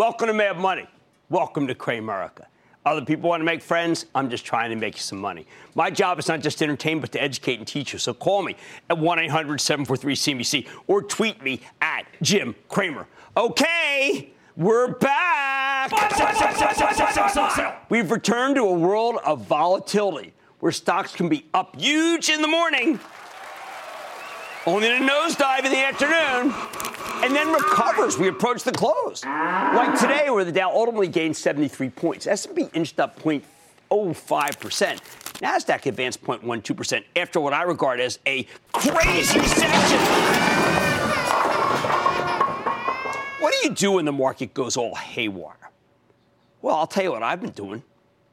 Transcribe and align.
Welcome 0.00 0.28
to 0.28 0.32
Mad 0.32 0.56
Money. 0.56 0.86
Welcome 1.28 1.66
to 1.66 1.74
Cramerica. 1.74 2.46
Other 2.86 3.04
people 3.04 3.28
want 3.28 3.42
to 3.42 3.44
make 3.44 3.60
friends. 3.60 4.06
I'm 4.14 4.30
just 4.30 4.46
trying 4.46 4.70
to 4.70 4.76
make 4.76 4.94
you 4.94 5.02
some 5.02 5.18
money. 5.20 5.46
My 5.74 5.90
job 5.90 6.18
is 6.18 6.26
not 6.26 6.40
just 6.40 6.56
to 6.60 6.64
entertain, 6.64 7.00
but 7.00 7.12
to 7.12 7.22
educate 7.22 7.58
and 7.58 7.68
teach 7.68 7.92
you. 7.92 7.98
So 7.98 8.14
call 8.14 8.40
me 8.40 8.56
at 8.88 8.96
1 8.96 9.18
800 9.18 9.60
743 9.60 10.14
CNBC 10.14 10.68
or 10.86 11.02
tweet 11.02 11.42
me 11.42 11.60
at 11.82 12.06
Jim 12.22 12.54
Cramer. 12.70 13.06
Okay, 13.36 14.30
we're 14.56 14.88
back. 14.94 15.90
We've 17.90 18.10
returned 18.10 18.54
to 18.54 18.62
a 18.62 18.72
world 18.72 19.16
of 19.22 19.42
volatility 19.42 20.32
where 20.60 20.72
stocks 20.72 21.14
can 21.14 21.28
be 21.28 21.44
up 21.52 21.78
huge 21.78 22.30
in 22.30 22.40
the 22.40 22.48
morning, 22.48 22.98
only 24.66 24.88
a 24.88 24.98
nosedive 24.98 25.64
in 25.64 25.72
the 25.72 25.78
afternoon 25.78 26.54
and 27.24 27.34
then 27.34 27.52
recovers. 27.52 28.18
We 28.18 28.28
approach 28.28 28.62
the 28.62 28.72
close. 28.72 29.24
Like 29.24 29.98
today, 29.98 30.30
where 30.30 30.44
the 30.44 30.52
Dow 30.52 30.70
ultimately 30.70 31.08
gained 31.08 31.36
73 31.36 31.90
points. 31.90 32.26
S&P 32.26 32.68
inched 32.74 33.00
up 33.00 33.20
0.05%. 33.20 33.42
Nasdaq 35.40 35.86
advanced 35.86 36.22
0.12% 36.22 37.04
after 37.16 37.40
what 37.40 37.52
I 37.52 37.62
regard 37.62 38.00
as 38.00 38.18
a 38.26 38.46
crazy 38.72 39.40
session. 39.40 39.98
What 43.40 43.54
do 43.54 43.68
you 43.68 43.74
do 43.74 43.92
when 43.92 44.04
the 44.04 44.12
market 44.12 44.52
goes 44.52 44.76
all 44.76 44.94
haywire? 44.94 45.56
Well, 46.60 46.76
I'll 46.76 46.86
tell 46.86 47.04
you 47.04 47.12
what 47.12 47.22
I've 47.22 47.40
been 47.40 47.52
doing. 47.52 47.82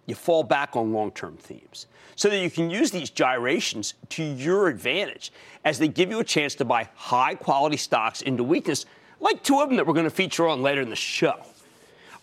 You 0.07 0.15
fall 0.15 0.41
back 0.41 0.75
on 0.75 0.93
long 0.93 1.11
term 1.11 1.37
themes 1.37 1.85
so 2.15 2.29
that 2.29 2.39
you 2.39 2.49
can 2.49 2.71
use 2.71 2.89
these 2.89 3.11
gyrations 3.11 3.93
to 4.09 4.23
your 4.23 4.69
advantage 4.69 5.31
as 5.63 5.77
they 5.77 5.87
give 5.87 6.09
you 6.09 6.19
a 6.19 6.23
chance 6.23 6.55
to 6.55 6.65
buy 6.65 6.89
high 6.95 7.35
quality 7.35 7.77
stocks 7.77 8.23
into 8.23 8.43
weakness, 8.43 8.87
like 9.19 9.43
two 9.43 9.59
of 9.59 9.69
them 9.69 9.77
that 9.77 9.85
we're 9.85 9.93
going 9.93 10.05
to 10.05 10.09
feature 10.09 10.47
on 10.47 10.63
later 10.63 10.81
in 10.81 10.89
the 10.89 10.95
show. 10.95 11.35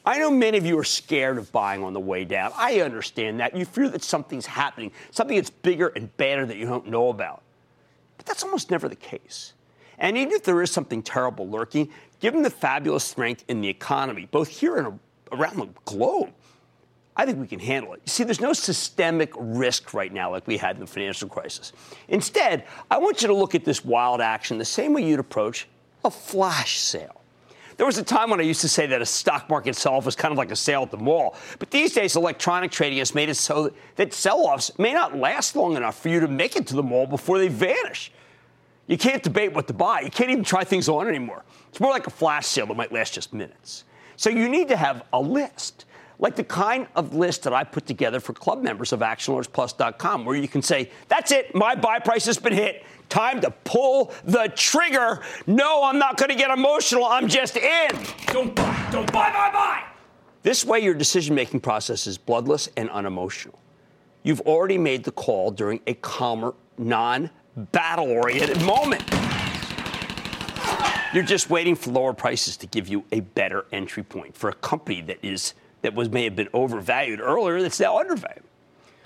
I 0.06 0.18
know 0.18 0.30
many 0.30 0.58
of 0.58 0.66
you 0.66 0.78
are 0.78 0.84
scared 0.84 1.38
of 1.38 1.52
buying 1.52 1.82
on 1.82 1.92
the 1.92 2.00
way 2.00 2.24
down. 2.24 2.52
I 2.56 2.80
understand 2.80 3.40
that. 3.40 3.56
You 3.56 3.64
fear 3.64 3.88
that 3.88 4.02
something's 4.02 4.46
happening, 4.46 4.90
something 5.10 5.36
that's 5.36 5.50
bigger 5.50 5.88
and 5.88 6.14
badder 6.16 6.44
that 6.44 6.56
you 6.56 6.66
don't 6.66 6.88
know 6.88 7.08
about. 7.08 7.42
But 8.16 8.26
that's 8.26 8.42
almost 8.42 8.70
never 8.70 8.88
the 8.88 8.96
case. 8.96 9.54
And 9.98 10.18
even 10.18 10.32
if 10.32 10.42
there 10.42 10.60
is 10.60 10.70
something 10.70 11.02
terrible 11.02 11.48
lurking, 11.48 11.88
given 12.20 12.42
the 12.42 12.50
fabulous 12.50 13.04
strength 13.04 13.44
in 13.48 13.60
the 13.60 13.68
economy, 13.68 14.28
both 14.30 14.48
here 14.48 14.76
and 14.76 14.98
around 15.32 15.56
the 15.56 15.68
globe, 15.84 16.32
I 17.16 17.26
think 17.26 17.38
we 17.38 17.46
can 17.46 17.60
handle 17.60 17.94
it. 17.94 18.00
You 18.04 18.10
see, 18.10 18.24
there's 18.24 18.40
no 18.40 18.52
systemic 18.52 19.32
risk 19.36 19.94
right 19.94 20.12
now 20.12 20.32
like 20.32 20.46
we 20.46 20.56
had 20.56 20.76
in 20.76 20.80
the 20.80 20.86
financial 20.86 21.28
crisis. 21.28 21.72
Instead, 22.08 22.64
I 22.90 22.98
want 22.98 23.22
you 23.22 23.28
to 23.28 23.34
look 23.34 23.54
at 23.54 23.64
this 23.64 23.84
wild 23.84 24.20
action 24.20 24.58
the 24.58 24.64
same 24.64 24.92
way 24.92 25.06
you'd 25.06 25.20
approach 25.20 25.68
a 26.04 26.10
flash 26.10 26.78
sale. 26.78 27.20
There 27.76 27.86
was 27.86 27.98
a 27.98 28.04
time 28.04 28.30
when 28.30 28.40
I 28.40 28.44
used 28.44 28.60
to 28.60 28.68
say 28.68 28.86
that 28.86 29.02
a 29.02 29.06
stock 29.06 29.48
market 29.48 29.74
sell 29.74 29.94
off 29.94 30.06
was 30.06 30.14
kind 30.14 30.30
of 30.30 30.38
like 30.38 30.50
a 30.50 30.56
sale 30.56 30.82
at 30.82 30.90
the 30.90 30.96
mall. 30.96 31.36
But 31.58 31.70
these 31.70 31.92
days, 31.92 32.14
electronic 32.14 32.70
trading 32.70 32.98
has 32.98 33.14
made 33.14 33.28
it 33.28 33.34
so 33.34 33.72
that 33.96 34.12
sell 34.12 34.46
offs 34.46 34.76
may 34.78 34.92
not 34.92 35.16
last 35.16 35.56
long 35.56 35.76
enough 35.76 36.00
for 36.00 36.08
you 36.08 36.20
to 36.20 36.28
make 36.28 36.56
it 36.56 36.66
to 36.68 36.76
the 36.76 36.82
mall 36.82 37.06
before 37.06 37.38
they 37.38 37.48
vanish. 37.48 38.12
You 38.86 38.98
can't 38.98 39.22
debate 39.22 39.52
what 39.54 39.66
to 39.68 39.72
buy. 39.72 40.00
You 40.00 40.10
can't 40.10 40.30
even 40.30 40.44
try 40.44 40.62
things 40.62 40.88
on 40.88 41.08
anymore. 41.08 41.44
It's 41.68 41.80
more 41.80 41.90
like 41.90 42.06
a 42.06 42.10
flash 42.10 42.46
sale 42.46 42.66
that 42.66 42.76
might 42.76 42.92
last 42.92 43.14
just 43.14 43.32
minutes. 43.32 43.84
So 44.16 44.30
you 44.30 44.48
need 44.48 44.68
to 44.68 44.76
have 44.76 45.04
a 45.12 45.20
list 45.20 45.83
like 46.18 46.36
the 46.36 46.44
kind 46.44 46.86
of 46.94 47.14
list 47.14 47.42
that 47.42 47.52
I 47.52 47.64
put 47.64 47.86
together 47.86 48.20
for 48.20 48.32
club 48.32 48.62
members 48.62 48.92
of 48.92 49.00
ActionAlertsPlus.com, 49.00 50.24
where 50.24 50.36
you 50.36 50.48
can 50.48 50.62
say, 50.62 50.90
that's 51.08 51.32
it, 51.32 51.54
my 51.54 51.74
buy 51.74 51.98
price 51.98 52.26
has 52.26 52.38
been 52.38 52.52
hit. 52.52 52.84
Time 53.08 53.40
to 53.42 53.50
pull 53.50 54.12
the 54.24 54.50
trigger. 54.56 55.20
No, 55.46 55.84
I'm 55.84 55.98
not 55.98 56.16
going 56.16 56.30
to 56.30 56.36
get 56.36 56.50
emotional. 56.50 57.04
I'm 57.04 57.28
just 57.28 57.56
in. 57.56 57.90
Don't 58.26 58.54
buy, 58.54 58.88
don't 58.90 59.12
buy, 59.12 59.30
buy, 59.30 59.50
buy. 59.52 59.84
This 60.42 60.64
way, 60.64 60.80
your 60.80 60.94
decision 60.94 61.34
making 61.34 61.60
process 61.60 62.06
is 62.06 62.18
bloodless 62.18 62.68
and 62.76 62.90
unemotional. 62.90 63.58
You've 64.22 64.40
already 64.42 64.78
made 64.78 65.04
the 65.04 65.12
call 65.12 65.50
during 65.50 65.80
a 65.86 65.94
calmer, 65.94 66.54
non 66.78 67.30
battle 67.56 68.10
oriented 68.10 68.60
moment. 68.62 69.02
You're 71.12 71.22
just 71.22 71.48
waiting 71.48 71.76
for 71.76 71.90
lower 71.92 72.12
prices 72.12 72.56
to 72.56 72.66
give 72.66 72.88
you 72.88 73.04
a 73.12 73.20
better 73.20 73.66
entry 73.70 74.02
point 74.02 74.36
for 74.36 74.50
a 74.50 74.54
company 74.54 75.00
that 75.02 75.18
is 75.22 75.54
that 75.84 75.94
was 75.94 76.08
may 76.10 76.24
have 76.24 76.34
been 76.34 76.48
overvalued 76.54 77.20
earlier 77.20 77.60
that's 77.62 77.78
now 77.78 77.98
undervalued. 77.98 78.42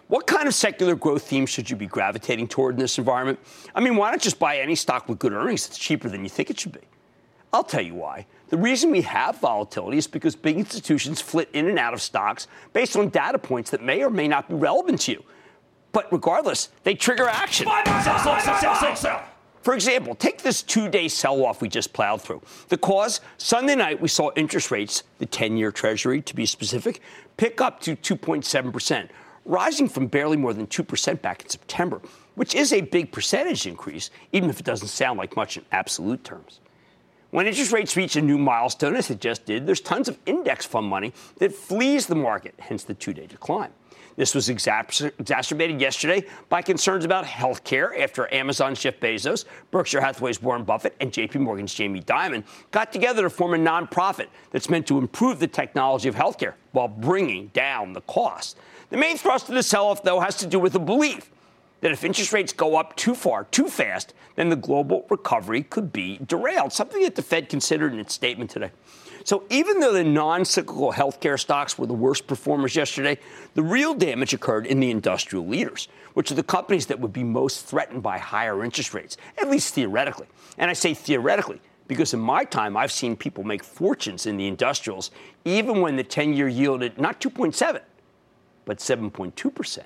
What 0.06 0.26
kind 0.26 0.46
of 0.46 0.54
secular 0.54 0.94
growth 0.94 1.22
themes 1.22 1.50
should 1.50 1.68
you 1.68 1.76
be 1.76 1.86
gravitating 1.86 2.48
toward 2.48 2.76
in 2.76 2.80
this 2.80 2.96
environment? 2.96 3.40
I 3.74 3.80
mean, 3.80 3.96
why 3.96 4.10
not 4.12 4.20
just 4.20 4.38
buy 4.38 4.58
any 4.58 4.74
stock 4.74 5.08
with 5.08 5.18
good 5.18 5.32
earnings 5.32 5.66
that's 5.66 5.76
cheaper 5.76 6.08
than 6.08 6.22
you 6.22 6.30
think 6.30 6.50
it 6.50 6.58
should 6.58 6.72
be? 6.72 6.80
I'll 7.52 7.64
tell 7.64 7.82
you 7.82 7.94
why. 7.94 8.26
The 8.48 8.56
reason 8.56 8.90
we 8.90 9.02
have 9.02 9.38
volatility 9.40 9.98
is 9.98 10.06
because 10.06 10.36
big 10.36 10.56
institutions 10.56 11.20
flit 11.20 11.50
in 11.52 11.66
and 11.66 11.78
out 11.78 11.94
of 11.94 12.00
stocks 12.00 12.46
based 12.72 12.96
on 12.96 13.08
data 13.08 13.38
points 13.38 13.70
that 13.72 13.82
may 13.82 14.02
or 14.02 14.08
may 14.08 14.28
not 14.28 14.48
be 14.48 14.54
relevant 14.54 15.00
to 15.02 15.12
you. 15.12 15.24
But 15.92 16.10
regardless, 16.12 16.70
they 16.84 16.94
trigger 16.94 17.28
action. 17.28 17.66
Sell, 17.66 17.84
sell, 18.02 18.40
sell, 18.40 18.58
sell, 18.58 18.74
sell, 18.76 18.96
sell. 18.96 19.24
For 19.62 19.74
example, 19.74 20.14
take 20.14 20.42
this 20.42 20.62
two 20.62 20.88
day 20.88 21.08
sell 21.08 21.44
off 21.44 21.60
we 21.60 21.68
just 21.68 21.92
plowed 21.92 22.22
through. 22.22 22.42
The 22.68 22.78
cause 22.78 23.20
Sunday 23.36 23.74
night, 23.74 24.00
we 24.00 24.08
saw 24.08 24.30
interest 24.36 24.70
rates, 24.70 25.02
the 25.18 25.26
10 25.26 25.56
year 25.56 25.72
Treasury 25.72 26.22
to 26.22 26.34
be 26.34 26.46
specific, 26.46 27.00
pick 27.36 27.60
up 27.60 27.80
to 27.80 27.96
2.7%, 27.96 29.08
rising 29.44 29.88
from 29.88 30.06
barely 30.06 30.36
more 30.36 30.54
than 30.54 30.66
2% 30.66 31.20
back 31.22 31.42
in 31.42 31.48
September, 31.48 32.00
which 32.34 32.54
is 32.54 32.72
a 32.72 32.80
big 32.80 33.10
percentage 33.10 33.66
increase, 33.66 34.10
even 34.32 34.48
if 34.48 34.60
it 34.60 34.66
doesn't 34.66 34.88
sound 34.88 35.18
like 35.18 35.36
much 35.36 35.56
in 35.56 35.64
absolute 35.72 36.22
terms. 36.22 36.60
When 37.30 37.46
interest 37.46 37.72
rates 37.72 37.94
reach 37.94 38.16
a 38.16 38.22
new 38.22 38.38
milestone, 38.38 38.96
as 38.96 39.10
it 39.10 39.20
just 39.20 39.44
did, 39.44 39.66
there's 39.66 39.82
tons 39.82 40.08
of 40.08 40.18
index 40.24 40.64
fund 40.64 40.86
money 40.86 41.12
that 41.38 41.54
flees 41.54 42.06
the 42.06 42.14
market, 42.14 42.54
hence 42.58 42.84
the 42.84 42.94
two 42.94 43.12
day 43.12 43.26
decline. 43.26 43.70
This 44.18 44.34
was 44.34 44.48
exacerbated 44.48 45.80
yesterday 45.80 46.26
by 46.48 46.60
concerns 46.60 47.04
about 47.04 47.24
health 47.24 47.62
care 47.62 47.96
after 48.02 48.26
Amazon's 48.34 48.80
Jeff 48.80 48.98
Bezos, 48.98 49.44
Berkshire 49.70 50.00
Hathaway's 50.00 50.42
Warren 50.42 50.64
Buffett, 50.64 50.96
and 50.98 51.12
JP 51.12 51.36
Morgan's 51.36 51.72
Jamie 51.72 52.02
Dimon 52.02 52.42
got 52.72 52.92
together 52.92 53.22
to 53.22 53.30
form 53.30 53.54
a 53.54 53.58
nonprofit 53.58 54.26
that's 54.50 54.68
meant 54.68 54.88
to 54.88 54.98
improve 54.98 55.38
the 55.38 55.46
technology 55.46 56.08
of 56.08 56.16
healthcare 56.16 56.54
while 56.72 56.88
bringing 56.88 57.46
down 57.54 57.92
the 57.92 58.00
cost. 58.02 58.56
The 58.90 58.96
main 58.96 59.16
thrust 59.16 59.48
of 59.50 59.54
the 59.54 59.62
sell 59.62 59.86
off, 59.86 60.02
though, 60.02 60.18
has 60.18 60.34
to 60.38 60.48
do 60.48 60.58
with 60.58 60.72
the 60.72 60.80
belief 60.80 61.30
that 61.80 61.92
if 61.92 62.04
interest 62.04 62.32
rates 62.32 62.52
go 62.52 62.76
up 62.76 62.96
too 62.96 63.14
far, 63.14 63.44
too 63.44 63.68
fast, 63.68 64.14
then 64.36 64.48
the 64.48 64.56
global 64.56 65.06
recovery 65.10 65.62
could 65.62 65.92
be 65.92 66.18
derailed, 66.26 66.72
something 66.72 67.02
that 67.02 67.14
the 67.14 67.22
Fed 67.22 67.48
considered 67.48 67.92
in 67.92 67.98
its 67.98 68.14
statement 68.14 68.50
today. 68.50 68.70
So 69.24 69.44
even 69.50 69.80
though 69.80 69.92
the 69.92 70.04
non-cyclical 70.04 70.92
healthcare 70.92 71.38
stocks 71.38 71.78
were 71.78 71.86
the 71.86 71.92
worst 71.92 72.26
performers 72.26 72.74
yesterday, 72.74 73.18
the 73.54 73.62
real 73.62 73.94
damage 73.94 74.32
occurred 74.32 74.66
in 74.66 74.80
the 74.80 74.90
industrial 74.90 75.46
leaders, 75.46 75.88
which 76.14 76.30
are 76.30 76.34
the 76.34 76.42
companies 76.42 76.86
that 76.86 76.98
would 76.98 77.12
be 77.12 77.24
most 77.24 77.66
threatened 77.66 78.02
by 78.02 78.18
higher 78.18 78.64
interest 78.64 78.94
rates, 78.94 79.16
at 79.36 79.50
least 79.50 79.74
theoretically. 79.74 80.26
And 80.56 80.70
I 80.70 80.72
say 80.72 80.94
theoretically 80.94 81.60
because 81.88 82.14
in 82.14 82.20
my 82.20 82.44
time, 82.44 82.76
I've 82.76 82.92
seen 82.92 83.16
people 83.16 83.42
make 83.44 83.64
fortunes 83.64 84.26
in 84.26 84.36
the 84.36 84.46
industrials, 84.46 85.10
even 85.44 85.80
when 85.80 85.96
the 85.96 86.04
10 86.04 86.34
year 86.34 86.46
yielded 86.46 86.98
not 86.98 87.20
2.7, 87.20 87.80
but 88.66 88.78
7.2%. 88.78 89.78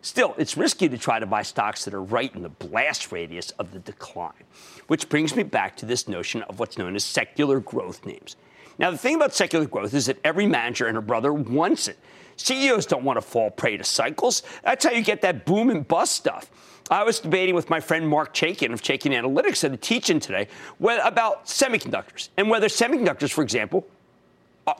Still, 0.00 0.34
it's 0.38 0.56
risky 0.56 0.88
to 0.88 0.96
try 0.96 1.18
to 1.18 1.26
buy 1.26 1.42
stocks 1.42 1.84
that 1.84 1.94
are 1.94 2.02
right 2.02 2.34
in 2.34 2.42
the 2.42 2.48
blast 2.48 3.10
radius 3.10 3.50
of 3.52 3.72
the 3.72 3.80
decline, 3.80 4.44
which 4.86 5.08
brings 5.08 5.34
me 5.34 5.42
back 5.42 5.76
to 5.78 5.86
this 5.86 6.06
notion 6.06 6.42
of 6.42 6.60
what's 6.60 6.78
known 6.78 6.94
as 6.94 7.04
secular 7.04 7.60
growth 7.60 8.06
names. 8.06 8.36
Now, 8.78 8.92
the 8.92 8.98
thing 8.98 9.16
about 9.16 9.34
secular 9.34 9.66
growth 9.66 9.92
is 9.92 10.06
that 10.06 10.18
every 10.22 10.46
manager 10.46 10.86
and 10.86 10.94
her 10.94 11.02
brother 11.02 11.32
wants 11.32 11.88
it. 11.88 11.98
CEOs 12.36 12.86
don't 12.86 13.02
want 13.02 13.16
to 13.16 13.20
fall 13.20 13.50
prey 13.50 13.76
to 13.76 13.82
cycles. 13.82 14.44
That's 14.62 14.84
how 14.84 14.92
you 14.92 15.02
get 15.02 15.22
that 15.22 15.44
boom 15.44 15.68
and 15.68 15.86
bust 15.86 16.14
stuff. 16.14 16.48
I 16.88 17.02
was 17.02 17.18
debating 17.18 17.56
with 17.56 17.68
my 17.68 17.80
friend 17.80 18.08
Mark 18.08 18.32
Chaikin 18.32 18.72
of 18.72 18.80
Chaikin 18.80 19.12
Analytics 19.12 19.64
at 19.64 19.72
a 19.72 19.76
teaching 19.76 20.20
today 20.20 20.46
about 20.80 21.46
semiconductors 21.46 22.28
and 22.36 22.48
whether 22.48 22.68
semiconductors, 22.68 23.32
for 23.32 23.42
example, 23.42 23.84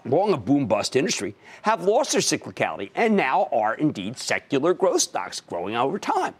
long 0.05 0.33
a 0.33 0.37
boom 0.37 0.67
bust 0.67 0.97
industry, 0.97 1.35
have 1.63 1.85
lost 1.85 2.13
their 2.13 2.21
cyclicality 2.21 2.91
and 2.95 3.17
now 3.17 3.49
are 3.53 3.75
indeed 3.75 4.17
secular 4.19 4.75
growth 4.75 5.03
stocks 5.03 5.41
growing 5.41 5.77
over 5.77 5.99
time. 5.99 6.35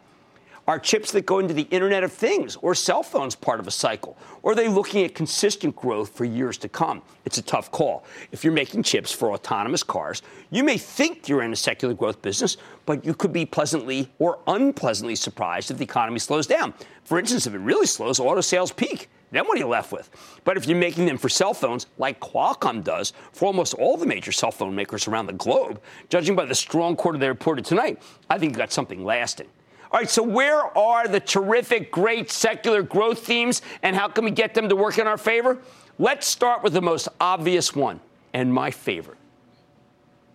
Are 0.69 0.77
chips 0.77 1.11
that 1.13 1.25
go 1.25 1.39
into 1.39 1.55
the 1.55 1.63
Internet 1.71 2.03
of 2.03 2.13
Things 2.13 2.55
or 2.57 2.75
cell 2.75 3.01
phones 3.01 3.33
part 3.33 3.59
of 3.59 3.65
a 3.65 3.71
cycle? 3.71 4.15
Or 4.43 4.51
are 4.51 4.55
they 4.55 4.67
looking 4.67 5.03
at 5.03 5.15
consistent 5.15 5.75
growth 5.75 6.15
for 6.15 6.25
years 6.25 6.59
to 6.59 6.69
come? 6.69 7.01
It's 7.25 7.39
a 7.39 7.41
tough 7.41 7.71
call. 7.71 8.03
If 8.31 8.43
you're 8.43 8.53
making 8.53 8.83
chips 8.83 9.11
for 9.11 9.31
autonomous 9.31 9.81
cars, 9.81 10.21
you 10.51 10.63
may 10.63 10.77
think 10.77 11.27
you're 11.27 11.41
in 11.41 11.51
a 11.51 11.55
secular 11.55 11.95
growth 11.95 12.21
business, 12.21 12.57
but 12.85 13.03
you 13.03 13.15
could 13.15 13.33
be 13.33 13.47
pleasantly 13.47 14.11
or 14.19 14.37
unpleasantly 14.45 15.15
surprised 15.15 15.71
if 15.71 15.79
the 15.79 15.85
economy 15.85 16.19
slows 16.19 16.45
down. 16.45 16.75
For 17.03 17.17
instance, 17.17 17.47
if 17.47 17.55
it 17.55 17.59
really 17.59 17.87
slows, 17.87 18.19
auto 18.19 18.41
sales 18.41 18.71
peak. 18.71 19.09
Then 19.31 19.45
what 19.45 19.57
are 19.57 19.59
you 19.59 19.67
left 19.67 19.91
with? 19.91 20.09
But 20.43 20.57
if 20.57 20.67
you're 20.67 20.77
making 20.77 21.05
them 21.05 21.17
for 21.17 21.29
cell 21.29 21.53
phones, 21.53 21.85
like 21.97 22.19
Qualcomm 22.19 22.83
does 22.83 23.13
for 23.31 23.45
almost 23.45 23.73
all 23.75 23.95
the 23.95 24.05
major 24.05 24.31
cell 24.31 24.51
phone 24.51 24.75
makers 24.75 25.07
around 25.07 25.27
the 25.27 25.33
globe, 25.33 25.81
judging 26.09 26.35
by 26.35 26.45
the 26.45 26.55
strong 26.55 26.95
quarter 26.95 27.17
they 27.17 27.27
reported 27.27 27.65
tonight, 27.65 28.01
I 28.29 28.39
think 28.39 28.53
you 28.53 28.57
got 28.57 28.71
something 28.71 29.03
lasting. 29.03 29.47
All 29.91 29.99
right, 29.99 30.09
so 30.09 30.21
where 30.21 30.77
are 30.77 31.07
the 31.07 31.19
terrific, 31.19 31.91
great 31.91 32.29
secular 32.29 32.83
growth 32.83 33.25
themes, 33.25 33.63
and 33.81 33.95
how 33.95 34.07
can 34.07 34.23
we 34.23 34.31
get 34.31 34.53
them 34.53 34.69
to 34.69 34.75
work 34.75 34.99
in 34.99 35.07
our 35.07 35.17
favor? 35.17 35.59
Let's 35.97 36.27
start 36.27 36.63
with 36.63 36.73
the 36.73 36.81
most 36.81 37.07
obvious 37.19 37.75
one, 37.75 37.99
and 38.33 38.53
my 38.53 38.69
favorite. 38.71 39.17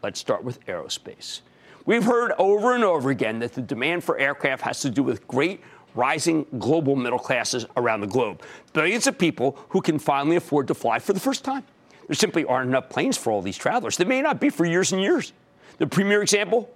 Let's 0.02 0.18
start 0.18 0.44
with 0.44 0.64
aerospace. 0.66 1.40
We've 1.86 2.04
heard 2.04 2.32
over 2.38 2.74
and 2.74 2.82
over 2.82 3.10
again 3.10 3.38
that 3.40 3.52
the 3.52 3.62
demand 3.62 4.04
for 4.04 4.18
aircraft 4.18 4.62
has 4.62 4.80
to 4.80 4.90
do 4.90 5.02
with 5.02 5.26
great 5.28 5.60
rising 5.94 6.46
global 6.58 6.96
middle 6.96 7.18
classes 7.18 7.66
around 7.76 8.00
the 8.00 8.06
globe. 8.06 8.42
Billions 8.72 9.06
of 9.06 9.18
people 9.18 9.58
who 9.70 9.80
can 9.80 9.98
finally 9.98 10.36
afford 10.36 10.68
to 10.68 10.74
fly 10.74 10.98
for 10.98 11.12
the 11.12 11.20
first 11.20 11.44
time. 11.44 11.64
There 12.08 12.14
simply 12.14 12.44
aren't 12.44 12.68
enough 12.68 12.90
planes 12.90 13.16
for 13.16 13.30
all 13.30 13.42
these 13.42 13.56
travelers. 13.56 13.96
There 13.96 14.06
may 14.06 14.20
not 14.20 14.40
be 14.40 14.50
for 14.50 14.64
years 14.64 14.92
and 14.92 15.00
years. 15.00 15.32
The 15.78 15.86
premier 15.86 16.22
example 16.22 16.70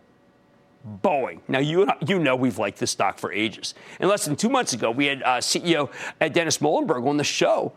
Boeing. 1.02 1.40
Now, 1.48 1.58
you, 1.58 1.86
you 2.06 2.18
know 2.18 2.36
we've 2.36 2.58
liked 2.58 2.78
this 2.78 2.90
stock 2.90 3.18
for 3.18 3.32
ages. 3.32 3.74
And 4.00 4.08
less 4.08 4.24
than 4.24 4.36
two 4.36 4.48
months 4.48 4.72
ago, 4.72 4.90
we 4.90 5.06
had 5.06 5.22
uh, 5.22 5.38
CEO 5.38 5.90
uh, 6.20 6.28
Dennis 6.28 6.60
Muilenburg 6.60 7.04
on 7.04 7.16
the 7.16 7.24
show. 7.24 7.72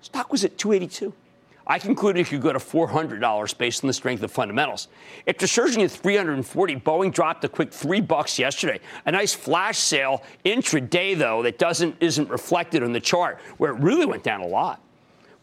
Stock 0.00 0.32
was 0.32 0.44
at 0.44 0.56
282. 0.58 1.12
I 1.70 1.78
concluded 1.78 2.22
it 2.22 2.26
could 2.26 2.42
go 2.42 2.52
to 2.52 2.58
$400 2.58 3.56
based 3.56 3.84
on 3.84 3.86
the 3.86 3.94
strength 3.94 4.24
of 4.24 4.32
fundamentals. 4.32 4.88
After 5.28 5.46
surging 5.46 5.84
at 5.84 5.92
340, 5.92 6.76
Boeing 6.80 7.14
dropped 7.14 7.44
a 7.44 7.48
quick 7.48 7.72
three 7.72 8.00
bucks 8.00 8.40
yesterday. 8.40 8.80
A 9.06 9.12
nice 9.12 9.34
flash 9.34 9.78
sale 9.78 10.24
intraday, 10.44 11.16
though, 11.16 11.44
that 11.44 11.60
doesn't 11.60 11.94
isn't 12.00 12.28
reflected 12.28 12.82
on 12.82 12.92
the 12.92 12.98
chart, 12.98 13.38
where 13.58 13.70
it 13.70 13.78
really 13.78 14.04
went 14.04 14.24
down 14.24 14.40
a 14.40 14.46
lot. 14.48 14.82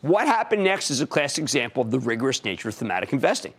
What 0.02 0.28
happened 0.28 0.66
next 0.66 0.92
is 0.92 1.00
a 1.00 1.08
classic 1.08 1.44
example 1.44 1.82
of 1.82 1.92
the 1.92 2.00
rigorous 2.00 2.44
nature 2.44 2.68
of 2.68 2.76
thematic 2.76 3.14
investing. 3.14 3.54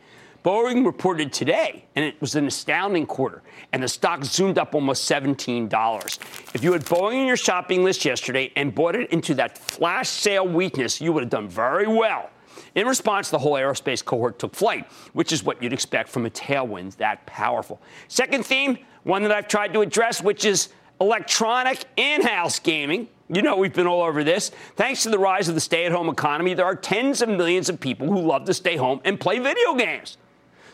Boeing 0.44 0.84
reported 0.84 1.32
today, 1.32 1.86
and 1.96 2.04
it 2.04 2.20
was 2.20 2.34
an 2.34 2.46
astounding 2.46 3.06
quarter, 3.06 3.40
and 3.72 3.82
the 3.82 3.88
stock 3.88 4.22
zoomed 4.24 4.58
up 4.58 4.74
almost 4.74 5.10
$17. 5.10 6.18
If 6.54 6.62
you 6.62 6.74
had 6.74 6.82
Boeing 6.82 7.22
on 7.22 7.26
your 7.26 7.38
shopping 7.38 7.82
list 7.82 8.04
yesterday 8.04 8.52
and 8.56 8.74
bought 8.74 8.94
it 8.94 9.10
into 9.10 9.32
that 9.36 9.56
flash 9.56 10.10
sale 10.10 10.46
weakness, 10.46 11.00
you 11.00 11.14
would 11.14 11.22
have 11.22 11.30
done 11.30 11.48
very 11.48 11.86
well. 11.86 12.28
In 12.74 12.86
response, 12.86 13.30
the 13.30 13.38
whole 13.38 13.54
aerospace 13.54 14.04
cohort 14.04 14.38
took 14.38 14.54
flight, 14.54 14.90
which 15.12 15.32
is 15.32 15.42
what 15.42 15.62
you'd 15.62 15.72
expect 15.72 16.08
from 16.08 16.26
a 16.26 16.30
tailwind 16.30 16.96
that 16.96 17.24
powerful. 17.26 17.80
Second 18.08 18.44
theme, 18.44 18.78
one 19.04 19.22
that 19.22 19.32
I've 19.32 19.48
tried 19.48 19.72
to 19.72 19.80
address, 19.80 20.22
which 20.22 20.44
is 20.44 20.68
electronic 21.00 21.84
in 21.96 22.22
house 22.22 22.58
gaming. 22.58 23.08
You 23.28 23.42
know, 23.42 23.56
we've 23.56 23.74
been 23.74 23.86
all 23.86 24.02
over 24.02 24.24
this. 24.24 24.50
Thanks 24.76 25.02
to 25.02 25.10
the 25.10 25.18
rise 25.18 25.48
of 25.48 25.54
the 25.54 25.60
stay 25.60 25.84
at 25.84 25.92
home 25.92 26.08
economy, 26.08 26.54
there 26.54 26.64
are 26.64 26.74
tens 26.74 27.22
of 27.22 27.28
millions 27.28 27.68
of 27.68 27.78
people 27.78 28.06
who 28.06 28.20
love 28.20 28.44
to 28.46 28.54
stay 28.54 28.76
home 28.76 29.00
and 29.04 29.20
play 29.20 29.38
video 29.38 29.74
games. 29.74 30.16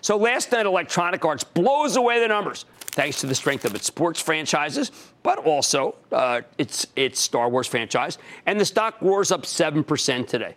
So 0.00 0.16
last 0.16 0.52
night, 0.52 0.66
Electronic 0.66 1.24
Arts 1.24 1.44
blows 1.44 1.96
away 1.96 2.20
the 2.20 2.28
numbers 2.28 2.66
thanks 2.94 3.20
to 3.20 3.26
the 3.26 3.34
strength 3.34 3.64
of 3.64 3.74
its 3.74 3.86
sports 3.86 4.20
franchises, 4.20 4.92
but 5.22 5.38
also 5.38 5.96
uh, 6.12 6.42
its, 6.58 6.86
its 6.94 7.20
Star 7.20 7.48
Wars 7.48 7.66
franchise. 7.66 8.18
And 8.46 8.60
the 8.60 8.64
stock 8.64 8.96
roars 9.00 9.32
up 9.32 9.42
7% 9.42 10.28
today. 10.28 10.54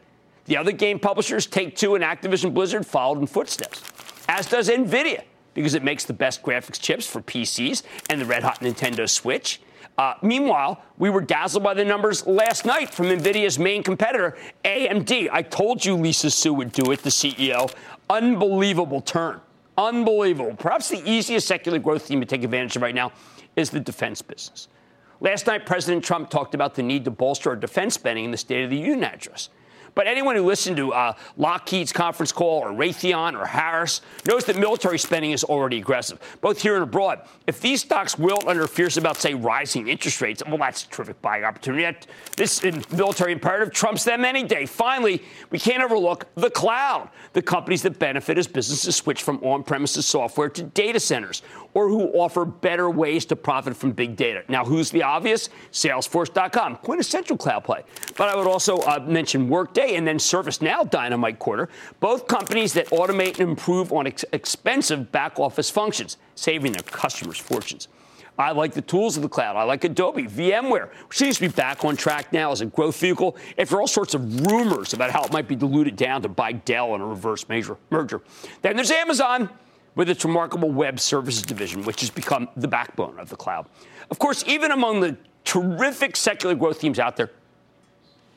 The 0.47 0.57
other 0.57 0.71
game 0.71 0.99
publishers, 0.99 1.45
Take 1.45 1.75
Two 1.75 1.95
and 1.95 2.03
Activision 2.03 2.53
Blizzard, 2.53 2.85
followed 2.85 3.19
in 3.19 3.27
footsteps, 3.27 3.83
as 4.29 4.47
does 4.47 4.69
NVIDIA, 4.69 5.23
because 5.53 5.73
it 5.73 5.83
makes 5.83 6.05
the 6.05 6.13
best 6.13 6.41
graphics 6.41 6.79
chips 6.79 7.05
for 7.05 7.21
PCs 7.21 7.83
and 8.09 8.21
the 8.21 8.25
red 8.25 8.43
hot 8.43 8.61
Nintendo 8.61 9.09
Switch. 9.09 9.61
Uh, 9.97 10.13
meanwhile, 10.21 10.83
we 10.97 11.09
were 11.09 11.21
dazzled 11.21 11.63
by 11.63 11.73
the 11.73 11.83
numbers 11.83 12.25
last 12.27 12.65
night 12.65 12.93
from 12.93 13.07
NVIDIA's 13.07 13.57
main 13.57 13.83
competitor, 13.83 14.37
AMD. 14.63 15.29
I 15.31 15.41
told 15.41 15.83
you 15.83 15.95
Lisa 15.95 16.29
Su 16.29 16.53
would 16.53 16.71
do 16.71 16.91
it, 16.91 17.01
the 17.01 17.09
CEO. 17.09 17.73
Unbelievable 18.09 19.01
turn. 19.01 19.41
Unbelievable. 19.77 20.55
Perhaps 20.55 20.89
the 20.89 21.01
easiest 21.09 21.47
secular 21.47 21.79
growth 21.79 22.03
theme 22.03 22.19
to 22.19 22.25
take 22.25 22.43
advantage 22.43 22.75
of 22.75 22.81
right 22.81 22.95
now 22.95 23.11
is 23.55 23.69
the 23.69 23.79
defense 23.79 24.21
business. 24.21 24.67
Last 25.19 25.47
night, 25.47 25.65
President 25.65 26.03
Trump 26.03 26.29
talked 26.29 26.53
about 26.53 26.75
the 26.75 26.83
need 26.83 27.03
to 27.05 27.11
bolster 27.11 27.49
our 27.49 27.55
defense 27.55 27.95
spending 27.95 28.25
in 28.25 28.31
the 28.31 28.37
State 28.37 28.63
of 28.63 28.69
the 28.69 28.77
Union 28.77 29.03
address. 29.03 29.49
But 29.97 30.05
anyone 30.05 30.35
who 30.35 30.45
listened 30.45 30.77
to 30.77 30.93
uh, 30.93 31.13
Lockheed's 31.37 31.91
conference 31.91 32.31
call 32.31 32.59
or 32.59 32.69
Raytheon 32.69 33.33
or 33.33 33.47
Harris 33.47 34.01
knows 34.27 34.45
that 34.45 34.55
military 34.55 34.99
spending 34.99 35.31
is 35.31 35.43
already 35.43 35.79
aggressive, 35.79 36.19
both 36.39 36.61
here 36.61 36.75
and 36.75 36.83
abroad. 36.83 37.21
If 37.47 37.61
these 37.61 37.81
stocks 37.81 38.15
wilt 38.15 38.47
under 38.47 38.67
fears 38.67 38.97
about, 38.97 39.17
say, 39.17 39.33
rising 39.33 39.87
interest 39.87 40.21
rates, 40.21 40.43
well, 40.45 40.59
that's 40.59 40.83
a 40.83 40.89
terrific 40.89 41.19
buying 41.23 41.43
opportunity. 41.43 41.81
That, 41.81 42.05
This 42.35 42.61
military 42.91 43.31
imperative 43.31 43.73
trumps 43.73 44.03
them 44.03 44.23
any 44.23 44.43
day. 44.43 44.67
Finally, 44.67 45.23
we 45.49 45.57
can't 45.57 45.81
overlook 45.81 46.27
the 46.35 46.51
cloud, 46.51 47.09
the 47.33 47.41
companies 47.41 47.81
that 47.81 47.97
benefit 47.97 48.37
as 48.37 48.45
businesses 48.45 48.95
switch 48.95 49.23
from 49.23 49.43
on 49.43 49.63
premises 49.63 50.05
software 50.05 50.49
to 50.49 50.61
data 50.61 50.99
centers 50.99 51.41
or 51.73 51.89
who 51.89 52.07
offer 52.13 52.45
better 52.45 52.89
ways 52.89 53.25
to 53.25 53.35
profit 53.35 53.75
from 53.75 53.91
big 53.91 54.15
data. 54.15 54.43
Now, 54.47 54.65
who's 54.65 54.91
the 54.91 55.03
obvious? 55.03 55.49
Salesforce.com, 55.71 56.77
quintessential 56.77 57.37
cloud 57.37 57.63
play. 57.63 57.83
But 58.17 58.29
I 58.29 58.35
would 58.35 58.47
also 58.47 58.77
uh, 58.79 59.03
mention 59.05 59.49
Workday 59.49 59.95
and 59.95 60.07
then 60.07 60.17
ServiceNow 60.17 60.89
Dynamite 60.89 61.39
Quarter, 61.39 61.69
both 61.99 62.27
companies 62.27 62.73
that 62.73 62.87
automate 62.87 63.39
and 63.39 63.49
improve 63.49 63.93
on 63.93 64.07
ex- 64.07 64.25
expensive 64.33 65.11
back 65.11 65.39
office 65.39 65.69
functions, 65.69 66.17
saving 66.35 66.71
their 66.71 66.83
customers 66.83 67.37
fortunes. 67.37 67.87
I 68.39 68.51
like 68.51 68.73
the 68.73 68.81
tools 68.81 69.17
of 69.17 69.23
the 69.23 69.29
cloud. 69.29 69.55
I 69.55 69.63
like 69.63 69.83
Adobe, 69.83 70.23
VMware, 70.23 70.89
which 71.07 71.17
seems 71.17 71.35
to 71.35 71.41
be 71.41 71.47
back 71.47 71.83
on 71.83 71.95
track 71.95 72.31
now 72.31 72.51
as 72.51 72.61
a 72.61 72.67
growth 72.67 72.99
vehicle 72.99 73.35
after 73.57 73.79
all 73.79 73.87
sorts 73.87 74.13
of 74.13 74.41
rumors 74.45 74.93
about 74.93 75.09
how 75.09 75.23
it 75.23 75.31
might 75.31 75.47
be 75.47 75.55
diluted 75.55 75.95
down 75.95 76.21
to 76.21 76.29
buy 76.29 76.51
Dell 76.51 76.93
in 76.93 77.01
a 77.01 77.05
reverse 77.05 77.49
major 77.49 77.77
merger. 77.89 78.21
Then 78.61 78.75
there's 78.75 78.91
Amazon 78.91 79.49
with 79.97 80.09
its 80.09 80.23
remarkable 80.23 80.69
web 80.69 80.99
services 80.99 81.41
division, 81.41 81.83
which 81.83 81.99
has 81.99 82.09
become 82.09 82.47
the 82.55 82.67
backbone 82.67 83.19
of 83.19 83.29
the 83.29 83.35
cloud. 83.35 83.65
Of 84.09 84.19
course, 84.19 84.45
even 84.47 84.71
among 84.71 85.01
the 85.01 85.17
terrific 85.43 86.15
secular 86.15 86.55
growth 86.55 86.79
themes 86.79 86.99
out 86.99 87.17
there, 87.17 87.31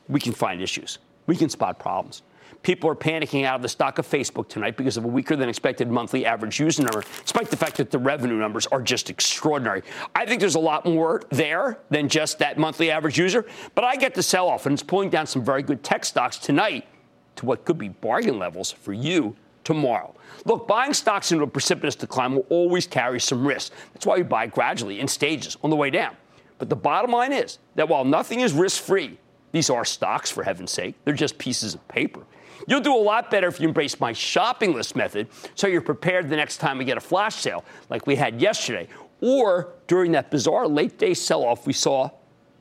we 0.09 0.19
can 0.19 0.33
find 0.33 0.59
issues. 0.59 0.97
We 1.27 1.37
can 1.37 1.49
spot 1.49 1.79
problems. 1.79 2.23
People 2.63 2.89
are 2.89 2.95
panicking 2.95 3.45
out 3.45 3.55
of 3.55 3.61
the 3.61 3.69
stock 3.69 3.99
of 3.99 4.07
Facebook 4.07 4.49
tonight 4.49 4.75
because 4.75 4.97
of 4.97 5.05
a 5.05 5.07
weaker 5.07 5.35
than 5.35 5.49
expected 5.49 5.89
monthly 5.89 6.25
average 6.25 6.59
user 6.59 6.83
number, 6.83 7.03
despite 7.23 7.49
the 7.49 7.57
fact 7.57 7.77
that 7.77 7.91
the 7.91 7.97
revenue 7.97 8.37
numbers 8.37 8.67
are 8.67 8.81
just 8.81 9.09
extraordinary. 9.09 9.83
I 10.15 10.25
think 10.25 10.41
there's 10.41 10.55
a 10.55 10.59
lot 10.59 10.85
more 10.85 11.21
there 11.29 11.79
than 11.89 12.09
just 12.09 12.39
that 12.39 12.57
monthly 12.57 12.91
average 12.91 13.17
user, 13.17 13.45
but 13.75 13.83
I 13.83 13.95
get 13.95 14.15
the 14.15 14.23
sell 14.23 14.47
off, 14.47 14.65
and 14.65 14.73
it's 14.73 14.83
pulling 14.83 15.09
down 15.09 15.27
some 15.27 15.43
very 15.43 15.63
good 15.63 15.83
tech 15.83 16.05
stocks 16.05 16.37
tonight 16.37 16.87
to 17.35 17.45
what 17.45 17.65
could 17.65 17.77
be 17.77 17.89
bargain 17.89 18.37
levels 18.39 18.71
for 18.71 18.93
you 18.93 19.35
tomorrow. 19.63 20.13
Look, 20.45 20.67
buying 20.67 20.93
stocks 20.93 21.31
into 21.31 21.43
a 21.43 21.47
precipitous 21.47 21.95
decline 21.95 22.35
will 22.35 22.45
always 22.49 22.87
carry 22.87 23.19
some 23.19 23.45
risk. 23.45 23.73
That's 23.93 24.05
why 24.05 24.17
we 24.17 24.23
buy 24.23 24.47
gradually 24.47 24.99
in 24.99 25.07
stages 25.07 25.57
on 25.63 25.69
the 25.69 25.75
way 25.75 25.89
down. 25.89 26.15
But 26.57 26.69
the 26.69 26.75
bottom 26.75 27.11
line 27.11 27.33
is 27.33 27.59
that 27.75 27.89
while 27.89 28.05
nothing 28.05 28.41
is 28.41 28.53
risk 28.53 28.83
free, 28.83 29.17
these 29.51 29.69
are 29.69 29.83
stocks, 29.83 30.31
for 30.31 30.43
heaven's 30.43 30.71
sake. 30.71 30.95
They're 31.03 31.13
just 31.13 31.37
pieces 31.37 31.73
of 31.73 31.87
paper. 31.87 32.21
You'll 32.67 32.81
do 32.81 32.95
a 32.95 32.97
lot 32.97 33.31
better 33.31 33.47
if 33.47 33.59
you 33.59 33.67
embrace 33.67 33.99
my 33.99 34.13
shopping 34.13 34.73
list 34.73 34.95
method 34.95 35.27
so 35.55 35.67
you're 35.67 35.81
prepared 35.81 36.29
the 36.29 36.35
next 36.35 36.57
time 36.57 36.77
we 36.77 36.85
get 36.85 36.97
a 36.97 37.01
flash 37.01 37.35
sale 37.35 37.65
like 37.89 38.05
we 38.05 38.15
had 38.15 38.39
yesterday 38.39 38.87
or 39.19 39.73
during 39.87 40.11
that 40.11 40.29
bizarre 40.31 40.67
late 40.67 40.97
day 40.97 41.13
sell 41.13 41.43
off 41.43 41.65
we 41.65 41.73
saw 41.73 42.09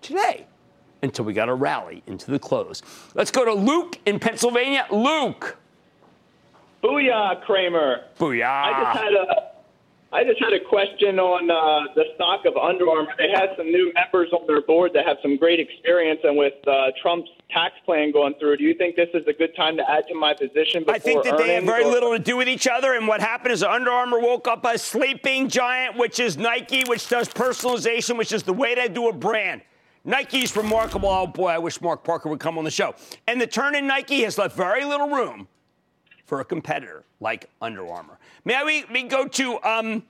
today 0.01 0.47
until 1.03 1.25
we 1.25 1.33
got 1.33 1.49
a 1.49 1.55
rally 1.55 2.03
into 2.07 2.31
the 2.31 2.39
close. 2.39 2.83
Let's 3.15 3.31
go 3.31 3.45
to 3.45 3.53
Luke 3.53 3.99
in 4.07 4.19
Pennsylvania. 4.19 4.87
Luke. 4.91 5.59
Booyah, 6.83 7.43
Cramer. 7.43 8.05
Booyah. 8.19 8.45
I 8.45 8.83
just 8.83 9.03
had 9.03 9.13
a 9.13 9.51
I 10.13 10.25
just 10.25 10.43
had 10.43 10.53
a 10.53 10.59
question 10.59 11.21
on 11.21 11.49
uh, 11.49 11.95
the 11.95 12.03
stock 12.17 12.45
of 12.45 12.57
Under 12.57 12.89
Armour. 12.91 13.13
They 13.17 13.31
had 13.31 13.51
some 13.57 13.71
new 13.71 13.93
members 13.95 14.33
on 14.33 14.45
their 14.49 14.61
board 14.61 14.91
that 14.95 15.07
have 15.07 15.19
some 15.23 15.37
great 15.37 15.61
experience, 15.61 16.19
and 16.25 16.37
with 16.37 16.55
uh, 16.67 16.91
Trump's 17.01 17.31
tax 17.49 17.75
plan 17.85 18.11
going 18.11 18.35
through, 18.41 18.57
do 18.57 18.65
you 18.65 18.75
think 18.75 18.97
this 18.97 19.09
is 19.15 19.25
a 19.29 19.33
good 19.33 19.55
time 19.55 19.77
to 19.77 19.89
add 19.89 20.09
to 20.09 20.15
my 20.17 20.35
position? 20.35 20.85
I 20.89 20.99
think 20.99 21.23
that 21.23 21.39
they 21.39 21.55
have 21.55 21.65
very 21.65 21.85
or- 21.85 21.93
little 21.93 22.11
to 22.11 22.19
do 22.19 22.37
with 22.37 22.49
each 22.49 22.67
other. 22.67 22.95
And 22.95 23.07
what 23.07 23.21
happened 23.21 23.53
is 23.53 23.63
Under 23.63 23.93
Armour 23.93 24.19
woke 24.19 24.49
up 24.49 24.65
a 24.65 24.77
sleeping 24.79 25.49
giant, 25.49 25.97
which 25.97 26.19
is 26.19 26.37
Nike, 26.37 26.83
which 26.89 27.09
does 27.09 27.29
personalization, 27.29 28.19
which 28.19 28.33
is 28.33 28.43
the 28.43 28.53
way 28.53 28.75
to 28.75 28.89
do 28.89 29.09
a 29.09 29.13
brand. 29.13 29.63
Nike's 30.05 30.57
remarkable. 30.57 31.09
Oh 31.09 31.29
boy, 31.29 31.51
I 31.51 31.59
wish 31.59 31.81
Mark 31.81 32.03
Parker 32.03 32.29
would 32.29 32.41
come 32.41 32.59
on 32.59 32.65
the 32.65 32.71
show. 32.73 32.97
And 33.29 33.41
the 33.41 33.47
turn 33.47 33.77
in 33.77 33.87
Nike 33.87 34.23
has 34.23 34.39
left 34.39 34.57
very 34.57 34.85
little 34.85 35.09
room 35.09 35.47
for 36.31 36.41
a 36.41 36.45
competitor 36.45 37.03
like 37.19 37.51
Under 37.61 37.85
Armour. 37.89 38.17
May 38.45 38.63
we, 38.65 38.85
we 38.93 39.03
go 39.03 39.27
to 39.27 39.61
um, 39.65 40.05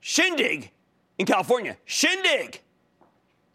Shindig 0.00 0.70
in 1.18 1.26
California? 1.26 1.76
Shindig. 1.84 2.62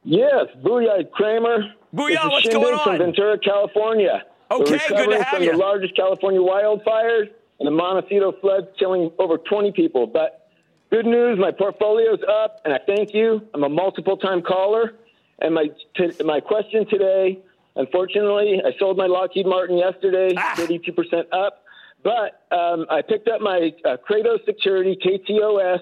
Yes, 0.04 0.46
Booyah, 0.64 1.10
Cramer. 1.10 1.74
Booyah, 1.94 2.30
what's 2.30 2.44
Shindig 2.44 2.62
going 2.62 2.76
on? 2.76 2.84
From 2.84 2.98
Ventura, 3.00 3.40
California. 3.40 4.24
Okay, 4.52 4.80
good 4.90 5.10
to 5.10 5.24
have 5.24 5.28
from 5.34 5.44
you. 5.44 5.52
the 5.54 5.58
largest 5.58 5.96
California 5.96 6.40
wildfires 6.40 7.32
and 7.60 7.66
the 7.66 7.72
Montecito 7.72 8.32
flood, 8.40 8.68
killing 8.78 9.10
over 9.18 9.40
20 9.40 9.72
people. 9.72 10.06
But 10.06 10.48
good 10.92 11.08
news, 11.08 11.40
my 11.40 11.50
portfolio's 11.50 12.20
up, 12.30 12.62
and 12.64 12.76
I 12.76 12.80
thank 12.86 13.16
you. 13.16 13.42
I'm 13.56 13.64
a 13.64 13.70
multiple-time 13.70 14.44
caller, 14.44 14.94
and 15.40 15.56
my 15.56 15.70
t- 15.98 16.24
my 16.24 16.40
question 16.42 16.86
today, 16.88 17.40
unfortunately, 17.76 18.62
I 18.64 18.78
sold 18.78 18.98
my 18.98 19.08
Lockheed 19.08 19.48
Martin 19.48 19.80
yesterday, 19.80 20.36
Ah. 20.38 20.54
32% 20.56 21.26
up. 21.32 21.63
But 22.04 22.46
um, 22.52 22.86
I 22.90 23.02
picked 23.02 23.28
up 23.30 23.42
my 23.42 23.74
uh, 23.86 23.98
Kratos 24.08 24.44
Security 24.46 24.98
KTOS. 25.04 25.80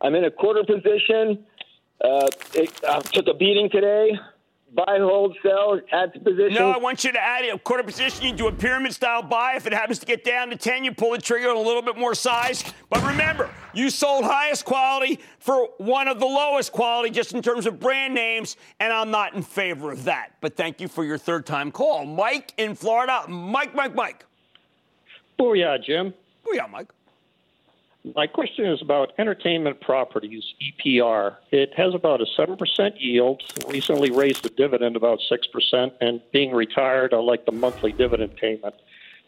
I'm 0.00 0.14
in 0.14 0.24
a 0.24 0.30
quarter 0.30 0.62
position. 0.64 1.44
Uh, 2.02 2.28
it 2.54 2.72
uh, 2.84 3.00
took 3.00 3.26
a 3.26 3.34
beating 3.34 3.68
today. 3.68 4.12
Buy, 4.72 4.98
hold, 5.00 5.36
sell, 5.42 5.80
add 5.90 6.14
to 6.14 6.20
position. 6.20 6.54
No, 6.54 6.70
I 6.70 6.78
want 6.78 7.02
you 7.02 7.10
to 7.10 7.20
add 7.20 7.44
a 7.44 7.58
quarter 7.58 7.82
position. 7.82 8.24
You 8.24 8.32
do 8.32 8.46
a 8.46 8.52
pyramid 8.52 8.94
style 8.94 9.20
buy. 9.20 9.54
If 9.56 9.66
it 9.66 9.72
happens 9.72 9.98
to 9.98 10.06
get 10.06 10.22
down 10.22 10.48
to 10.50 10.56
10, 10.56 10.84
you 10.84 10.94
pull 10.94 11.10
the 11.10 11.18
trigger 11.18 11.50
on 11.50 11.56
a 11.56 11.60
little 11.60 11.82
bit 11.82 11.98
more 11.98 12.14
size. 12.14 12.62
But 12.88 13.04
remember, 13.04 13.50
you 13.74 13.90
sold 13.90 14.24
highest 14.24 14.64
quality 14.64 15.18
for 15.40 15.70
one 15.78 16.06
of 16.06 16.20
the 16.20 16.26
lowest 16.26 16.70
quality 16.70 17.10
just 17.10 17.34
in 17.34 17.42
terms 17.42 17.66
of 17.66 17.80
brand 17.80 18.14
names, 18.14 18.56
and 18.78 18.92
I'm 18.92 19.10
not 19.10 19.34
in 19.34 19.42
favor 19.42 19.90
of 19.90 20.04
that. 20.04 20.36
But 20.40 20.56
thank 20.56 20.80
you 20.80 20.86
for 20.86 21.04
your 21.04 21.18
third 21.18 21.46
time 21.46 21.72
call. 21.72 22.06
Mike 22.06 22.54
in 22.56 22.76
Florida. 22.76 23.24
Mike, 23.28 23.74
Mike, 23.74 23.96
Mike. 23.96 24.24
Booyah, 25.40 25.82
Jim. 25.82 26.12
Booyah, 26.46 26.70
Mike. 26.70 26.88
My 28.14 28.26
question 28.26 28.66
is 28.66 28.82
about 28.82 29.12
entertainment 29.18 29.80
properties, 29.80 30.44
EPR. 30.62 31.36
It 31.50 31.72
has 31.76 31.94
about 31.94 32.20
a 32.20 32.26
7% 32.38 32.58
yield, 32.98 33.42
recently 33.68 34.10
raised 34.10 34.42
the 34.42 34.50
dividend 34.50 34.96
about 34.96 35.18
6%, 35.30 35.92
and 36.00 36.20
being 36.32 36.52
retired, 36.52 37.14
I 37.14 37.18
like 37.18 37.46
the 37.46 37.52
monthly 37.52 37.92
dividend 37.92 38.36
payment. 38.36 38.74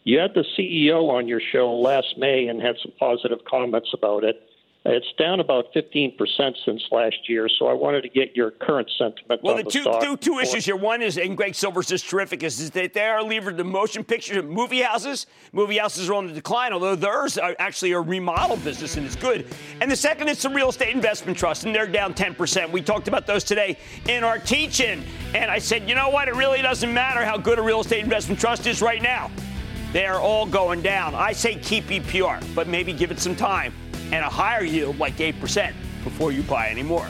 You 0.03 0.19
had 0.19 0.33
the 0.33 0.45
CEO 0.57 1.09
on 1.09 1.27
your 1.27 1.39
show 1.39 1.73
last 1.73 2.17
May 2.17 2.47
and 2.47 2.61
had 2.61 2.75
some 2.81 2.91
positive 2.99 3.45
comments 3.45 3.89
about 3.93 4.23
it. 4.23 4.41
It's 4.85 5.07
down 5.17 5.39
about 5.39 5.73
15% 5.73 6.17
since 6.65 6.83
last 6.91 7.15
year, 7.29 7.47
so 7.47 7.67
I 7.67 7.73
wanted 7.73 8.01
to 8.01 8.09
get 8.09 8.35
your 8.35 8.51
current 8.51 8.91
sentiment 8.97 9.41
Well, 9.41 9.53
on 9.53 9.59
the 9.59 9.63
the 9.63 9.69
two, 9.71 9.81
stock. 9.83 10.03
two, 10.03 10.17
two 10.17 10.39
issues 10.39 10.65
here. 10.65 10.75
One 10.75 11.01
is, 11.01 11.17
and 11.17 11.37
Greg 11.37 11.55
Silvers 11.55 11.89
is 11.89 12.01
terrific, 12.01 12.43
is, 12.43 12.59
is 12.59 12.69
that 12.71 12.93
they 12.93 13.05
are 13.05 13.23
levered 13.23 13.57
to 13.59 13.63
motion 13.63 14.03
pictures 14.03 14.35
and 14.35 14.49
movie 14.49 14.81
houses. 14.81 15.25
Movie 15.53 15.77
houses 15.77 16.09
are 16.09 16.15
on 16.15 16.27
the 16.27 16.33
decline, 16.33 16.73
although 16.73 16.95
theirs 16.95 17.37
are 17.37 17.55
actually 17.59 17.93
a 17.93 18.01
remodel 18.01 18.57
business 18.57 18.97
and 18.97 19.05
it's 19.05 19.15
good. 19.15 19.47
And 19.79 19.89
the 19.89 19.95
second 19.95 20.27
is 20.27 20.41
the 20.41 20.49
real 20.49 20.67
estate 20.67 20.93
investment 20.93 21.37
trust, 21.37 21.63
and 21.63 21.73
they're 21.73 21.87
down 21.87 22.13
10%. 22.13 22.69
We 22.69 22.81
talked 22.81 23.07
about 23.07 23.25
those 23.25 23.45
today 23.45 23.77
in 24.09 24.25
our 24.25 24.37
teaching. 24.37 25.05
And 25.33 25.49
I 25.49 25.59
said, 25.59 25.87
you 25.87 25.95
know 25.95 26.09
what? 26.09 26.27
It 26.27 26.35
really 26.35 26.61
doesn't 26.61 26.93
matter 26.93 27.23
how 27.23 27.37
good 27.37 27.57
a 27.57 27.61
real 27.61 27.79
estate 27.79 28.03
investment 28.03 28.37
trust 28.37 28.67
is 28.67 28.81
right 28.81 29.01
now. 29.01 29.31
They 29.93 30.05
are 30.07 30.19
all 30.19 30.45
going 30.45 30.81
down. 30.81 31.15
I 31.15 31.31
say 31.31 31.55
keep 31.55 31.85
EPR, 31.85 32.43
but 32.53 32.67
maybe 32.67 32.91
give 32.91 33.11
it 33.11 33.19
some 33.19 33.35
time 33.35 33.73
and 34.13 34.23
a 34.23 34.29
higher 34.29 34.63
yield 34.63 34.99
like 34.99 35.17
8% 35.17 35.73
before 36.03 36.31
you 36.31 36.43
buy 36.43 36.67
any 36.69 36.83
more. 36.83 37.05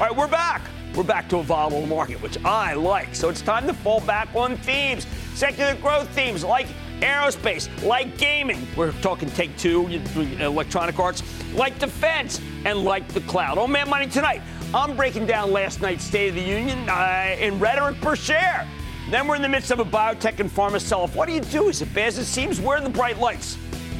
right, 0.00 0.14
we're 0.14 0.26
back. 0.26 0.60
We're 0.92 1.04
back 1.04 1.28
to 1.28 1.38
a 1.38 1.42
volatile 1.44 1.86
market, 1.86 2.20
which 2.20 2.36
I 2.44 2.74
like. 2.74 3.14
So 3.14 3.28
it's 3.28 3.42
time 3.42 3.68
to 3.68 3.72
fall 3.72 4.00
back 4.00 4.28
on 4.34 4.56
themes, 4.56 5.06
secular 5.34 5.76
growth 5.76 6.08
themes 6.08 6.42
like 6.42 6.66
aerospace, 6.98 7.68
like 7.86 8.18
gaming. 8.18 8.66
We're 8.76 8.90
talking 9.00 9.30
Take 9.30 9.56
Two, 9.56 9.86
Electronic 9.86 10.98
Arts, 10.98 11.22
like 11.54 11.78
defense, 11.78 12.40
and 12.64 12.82
like 12.82 13.06
the 13.06 13.20
cloud. 13.20 13.56
Oh, 13.56 13.68
man, 13.68 13.88
money 13.88 14.08
tonight. 14.08 14.42
I'm 14.74 14.96
breaking 14.96 15.26
down 15.26 15.52
last 15.52 15.80
night's 15.80 16.02
State 16.02 16.30
of 16.30 16.34
the 16.34 16.42
Union 16.42 16.88
uh, 16.88 17.36
in 17.38 17.60
rhetoric 17.60 18.00
per 18.00 18.16
share. 18.16 18.66
Then 19.10 19.28
we're 19.28 19.36
in 19.36 19.42
the 19.42 19.48
midst 19.48 19.70
of 19.70 19.78
a 19.78 19.84
biotech 19.84 20.40
and 20.40 20.50
pharma 20.50 20.80
sell-off. 20.80 21.14
What 21.14 21.28
do 21.28 21.34
you 21.34 21.40
do? 21.40 21.68
Is 21.68 21.82
it 21.82 21.94
bad 21.94 22.08
as 22.08 22.18
it 22.18 22.24
seems? 22.24 22.60
Where 22.60 22.74
are 22.74 22.78
in 22.78 22.84
the 22.84 22.90
bright 22.90 23.18
lights? 23.18 23.56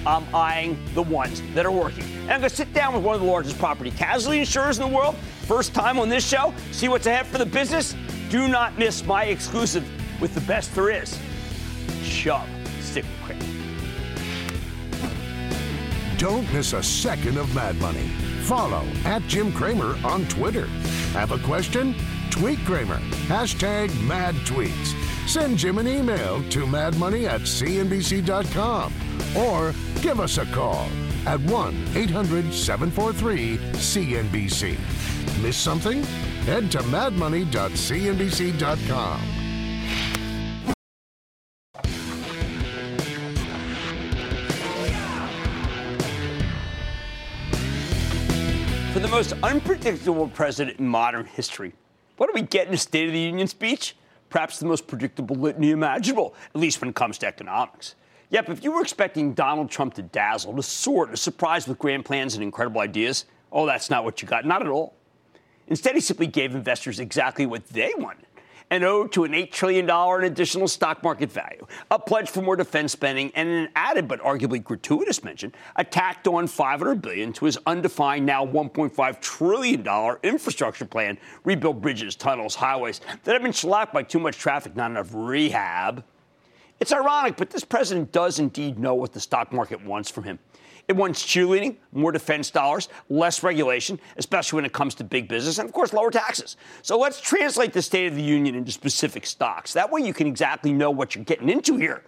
I'm 0.09 0.35
eyeing 0.35 0.79
the 0.95 1.03
ones 1.03 1.43
that 1.53 1.67
are 1.67 1.71
working. 1.71 2.03
And 2.23 2.33
I'm 2.33 2.41
going 2.41 2.49
to 2.49 2.57
sit 2.57 2.73
down 2.73 2.95
with 2.95 3.03
one 3.05 3.15
of 3.15 3.21
the 3.21 3.27
largest 3.27 3.59
property 3.59 3.91
casualty 3.91 4.39
insurers 4.39 4.79
in 4.79 4.89
the 4.89 4.97
world. 4.97 5.15
First 5.43 5.75
time 5.75 5.99
on 5.99 6.09
this 6.09 6.27
show. 6.27 6.55
See 6.73 6.89
what's 6.89 7.07
ahead 7.07 7.27
for 7.27 7.37
the 7.37 7.45
business. 7.45 7.95
Do 8.31 8.49
not 8.49 8.79
miss 8.79 9.05
my 9.05 9.25
exclusive 9.25 9.87
with 10.19 10.35
the 10.35 10.41
best 10.41 10.75
there 10.75 10.89
is. 10.89 11.19
Chubb. 12.03 12.49
Stick 12.81 13.05
with 13.05 13.39
Cramer. 13.39 13.45
Don't 16.17 16.51
miss 16.55 16.73
a 16.73 16.83
second 16.83 17.37
of 17.37 17.55
Mad 17.55 17.77
Money. 17.77 18.09
Follow 18.45 18.85
at 19.05 19.21
Jim 19.25 19.53
Cramer 19.53 19.95
on 20.05 20.27
Twitter. 20.29 20.69
Have 21.13 21.33
a 21.33 21.39
question? 21.41 21.95
Tweet 22.31 22.59
Cramer. 22.61 22.99
Hashtag 23.27 23.95
mad 24.07 24.35
tweets. 24.47 24.95
Send 25.29 25.59
Jim 25.59 25.77
an 25.77 25.87
email 25.87 26.43
to 26.49 26.65
madmoney 26.65 27.29
at 27.29 27.43
cnbc.com 27.43 28.95
or 29.37 29.75
give 30.01 30.21
us 30.21 30.39
a 30.39 30.47
call 30.47 30.89
at 31.27 31.39
1 31.41 31.89
800 31.95 32.55
743 32.55 33.59
CNBC. 33.75 34.79
Miss 35.43 35.59
something? 35.59 36.03
Head 36.47 36.73
to 36.73 36.79
madmoney.cnbc.com. 36.79 39.21
For 48.95 49.01
the 49.01 49.09
most 49.09 49.35
unpredictable 49.43 50.29
president 50.29 50.79
in 50.79 50.89
modern 50.89 51.27
history, 51.27 51.75
what 52.17 52.29
do 52.29 52.33
we 52.33 52.41
get 52.41 52.69
in 52.69 52.73
a 52.73 52.79
State 52.79 53.09
of 53.09 53.13
the 53.13 53.21
Union 53.21 53.47
speech? 53.47 53.95
Perhaps 54.31 54.59
the 54.59 54.67
most 54.67 54.87
predictable 54.87 55.37
litany 55.37 55.71
imaginable, 55.71 56.35
at 56.55 56.61
least 56.61 56.81
when 56.81 56.91
it 56.91 56.95
comes 56.95 57.19
to 57.19 57.27
economics. 57.27 57.95
Yep, 58.31 58.51
if 58.51 58.65
you 58.65 58.73
were 58.73 58.83
expecting 58.83 59.33
Donald 59.33 59.71
Trump 59.71 59.95
to 59.95 60.03
dazzle, 60.03 60.55
to 60.55 60.63
soar, 60.63 61.07
to 61.07 61.17
surprise 61.17 61.67
with 61.67 61.79
grand 61.79 62.05
plans 62.05 62.35
and 62.35 62.43
incredible 62.43 62.81
ideas, 62.81 63.25
oh, 63.51 63.65
that's 63.65 63.89
not 63.89 64.05
what 64.05 64.21
you 64.21 64.29
got. 64.29 64.45
Not 64.45 64.61
at 64.61 64.69
all. 64.69 64.95
Instead, 65.67 65.95
he 65.95 66.01
simply 66.01 66.27
gave 66.27 66.55
investors 66.55 67.01
exactly 67.01 67.47
what 67.47 67.67
they 67.69 67.93
wanted 67.97 68.28
an 68.71 68.85
ode 68.85 69.13
to 69.13 69.25
an 69.25 69.33
$8 69.33 69.51
trillion 69.51 69.89
in 69.89 70.25
additional 70.25 70.69
stock 70.69 71.03
market 71.03 71.31
value, 71.31 71.67
a 71.91 71.99
pledge 71.99 72.29
for 72.29 72.43
more 72.43 72.57
defense 72.57 72.93
spending, 72.93 73.31
and 73.35 73.49
an 73.49 73.69
added 73.75 74.07
but 74.09 74.21
arguably 74.21 74.63
gratuitous 74.63 75.25
mention, 75.25 75.53
a 75.77 75.85
tacked 75.85 76.29
on 76.29 76.47
$500 76.47 77.01
billion 77.01 77.33
to 77.33 77.45
his 77.45 77.59
undefined, 77.67 78.27
now 78.27 78.45
$1.5 78.45 79.21
trillion 79.21 80.17
infrastructure 80.23 80.85
plan, 80.85 81.19
rebuild 81.45 81.81
bridges, 81.81 82.15
tunnels, 82.15 82.55
highways 82.55 83.01
that 83.25 83.33
have 83.33 83.43
been 83.43 83.53
shellacked 83.53 83.93
by 83.93 84.03
too 84.03 84.19
much 84.19 84.39
traffic, 84.39 84.77
not 84.77 84.91
enough 84.91 85.11
rehab. 85.13 86.05
It's 86.81 86.93
ironic, 86.93 87.37
but 87.37 87.51
this 87.51 87.65
president 87.65 88.13
does 88.13 88.39
indeed 88.39 88.79
know 88.79 88.95
what 88.95 89.13
the 89.13 89.21
stock 89.21 89.53
market 89.53 89.85
wants 89.85 90.11
from 90.11 90.25
him. 90.25 90.39
It 90.89 90.97
wants 90.97 91.23
cheerleading, 91.23 91.77
more 91.93 92.13
defense 92.13 92.51
dollars, 92.51 92.89
less 93.11 93.43
regulation, 93.43 94.01
especially 94.17 94.57
when 94.57 94.65
it 94.65 94.73
comes 94.73 94.95
to 94.97 95.05
big 95.05 95.29
business, 95.29 95.59
and 95.59 95.69
of 95.69 95.75
course, 95.75 95.93
lower 95.93 96.11
taxes. 96.11 96.57
So 96.81 96.99
let's 96.99 97.21
translate 97.21 97.75
the 97.75 97.83
State 97.83 98.07
of 98.07 98.15
the 98.15 98.23
Union 98.23 98.55
into 98.55 98.73
specific 98.73 99.27
stocks. 99.27 99.75
That 99.75 99.91
way 99.93 100.01
you 100.01 100.15
can 100.15 100.27
exactly 100.27 100.73
know 100.73 100.91
what 100.91 101.15
you're 101.15 101.25
getting 101.25 101.51
into 101.51 101.77
here. 101.77 102.05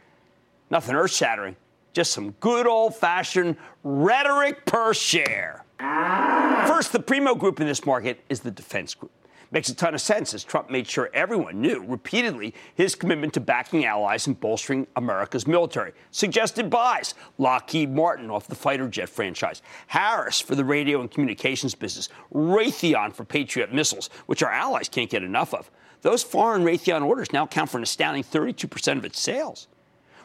Nothing 0.70 0.94
earth 0.94 1.12
shattering, 1.12 1.56
just 1.92 2.12
some 2.12 2.30
good 2.40 2.66
old 2.66 2.96
fashioned 2.96 3.56
rhetoric 3.84 4.64
per 4.64 4.94
share. 4.94 5.64
First, 5.78 6.92
the 6.92 7.00
primo 7.00 7.34
group 7.34 7.60
in 7.60 7.66
this 7.66 7.84
market 7.84 8.20
is 8.30 8.40
the 8.40 8.50
defense 8.50 8.94
group. 8.94 9.12
Makes 9.52 9.68
a 9.68 9.74
ton 9.74 9.94
of 9.94 10.00
sense 10.00 10.32
as 10.32 10.44
Trump 10.44 10.70
made 10.70 10.86
sure 10.86 11.10
everyone 11.12 11.60
knew 11.60 11.84
repeatedly 11.84 12.54
his 12.76 12.94
commitment 12.94 13.32
to 13.34 13.40
backing 13.40 13.84
allies 13.84 14.28
and 14.28 14.38
bolstering 14.38 14.86
America's 14.94 15.44
military. 15.44 15.92
Suggested 16.12 16.70
buys 16.70 17.14
Lockheed 17.36 17.90
Martin 17.92 18.30
off 18.30 18.46
the 18.46 18.54
fighter 18.54 18.86
jet 18.86 19.08
franchise, 19.08 19.60
Harris 19.88 20.40
for 20.40 20.54
the 20.54 20.64
radio 20.64 21.00
and 21.00 21.10
communications 21.10 21.74
business, 21.74 22.08
Raytheon 22.32 23.12
for 23.12 23.24
Patriot 23.24 23.74
missiles, 23.74 24.08
which 24.26 24.44
our 24.44 24.52
allies 24.52 24.88
can't 24.88 25.10
get 25.10 25.24
enough 25.24 25.52
of. 25.52 25.68
Those 26.02 26.22
foreign 26.22 26.62
Raytheon 26.62 27.02
orders 27.04 27.32
now 27.32 27.44
account 27.44 27.70
for 27.70 27.78
an 27.78 27.82
astounding 27.82 28.22
32% 28.22 28.98
of 28.98 29.04
its 29.04 29.18
sales. 29.18 29.66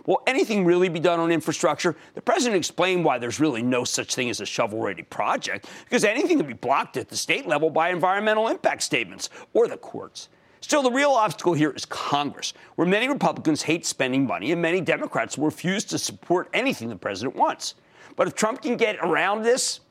Will 0.05 0.21
anything 0.27 0.65
really 0.65 0.89
be 0.89 0.99
done 0.99 1.19
on 1.19 1.31
infrastructure? 1.31 1.95
The 2.13 2.21
president 2.21 2.57
explained 2.57 3.03
why 3.03 3.17
there's 3.17 3.39
really 3.39 3.63
no 3.63 3.83
such 3.83 4.15
thing 4.15 4.29
as 4.29 4.41
a 4.41 4.45
shovel 4.45 4.79
ready 4.79 5.03
project, 5.03 5.67
because 5.83 6.03
anything 6.03 6.37
can 6.37 6.47
be 6.47 6.53
blocked 6.53 6.97
at 6.97 7.09
the 7.09 7.17
state 7.17 7.47
level 7.47 7.69
by 7.69 7.89
environmental 7.89 8.47
impact 8.47 8.83
statements 8.83 9.29
or 9.53 9.67
the 9.67 9.77
courts. 9.77 10.29
Still, 10.61 10.81
the 10.81 10.91
real 10.91 11.11
obstacle 11.11 11.53
here 11.53 11.71
is 11.71 11.85
Congress, 11.85 12.53
where 12.75 12.87
many 12.87 13.07
Republicans 13.07 13.61
hate 13.61 13.85
spending 13.85 14.25
money 14.25 14.51
and 14.51 14.61
many 14.61 14.81
Democrats 14.81 15.37
will 15.37 15.45
refuse 15.45 15.83
to 15.85 15.99
support 15.99 16.49
anything 16.53 16.89
the 16.89 16.95
president 16.95 17.35
wants. 17.35 17.75
But 18.15 18.27
if 18.27 18.33
Trump 18.35 18.61
can 18.61 18.77
get 18.77 18.97
around 19.01 19.43
this, 19.43 19.81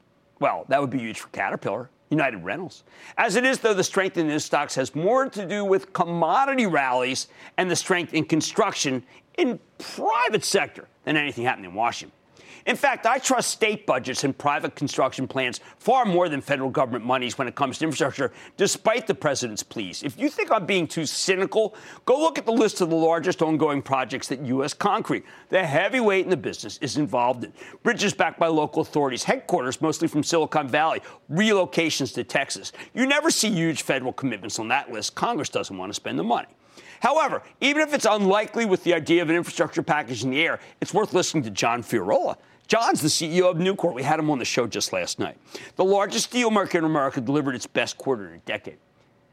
well, 0.40 0.64
that 0.68 0.80
would 0.80 0.90
be 0.90 0.98
huge 0.98 1.20
for 1.20 1.28
Caterpillar. 1.28 1.90
United 2.10 2.44
Rentals. 2.44 2.84
As 3.16 3.34
it 3.34 3.44
is, 3.44 3.58
though, 3.58 3.74
the 3.74 3.82
strength 3.82 4.18
in 4.18 4.28
these 4.28 4.44
stocks 4.44 4.74
has 4.74 4.94
more 4.94 5.28
to 5.28 5.46
do 5.46 5.64
with 5.64 5.92
commodity 5.92 6.66
rallies 6.66 7.28
and 7.56 7.70
the 7.70 7.74
strength 7.74 8.14
in 8.14 8.24
construction 8.24 9.02
in 9.38 9.58
private 9.78 10.44
sector 10.44 10.88
than 11.04 11.16
anything 11.16 11.44
happening 11.44 11.70
in 11.70 11.74
Washington. 11.74 12.16
In 12.66 12.76
fact, 12.76 13.04
I 13.04 13.18
trust 13.18 13.50
state 13.50 13.84
budgets 13.84 14.24
and 14.24 14.36
private 14.36 14.74
construction 14.74 15.28
plans 15.28 15.60
far 15.76 16.06
more 16.06 16.30
than 16.30 16.40
federal 16.40 16.70
government 16.70 17.04
monies 17.04 17.36
when 17.36 17.46
it 17.46 17.54
comes 17.54 17.78
to 17.78 17.84
infrastructure, 17.84 18.32
despite 18.56 19.06
the 19.06 19.14
president's 19.14 19.62
pleas. 19.62 20.02
If 20.02 20.18
you 20.18 20.30
think 20.30 20.50
I'm 20.50 20.64
being 20.64 20.86
too 20.86 21.04
cynical, 21.04 21.74
go 22.06 22.18
look 22.18 22.38
at 22.38 22.46
the 22.46 22.52
list 22.52 22.80
of 22.80 22.88
the 22.88 22.96
largest 22.96 23.42
ongoing 23.42 23.82
projects 23.82 24.28
that 24.28 24.40
U.S. 24.46 24.72
Concrete, 24.72 25.24
the 25.50 25.62
heavyweight 25.62 26.24
in 26.24 26.30
the 26.30 26.38
business, 26.38 26.78
is 26.78 26.96
involved 26.96 27.44
in. 27.44 27.52
Bridges 27.82 28.14
backed 28.14 28.40
by 28.40 28.46
local 28.46 28.80
authorities, 28.80 29.24
headquarters 29.24 29.82
mostly 29.82 30.08
from 30.08 30.22
Silicon 30.22 30.66
Valley, 30.66 31.02
relocations 31.30 32.14
to 32.14 32.24
Texas. 32.24 32.72
You 32.94 33.04
never 33.04 33.30
see 33.30 33.50
huge 33.50 33.82
federal 33.82 34.12
commitments 34.12 34.58
on 34.58 34.68
that 34.68 34.90
list. 34.90 35.14
Congress 35.14 35.50
doesn't 35.50 35.76
want 35.76 35.90
to 35.90 35.94
spend 35.94 36.18
the 36.18 36.24
money. 36.24 36.48
However, 37.04 37.42
even 37.60 37.82
if 37.82 37.92
it's 37.92 38.06
unlikely 38.06 38.64
with 38.64 38.82
the 38.82 38.94
idea 38.94 39.20
of 39.20 39.28
an 39.28 39.36
infrastructure 39.36 39.82
package 39.82 40.24
in 40.24 40.30
the 40.30 40.40
air, 40.40 40.58
it's 40.80 40.94
worth 40.94 41.12
listening 41.12 41.42
to 41.44 41.50
John 41.50 41.82
Ferriola. 41.82 42.36
John's 42.66 43.02
the 43.02 43.08
CEO 43.08 43.50
of 43.50 43.58
Nucor. 43.58 43.92
We 43.92 44.02
had 44.02 44.18
him 44.18 44.30
on 44.30 44.38
the 44.38 44.44
show 44.46 44.66
just 44.66 44.90
last 44.90 45.18
night. 45.18 45.36
The 45.76 45.84
largest 45.84 46.30
steel 46.30 46.50
market 46.50 46.78
in 46.78 46.84
America 46.84 47.20
delivered 47.20 47.56
its 47.56 47.66
best 47.66 47.98
quarter 47.98 48.28
in 48.28 48.36
a 48.36 48.38
decade. 48.38 48.78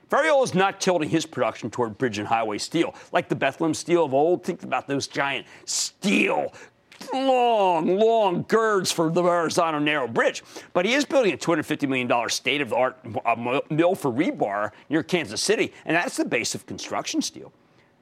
Ferriola 0.09 0.43
is 0.43 0.53
not 0.53 0.81
tilting 0.81 1.07
his 1.07 1.25
production 1.25 1.69
toward 1.69 1.97
bridge 1.97 2.17
and 2.17 2.27
highway 2.27 2.57
steel. 2.57 2.93
Like 3.13 3.29
the 3.29 3.35
Bethlehem 3.35 3.73
steel 3.73 4.03
of 4.03 4.13
old, 4.13 4.43
think 4.43 4.63
about 4.63 4.85
those 4.85 5.07
giant 5.07 5.47
steel 5.63 6.53
long, 7.13 7.97
long 7.97 8.43
girds 8.49 8.91
for 8.91 9.09
the 9.09 9.21
Verrazano 9.21 9.79
Narrow 9.79 10.09
Bridge. 10.09 10.43
But 10.73 10.85
he 10.85 10.91
is 10.91 11.05
building 11.05 11.31
a 11.31 11.37
$250 11.37 11.87
million 11.87 12.29
state 12.29 12.59
of 12.59 12.71
the 12.71 12.75
art 12.75 12.99
uh, 13.25 13.61
mill 13.69 13.95
for 13.95 14.11
rebar 14.11 14.71
near 14.89 15.03
Kansas 15.03 15.41
City, 15.41 15.71
and 15.85 15.95
that's 15.95 16.17
the 16.17 16.25
base 16.25 16.53
of 16.53 16.65
construction 16.65 17.21
steel. 17.21 17.53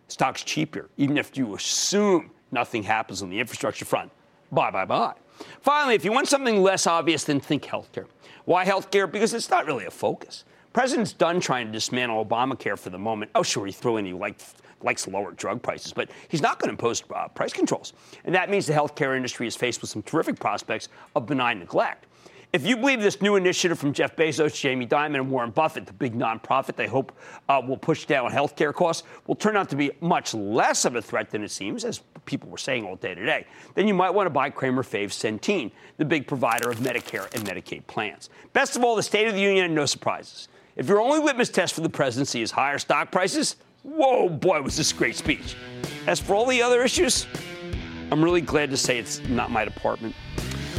Stock's 0.09 0.43
cheaper, 0.43 0.89
even 0.97 1.17
if 1.17 1.37
you 1.37 1.55
assume 1.55 2.31
nothing 2.51 2.83
happens 2.83 3.21
on 3.21 3.29
the 3.29 3.39
infrastructure 3.39 3.85
front. 3.85 4.11
Bye, 4.51 4.71
bye, 4.71 4.85
bye. 4.85 5.13
Finally, 5.61 5.95
if 5.95 6.03
you 6.03 6.11
want 6.11 6.27
something 6.27 6.61
less 6.61 6.87
obvious, 6.87 7.23
then 7.23 7.39
think 7.39 7.63
healthcare. 7.63 8.07
Why 8.45 8.65
healthcare? 8.65 9.09
Because 9.09 9.33
it's 9.33 9.49
not 9.49 9.65
really 9.65 9.85
a 9.85 9.91
focus. 9.91 10.43
President's 10.73 11.13
done 11.13 11.39
trying 11.39 11.67
to 11.67 11.71
dismantle 11.71 12.25
Obamacare 12.25 12.77
for 12.77 12.89
the 12.89 12.97
moment. 12.97 13.31
Oh, 13.35 13.43
sure, 13.43 13.65
he 13.65 13.71
threw 13.71 13.97
in 13.97 14.05
he 14.05 14.13
likes, 14.13 14.55
likes 14.81 15.07
lower 15.07 15.31
drug 15.31 15.61
prices, 15.61 15.93
but 15.93 16.09
he's 16.27 16.41
not 16.41 16.59
going 16.59 16.67
to 16.67 16.73
impose 16.73 17.03
uh, 17.13 17.27
price 17.27 17.53
controls. 17.53 17.93
And 18.25 18.33
that 18.35 18.49
means 18.49 18.65
the 18.65 18.73
healthcare 18.73 19.15
industry 19.15 19.47
is 19.47 19.55
faced 19.55 19.81
with 19.81 19.89
some 19.89 20.03
terrific 20.03 20.39
prospects 20.39 20.89
of 21.15 21.25
benign 21.25 21.59
neglect. 21.59 22.05
If 22.51 22.65
you 22.65 22.77
believe 22.77 22.99
this 22.99 23.21
new 23.21 23.35
initiative 23.35 23.77
from 23.77 23.93
Jeff 23.93 24.15
Bezos, 24.15 24.59
Jamie 24.59 24.87
Dimon, 24.87 25.13
and 25.13 25.29
Warren 25.29 25.51
Buffett, 25.51 25.85
the 25.85 25.93
big 25.93 26.15
nonprofit 26.15 26.75
they 26.75 26.87
hope 26.87 27.15
uh, 27.47 27.61
will 27.63 27.77
push 27.77 28.05
down 28.05 28.31
healthcare 28.31 28.73
costs, 28.73 29.03
will 29.27 29.35
turn 29.35 29.55
out 29.55 29.69
to 29.69 29.75
be 29.75 29.91
much 30.01 30.33
less 30.33 30.83
of 30.83 30.95
a 30.95 31.01
threat 31.01 31.29
than 31.29 31.43
it 31.43 31.51
seems, 31.51 31.85
as 31.85 32.01
people 32.25 32.49
were 32.49 32.57
saying 32.57 32.85
all 32.85 32.95
day 32.95 33.13
today, 33.13 33.45
then 33.75 33.87
you 33.87 33.93
might 33.93 34.09
want 34.09 34.25
to 34.25 34.31
buy 34.31 34.49
Cramer 34.49 34.81
Fave 34.81 35.09
Centene, 35.09 35.69
the 35.97 36.05
big 36.05 36.25
provider 36.25 36.71
of 36.71 36.77
Medicare 36.77 37.31
and 37.35 37.47
Medicaid 37.47 37.85
plans. 37.85 38.31
Best 38.51 38.75
of 38.75 38.83
all, 38.83 38.95
the 38.95 39.03
State 39.03 39.27
of 39.27 39.35
the 39.35 39.41
Union, 39.41 39.75
no 39.75 39.85
surprises. 39.85 40.47
If 40.75 40.87
your 40.87 41.01
only 41.01 41.19
litmus 41.19 41.49
test 41.49 41.75
for 41.75 41.81
the 41.81 41.89
presidency 41.89 42.41
is 42.41 42.49
higher 42.49 42.79
stock 42.79 43.11
prices, 43.11 43.57
whoa, 43.83 44.27
boy, 44.27 44.59
was 44.63 44.75
this 44.75 44.91
great 44.91 45.15
speech. 45.15 45.55
As 46.07 46.19
for 46.19 46.33
all 46.33 46.47
the 46.47 46.63
other 46.63 46.81
issues, 46.81 47.27
I'm 48.11 48.23
really 48.23 48.41
glad 48.41 48.71
to 48.71 48.77
say 48.77 48.97
it's 48.97 49.19
not 49.29 49.51
my 49.51 49.65
department. 49.65 50.15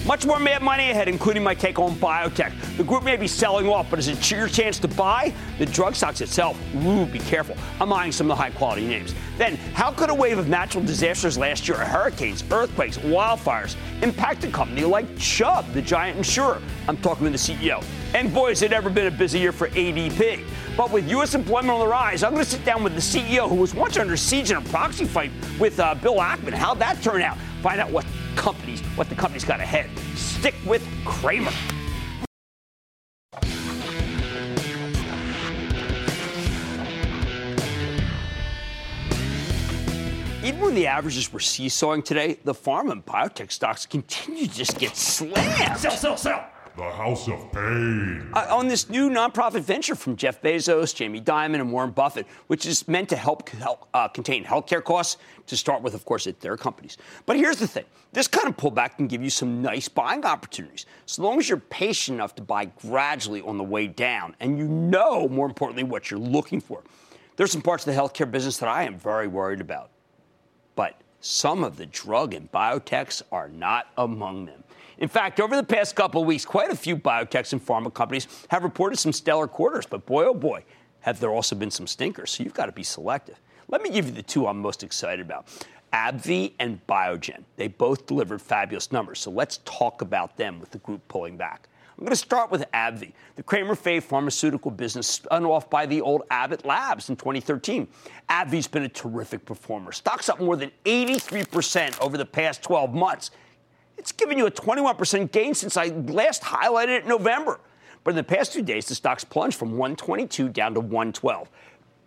Much 0.06 0.24
more 0.24 0.38
mad 0.38 0.62
money 0.62 0.90
ahead, 0.90 1.08
including 1.08 1.42
my 1.42 1.54
take 1.54 1.78
on 1.78 1.94
biotech. 1.96 2.52
The 2.78 2.84
group 2.84 3.04
may 3.04 3.16
be 3.16 3.28
selling 3.28 3.68
off, 3.68 3.90
but 3.90 3.98
is 3.98 4.08
it 4.08 4.30
your 4.30 4.48
chance 4.48 4.78
to 4.78 4.88
buy? 4.88 5.34
The 5.58 5.66
drug 5.66 5.94
stocks 5.94 6.22
itself, 6.22 6.58
ooh, 6.76 7.04
be 7.04 7.18
careful. 7.18 7.54
I'm 7.78 7.92
eyeing 7.92 8.10
some 8.10 8.30
of 8.30 8.36
the 8.36 8.42
high 8.42 8.50
quality 8.50 8.86
names. 8.86 9.14
Then, 9.36 9.56
how 9.74 9.92
could 9.92 10.08
a 10.08 10.14
wave 10.14 10.38
of 10.38 10.48
natural 10.48 10.82
disasters 10.82 11.36
last 11.36 11.68
year, 11.68 11.76
hurricanes, 11.76 12.42
earthquakes, 12.50 12.96
wildfires, 12.98 13.76
impact 14.02 14.42
a 14.44 14.50
company 14.50 14.84
like 14.84 15.18
Chubb, 15.18 15.70
the 15.72 15.82
giant 15.82 16.16
insurer? 16.16 16.62
I'm 16.88 16.96
talking 16.96 17.26
to 17.26 17.30
the 17.30 17.38
CEO. 17.38 17.84
And 18.14 18.32
boy, 18.32 18.50
has 18.50 18.62
it 18.62 18.72
ever 18.72 18.88
been 18.88 19.06
a 19.06 19.10
busy 19.10 19.38
year 19.38 19.52
for 19.52 19.68
ADP. 19.68 20.44
But 20.76 20.90
with 20.90 21.08
U.S. 21.10 21.34
employment 21.34 21.70
on 21.70 21.80
the 21.80 21.86
rise, 21.86 22.22
I'm 22.22 22.32
going 22.32 22.44
to 22.44 22.50
sit 22.50 22.64
down 22.64 22.82
with 22.82 22.94
the 22.94 23.00
CEO 23.00 23.48
who 23.48 23.56
was 23.56 23.74
once 23.74 23.98
under 23.98 24.16
siege 24.16 24.50
in 24.50 24.56
a 24.56 24.62
proxy 24.62 25.04
fight 25.04 25.30
with 25.58 25.78
uh, 25.78 25.94
Bill 25.94 26.16
Ackman. 26.16 26.54
How'd 26.54 26.78
that 26.78 27.02
turn 27.02 27.20
out? 27.20 27.36
Find 27.62 27.80
out 27.80 27.90
what 27.90 28.06
companies, 28.36 28.80
what 28.96 29.08
the 29.08 29.14
company's 29.14 29.44
got 29.44 29.60
ahead. 29.60 29.90
Stick 30.16 30.54
with 30.64 30.86
Cramer. 31.04 31.52
Even 40.42 40.60
when 40.60 40.74
the 40.74 40.86
averages 40.86 41.32
were 41.32 41.38
seesawing 41.38 42.02
today, 42.02 42.38
the 42.44 42.54
pharma 42.54 42.92
and 42.92 43.04
biotech 43.04 43.52
stocks 43.52 43.84
continue 43.86 44.46
to 44.46 44.52
just 44.52 44.78
get 44.78 44.96
slammed. 44.96 45.78
Sell, 45.78 45.92
sell, 45.92 46.16
sell. 46.16 46.49
The 46.76 46.90
House 46.90 47.28
of 47.28 47.52
Pain. 47.52 48.30
Uh, 48.32 48.46
on 48.50 48.68
this 48.68 48.88
new 48.88 49.10
nonprofit 49.10 49.62
venture 49.62 49.94
from 49.94 50.16
Jeff 50.16 50.40
Bezos, 50.40 50.94
Jamie 50.94 51.20
Dimon, 51.20 51.56
and 51.56 51.72
Warren 51.72 51.90
Buffett, 51.90 52.26
which 52.46 52.64
is 52.64 52.86
meant 52.86 53.08
to 53.08 53.16
help, 53.16 53.48
help 53.48 53.88
uh, 53.92 54.08
contain 54.08 54.44
healthcare 54.44 54.82
costs 54.82 55.16
to 55.46 55.56
start 55.56 55.82
with, 55.82 55.94
of 55.94 56.04
course, 56.04 56.26
at 56.26 56.40
their 56.40 56.56
companies. 56.56 56.96
But 57.26 57.36
here's 57.36 57.56
the 57.56 57.66
thing 57.66 57.84
this 58.12 58.28
kind 58.28 58.46
of 58.46 58.56
pullback 58.56 58.96
can 58.96 59.08
give 59.08 59.22
you 59.22 59.30
some 59.30 59.62
nice 59.62 59.88
buying 59.88 60.24
opportunities, 60.24 60.86
so 61.06 61.22
long 61.22 61.38
as 61.38 61.48
you're 61.48 61.58
patient 61.58 62.16
enough 62.16 62.34
to 62.36 62.42
buy 62.42 62.66
gradually 62.66 63.42
on 63.42 63.58
the 63.58 63.64
way 63.64 63.86
down 63.86 64.36
and 64.40 64.56
you 64.56 64.66
know, 64.66 65.28
more 65.28 65.46
importantly, 65.46 65.82
what 65.82 66.10
you're 66.10 66.20
looking 66.20 66.60
for. 66.60 66.82
There's 67.36 67.52
some 67.52 67.62
parts 67.62 67.86
of 67.86 67.94
the 67.94 68.00
healthcare 68.00 68.30
business 68.30 68.58
that 68.58 68.68
I 68.68 68.84
am 68.84 68.98
very 68.98 69.26
worried 69.26 69.60
about, 69.60 69.90
but 70.76 71.00
some 71.20 71.64
of 71.64 71.76
the 71.76 71.86
drug 71.86 72.34
and 72.34 72.50
biotechs 72.52 73.22
are 73.32 73.48
not 73.48 73.88
among 73.96 74.46
them. 74.46 74.62
In 75.00 75.08
fact, 75.08 75.40
over 75.40 75.56
the 75.56 75.64
past 75.64 75.96
couple 75.96 76.20
of 76.20 76.26
weeks, 76.26 76.44
quite 76.44 76.70
a 76.70 76.76
few 76.76 76.94
biotechs 76.94 77.54
and 77.54 77.64
pharma 77.64 77.92
companies 77.92 78.28
have 78.48 78.62
reported 78.62 78.98
some 78.98 79.14
stellar 79.14 79.48
quarters, 79.48 79.86
but 79.86 80.04
boy, 80.04 80.26
oh 80.26 80.34
boy, 80.34 80.62
have 81.00 81.18
there 81.20 81.30
also 81.30 81.56
been 81.56 81.70
some 81.70 81.86
stinkers. 81.86 82.32
So 82.32 82.44
you've 82.44 82.54
got 82.54 82.66
to 82.66 82.72
be 82.72 82.82
selective. 82.82 83.40
Let 83.68 83.80
me 83.80 83.88
give 83.88 84.04
you 84.04 84.12
the 84.12 84.22
two 84.22 84.46
I'm 84.46 84.58
most 84.58 84.82
excited 84.82 85.24
about. 85.24 85.46
AbbVie 85.94 86.52
and 86.58 86.86
Biogen. 86.86 87.44
They 87.56 87.68
both 87.68 88.06
delivered 88.06 88.42
fabulous 88.42 88.92
numbers. 88.92 89.18
So 89.20 89.30
let's 89.30 89.60
talk 89.64 90.02
about 90.02 90.36
them 90.36 90.60
with 90.60 90.70
the 90.70 90.78
group 90.78 91.00
pulling 91.08 91.38
back. 91.38 91.68
I'm 91.96 92.04
going 92.04 92.10
to 92.10 92.16
start 92.16 92.50
with 92.50 92.64
AbbVie, 92.72 93.12
the 93.36 93.42
Cramer 93.42 93.74
Fave 93.74 94.02
pharmaceutical 94.02 94.70
business 94.70 95.06
spun 95.06 95.44
off 95.44 95.68
by 95.68 95.84
the 95.86 96.00
old 96.00 96.22
Abbott 96.30 96.64
Labs 96.64 97.08
in 97.10 97.16
2013. 97.16 97.88
AbbVie's 98.28 98.66
been 98.66 98.84
a 98.84 98.88
terrific 98.88 99.44
performer. 99.44 99.92
Stock's 99.92 100.28
up 100.28 100.40
more 100.40 100.56
than 100.56 100.70
83% 100.84 102.00
over 102.00 102.16
the 102.16 102.24
past 102.24 102.62
12 102.62 102.94
months. 102.94 103.30
It's 104.00 104.12
given 104.12 104.38
you 104.38 104.46
a 104.46 104.50
21% 104.50 105.30
gain 105.30 105.54
since 105.54 105.76
I 105.76 105.88
last 105.88 106.40
highlighted 106.40 106.96
it 106.96 107.02
in 107.02 107.08
November. 107.10 107.60
But 108.02 108.12
in 108.12 108.16
the 108.16 108.24
past 108.24 108.50
two 108.50 108.62
days, 108.62 108.86
the 108.86 108.94
stock's 108.94 109.24
plunged 109.24 109.58
from 109.58 109.72
122 109.72 110.48
down 110.48 110.72
to 110.72 110.80
112. 110.80 111.50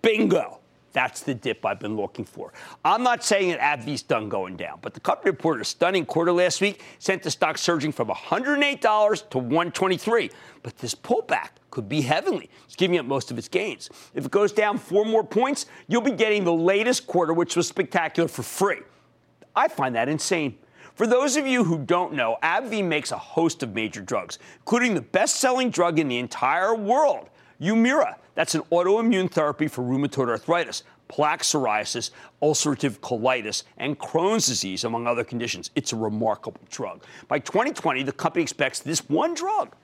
Bingo. 0.01 0.59
That's 0.91 1.21
the 1.21 1.35
dip 1.35 1.63
I've 1.65 1.79
been 1.79 1.95
looking 1.95 2.25
for. 2.25 2.51
I'm 2.83 3.03
not 3.03 3.23
saying 3.23 3.51
that 3.51 3.59
AbbVie's 3.59 4.01
done 4.01 4.27
going 4.27 4.57
down, 4.57 4.79
but 4.81 4.95
the 4.95 4.99
company 4.99 5.29
reported 5.31 5.61
a 5.61 5.65
stunning 5.65 6.05
quarter 6.05 6.31
last 6.31 6.61
week, 6.61 6.81
sent 6.97 7.21
the 7.21 7.31
stock 7.31 7.59
surging 7.59 7.91
from 7.91 8.07
$108 8.07 9.29
to 9.29 9.37
123. 9.37 10.31
But 10.63 10.77
this 10.79 10.95
pullback 10.95 11.49
could 11.69 11.87
be 11.87 12.01
heavenly. 12.01 12.49
It's 12.65 12.75
giving 12.75 12.97
up 12.97 13.05
most 13.05 13.29
of 13.29 13.37
its 13.37 13.47
gains. 13.47 13.91
If 14.15 14.25
it 14.25 14.31
goes 14.31 14.51
down 14.51 14.79
four 14.79 15.05
more 15.05 15.23
points, 15.23 15.67
you'll 15.87 16.01
be 16.01 16.11
getting 16.11 16.43
the 16.43 16.53
latest 16.53 17.05
quarter, 17.05 17.33
which 17.33 17.55
was 17.55 17.67
spectacular, 17.67 18.27
for 18.27 18.43
free. 18.43 18.79
I 19.55 19.67
find 19.67 19.95
that 19.95 20.09
insane. 20.09 20.57
For 20.95 21.07
those 21.07 21.37
of 21.37 21.47
you 21.47 21.63
who 21.63 21.79
don't 21.79 22.13
know, 22.13 22.37
AbbVie 22.43 22.85
makes 22.85 23.11
a 23.11 23.17
host 23.17 23.63
of 23.63 23.73
major 23.73 24.01
drugs, 24.01 24.37
including 24.59 24.93
the 24.93 25.01
best 25.01 25.37
selling 25.37 25.71
drug 25.71 25.97
in 25.97 26.07
the 26.07 26.19
entire 26.19 26.75
world, 26.75 27.29
Humira. 27.59 28.15
That's 28.35 28.53
an 28.53 28.61
autoimmune 28.71 29.31
therapy 29.31 29.67
for 29.67 29.81
rheumatoid 29.83 30.29
arthritis, 30.29 30.83
plaque 31.07 31.41
psoriasis, 31.41 32.11
ulcerative 32.43 32.99
colitis, 32.99 33.63
and 33.77 33.97
Crohn's 33.97 34.45
disease, 34.45 34.83
among 34.83 35.07
other 35.07 35.23
conditions. 35.23 35.71
It's 35.73 35.93
a 35.93 35.95
remarkable 35.95 36.61
drug. 36.69 37.03
By 37.27 37.39
2020, 37.39 38.03
the 38.03 38.11
company 38.11 38.43
expects 38.43 38.79
this 38.79 39.09
one 39.09 39.33
drug 39.33 39.75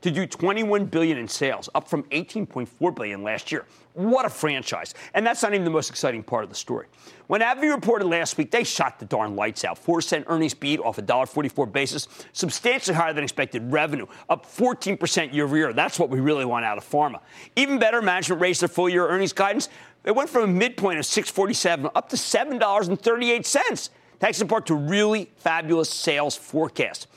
to 0.00 0.10
do 0.10 0.26
21 0.26 0.86
billion 0.86 1.18
in 1.18 1.26
sales, 1.26 1.68
up 1.74 1.88
from 1.88 2.04
18.4 2.04 2.94
billion 2.94 3.22
last 3.22 3.50
year. 3.50 3.64
What 3.94 4.24
a 4.24 4.28
franchise. 4.28 4.94
And 5.14 5.26
that's 5.26 5.42
not 5.42 5.54
even 5.54 5.64
the 5.64 5.70
most 5.70 5.90
exciting 5.90 6.22
part 6.22 6.44
of 6.44 6.50
the 6.50 6.56
story. 6.56 6.86
When 7.26 7.40
AbbVie 7.40 7.74
reported 7.74 8.06
last 8.06 8.38
week, 8.38 8.52
they 8.52 8.62
shot 8.62 9.00
the 9.00 9.06
darn 9.06 9.34
lights 9.34 9.64
out. 9.64 9.76
4 9.76 10.00
cent 10.00 10.26
earnings 10.28 10.54
beat 10.54 10.78
off 10.78 10.98
a 10.98 11.02
$1.44 11.02 11.72
basis, 11.72 12.06
substantially 12.32 12.94
higher 12.94 13.12
than 13.12 13.24
expected 13.24 13.72
revenue, 13.72 14.06
up 14.28 14.46
14% 14.46 15.32
year 15.34 15.44
over 15.44 15.56
year. 15.56 15.72
That's 15.72 15.98
what 15.98 16.10
we 16.10 16.20
really 16.20 16.44
want 16.44 16.64
out 16.64 16.78
of 16.78 16.88
pharma. 16.88 17.20
Even 17.56 17.80
better, 17.80 18.00
management 18.00 18.40
raised 18.40 18.62
their 18.62 18.68
full 18.68 18.88
year 18.88 19.08
earnings 19.08 19.32
guidance. 19.32 19.68
It 20.04 20.14
went 20.14 20.30
from 20.30 20.44
a 20.44 20.46
midpoint 20.46 21.00
of 21.00 21.06
647 21.06 21.90
up 21.94 22.08
to 22.10 22.16
$7.38, 22.16 23.90
thanks 24.20 24.40
in 24.40 24.46
part 24.46 24.66
to 24.66 24.74
really 24.74 25.30
fabulous 25.36 25.90
sales 25.90 26.36
forecast. 26.36 27.08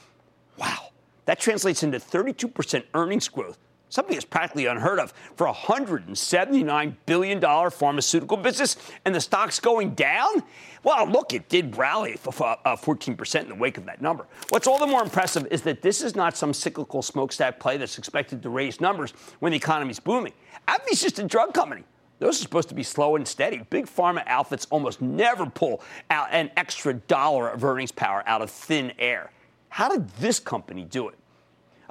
Wow. 0.58 0.91
That 1.32 1.40
translates 1.40 1.82
into 1.82 1.98
32% 1.98 2.84
earnings 2.94 3.30
growth 3.30 3.58
something 3.88 4.16
that's 4.16 4.26
practically 4.26 4.66
unheard 4.66 5.00
of 5.00 5.14
for 5.38 5.48
a 5.48 5.54
$179 5.54 6.96
billion 7.06 7.72
pharmaceutical 7.72 8.36
business, 8.36 8.76
and 9.06 9.16
the 9.16 9.22
stock's 9.22 9.58
going 9.58 9.92
down? 9.92 10.44
Well, 10.84 11.08
look, 11.08 11.34
it 11.34 11.48
did 11.48 11.78
rally 11.78 12.18
for 12.18 12.34
14% 12.34 13.36
uh, 13.36 13.40
in 13.40 13.48
the 13.48 13.56
wake 13.56 13.78
of 13.78 13.86
that 13.86 14.02
number. 14.02 14.28
What's 14.50 14.68
all 14.68 14.78
the 14.78 14.86
more 14.86 15.02
impressive 15.02 15.48
is 15.52 15.62
that 15.62 15.82
this 15.82 16.02
is 16.02 16.18
not 16.18 16.36
some 16.36 16.54
cyclical 16.54 17.02
smokestack 17.02 17.62
play 17.62 17.78
that's 17.78 17.98
expected 17.98 18.44
to 18.44 18.50
raise 18.50 18.82
numbers 18.82 19.14
when 19.40 19.52
the 19.52 19.58
economy's 19.58 20.02
booming. 20.02 20.34
AbbVie's 20.68 21.02
just 21.02 21.18
a 21.20 21.24
drug 21.24 21.54
company. 21.54 21.86
Those 22.20 22.40
are 22.40 22.44
supposed 22.44 22.68
to 22.68 22.76
be 22.76 22.84
slow 22.84 23.16
and 23.16 23.26
steady. 23.26 23.66
Big 23.70 23.86
pharma 23.86 24.24
outfits 24.28 24.68
almost 24.70 25.02
never 25.02 25.46
pull 25.46 25.82
out 26.10 26.28
an 26.32 26.52
extra 26.58 26.94
dollar 26.94 27.48
of 27.48 27.64
earnings 27.64 27.94
power 27.94 28.22
out 28.26 28.42
of 28.42 28.52
thin 28.52 28.92
air. 29.00 29.32
How 29.70 29.88
did 29.88 30.10
this 30.18 30.38
company 30.38 30.84
do 30.84 31.08
it? 31.08 31.16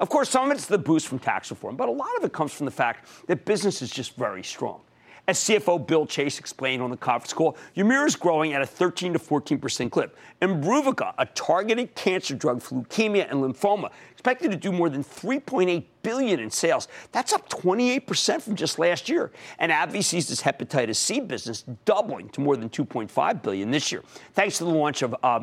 Of 0.00 0.08
course, 0.08 0.30
some 0.30 0.50
of 0.50 0.56
it's 0.56 0.66
the 0.66 0.78
boost 0.78 1.06
from 1.06 1.18
tax 1.18 1.50
reform, 1.50 1.76
but 1.76 1.88
a 1.88 1.92
lot 1.92 2.08
of 2.16 2.24
it 2.24 2.32
comes 2.32 2.52
from 2.52 2.64
the 2.64 2.72
fact 2.72 3.06
that 3.26 3.44
business 3.44 3.82
is 3.82 3.90
just 3.90 4.16
very 4.16 4.42
strong. 4.42 4.80
As 5.28 5.38
CFO 5.40 5.86
Bill 5.86 6.06
Chase 6.06 6.38
explained 6.38 6.82
on 6.82 6.90
the 6.90 6.96
conference 6.96 7.34
call, 7.34 7.56
Humira 7.76 8.06
is 8.06 8.16
growing 8.16 8.54
at 8.54 8.62
a 8.62 8.66
13 8.66 9.12
to 9.12 9.18
14 9.18 9.58
percent 9.58 9.92
clip. 9.92 10.16
Imbruvica, 10.40 11.12
a 11.18 11.26
targeted 11.26 11.94
cancer 11.94 12.34
drug 12.34 12.62
for 12.62 12.76
leukemia 12.76 13.30
and 13.30 13.42
lymphoma, 13.42 13.90
expected 14.10 14.50
to 14.50 14.56
do 14.56 14.72
more 14.72 14.88
than 14.88 15.04
3.8 15.04 15.84
billion 16.02 16.40
in 16.40 16.50
sales. 16.50 16.88
That's 17.12 17.34
up 17.34 17.48
28 17.50 18.06
percent 18.06 18.42
from 18.42 18.56
just 18.56 18.78
last 18.78 19.10
year. 19.10 19.30
And 19.58 19.70
AbbVie 19.70 20.02
sees 20.02 20.30
its 20.30 20.42
hepatitis 20.42 20.96
C 20.96 21.20
business 21.20 21.62
doubling 21.84 22.30
to 22.30 22.40
more 22.40 22.56
than 22.56 22.70
2.5 22.70 23.42
billion 23.42 23.70
this 23.70 23.92
year, 23.92 24.02
thanks 24.32 24.56
to 24.58 24.64
the 24.64 24.70
launch 24.70 25.02
of 25.02 25.14
uh. 25.22 25.38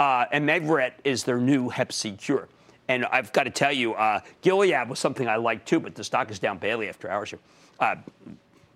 Uh, 0.00 0.24
and 0.32 0.48
Mavyret 0.48 0.92
is 1.04 1.24
their 1.24 1.38
new 1.38 1.68
Hep 1.70 1.92
C 1.92 2.12
cure. 2.12 2.48
And 2.88 3.06
I've 3.06 3.32
got 3.32 3.44
to 3.44 3.50
tell 3.50 3.72
you, 3.72 3.94
uh, 3.94 4.20
Gilead 4.42 4.88
was 4.88 4.98
something 4.98 5.28
I 5.28 5.36
liked 5.36 5.66
too, 5.66 5.80
but 5.80 5.94
the 5.94 6.04
stock 6.04 6.30
is 6.30 6.38
down 6.38 6.58
barely 6.58 6.88
after 6.88 7.10
hours 7.10 7.30
here. 7.30 7.38
Uh, 7.80 7.96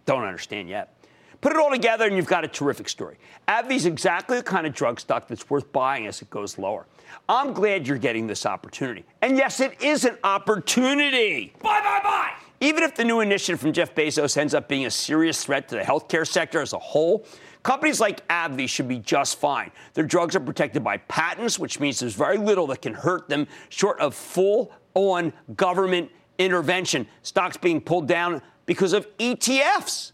don't 0.06 0.24
understand 0.24 0.68
yet. 0.68 0.94
Put 1.40 1.52
it 1.52 1.58
all 1.58 1.70
together, 1.70 2.06
and 2.06 2.16
you've 2.16 2.26
got 2.26 2.44
a 2.44 2.48
terrific 2.48 2.88
story. 2.88 3.16
AbbVie's 3.46 3.86
exactly 3.86 4.38
the 4.38 4.42
kind 4.42 4.66
of 4.66 4.74
drug 4.74 4.98
stock 4.98 5.28
that's 5.28 5.48
worth 5.48 5.70
buying 5.70 6.06
as 6.06 6.20
it 6.20 6.30
goes 6.30 6.58
lower. 6.58 6.86
I'm 7.28 7.52
glad 7.52 7.86
you're 7.86 7.98
getting 7.98 8.26
this 8.26 8.44
opportunity. 8.44 9.04
And 9.22 9.36
yes, 9.36 9.60
it 9.60 9.80
is 9.80 10.04
an 10.04 10.18
opportunity. 10.24 11.52
Buy, 11.62 11.80
buy, 11.80 12.00
buy. 12.02 12.32
Even 12.60 12.82
if 12.82 12.96
the 12.96 13.04
new 13.04 13.20
initiative 13.20 13.60
from 13.60 13.72
Jeff 13.72 13.94
Bezos 13.94 14.36
ends 14.36 14.52
up 14.52 14.68
being 14.68 14.86
a 14.86 14.90
serious 14.90 15.44
threat 15.44 15.68
to 15.68 15.76
the 15.76 15.82
healthcare 15.82 16.26
sector 16.26 16.60
as 16.60 16.72
a 16.72 16.78
whole, 16.78 17.24
Companies 17.62 18.00
like 18.00 18.26
AbbVie 18.28 18.68
should 18.68 18.88
be 18.88 18.98
just 18.98 19.38
fine. 19.38 19.70
Their 19.94 20.04
drugs 20.04 20.36
are 20.36 20.40
protected 20.40 20.84
by 20.84 20.98
patents, 20.98 21.58
which 21.58 21.80
means 21.80 22.00
there's 22.00 22.14
very 22.14 22.38
little 22.38 22.66
that 22.68 22.82
can 22.82 22.94
hurt 22.94 23.28
them 23.28 23.46
short 23.68 24.00
of 24.00 24.14
full 24.14 24.72
on 24.94 25.32
government 25.56 26.10
intervention. 26.38 27.06
Stocks 27.22 27.56
being 27.56 27.80
pulled 27.80 28.06
down 28.06 28.42
because 28.66 28.92
of 28.92 29.06
ETFs. 29.18 30.12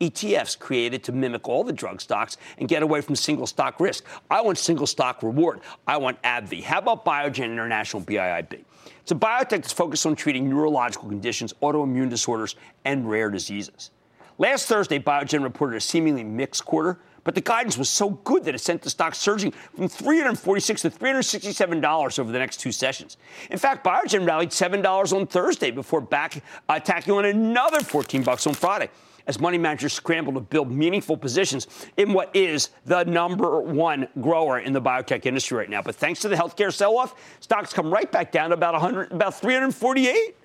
ETFs 0.00 0.58
created 0.58 1.02
to 1.04 1.12
mimic 1.12 1.48
all 1.48 1.64
the 1.64 1.72
drug 1.72 2.00
stocks 2.00 2.36
and 2.58 2.68
get 2.68 2.82
away 2.82 3.00
from 3.00 3.16
single 3.16 3.46
stock 3.46 3.80
risk. 3.80 4.04
I 4.30 4.42
want 4.42 4.58
single 4.58 4.86
stock 4.86 5.22
reward. 5.22 5.60
I 5.86 5.96
want 5.96 6.20
AbbVie. 6.22 6.62
How 6.62 6.78
about 6.78 7.04
Biogen 7.04 7.44
International 7.44 8.02
BIIB? 8.02 8.62
It's 9.00 9.12
a 9.12 9.14
biotech 9.14 9.48
that's 9.48 9.72
focused 9.72 10.04
on 10.04 10.14
treating 10.14 10.50
neurological 10.50 11.08
conditions, 11.08 11.54
autoimmune 11.62 12.10
disorders, 12.10 12.56
and 12.84 13.08
rare 13.08 13.30
diseases. 13.30 13.90
Last 14.38 14.66
Thursday, 14.66 14.98
Biogen 14.98 15.42
reported 15.42 15.76
a 15.76 15.80
seemingly 15.80 16.22
mixed 16.22 16.64
quarter, 16.64 16.98
but 17.24 17.34
the 17.34 17.40
guidance 17.40 17.78
was 17.78 17.88
so 17.88 18.10
good 18.10 18.44
that 18.44 18.54
it 18.54 18.58
sent 18.58 18.82
the 18.82 18.90
stock 18.90 19.14
surging 19.14 19.50
from 19.50 19.88
346 19.88 20.82
to 20.82 20.90
$367 20.90 22.18
over 22.18 22.30
the 22.30 22.38
next 22.38 22.58
two 22.58 22.70
sessions. 22.70 23.16
In 23.50 23.58
fact, 23.58 23.84
Biogen 23.84 24.26
rallied 24.26 24.50
$7 24.50 25.12
on 25.16 25.26
Thursday 25.26 25.70
before 25.70 26.00
back 26.00 26.42
attacking 26.68 27.14
on 27.14 27.24
another 27.24 27.80
14 27.80 28.22
bucks 28.22 28.46
on 28.46 28.54
Friday 28.54 28.90
as 29.26 29.40
money 29.40 29.58
managers 29.58 29.92
scramble 29.92 30.32
to 30.34 30.40
build 30.40 30.70
meaningful 30.70 31.16
positions 31.16 31.66
in 31.96 32.12
what 32.12 32.30
is 32.34 32.70
the 32.84 33.04
number 33.04 33.60
one 33.60 34.06
grower 34.20 34.60
in 34.60 34.72
the 34.72 34.80
biotech 34.80 35.26
industry 35.26 35.58
right 35.58 35.70
now. 35.70 35.82
But 35.82 35.96
thanks 35.96 36.20
to 36.20 36.28
the 36.28 36.36
healthcare 36.36 36.72
sell-off, 36.72 37.14
stocks 37.40 37.72
come 37.72 37.90
right 37.90 38.10
back 38.12 38.30
down 38.30 38.50
to 38.50 38.54
about 38.54 38.74
100, 38.74 39.12
about 39.12 39.40
348. 39.40 40.36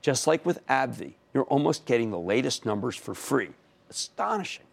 Just 0.00 0.26
like 0.26 0.44
with 0.44 0.64
AbbVie, 0.66 1.14
you're 1.34 1.44
almost 1.44 1.84
getting 1.86 2.10
the 2.10 2.18
latest 2.18 2.66
numbers 2.66 2.96
for 2.96 3.14
free. 3.14 3.50
Astonishing. 3.90 4.64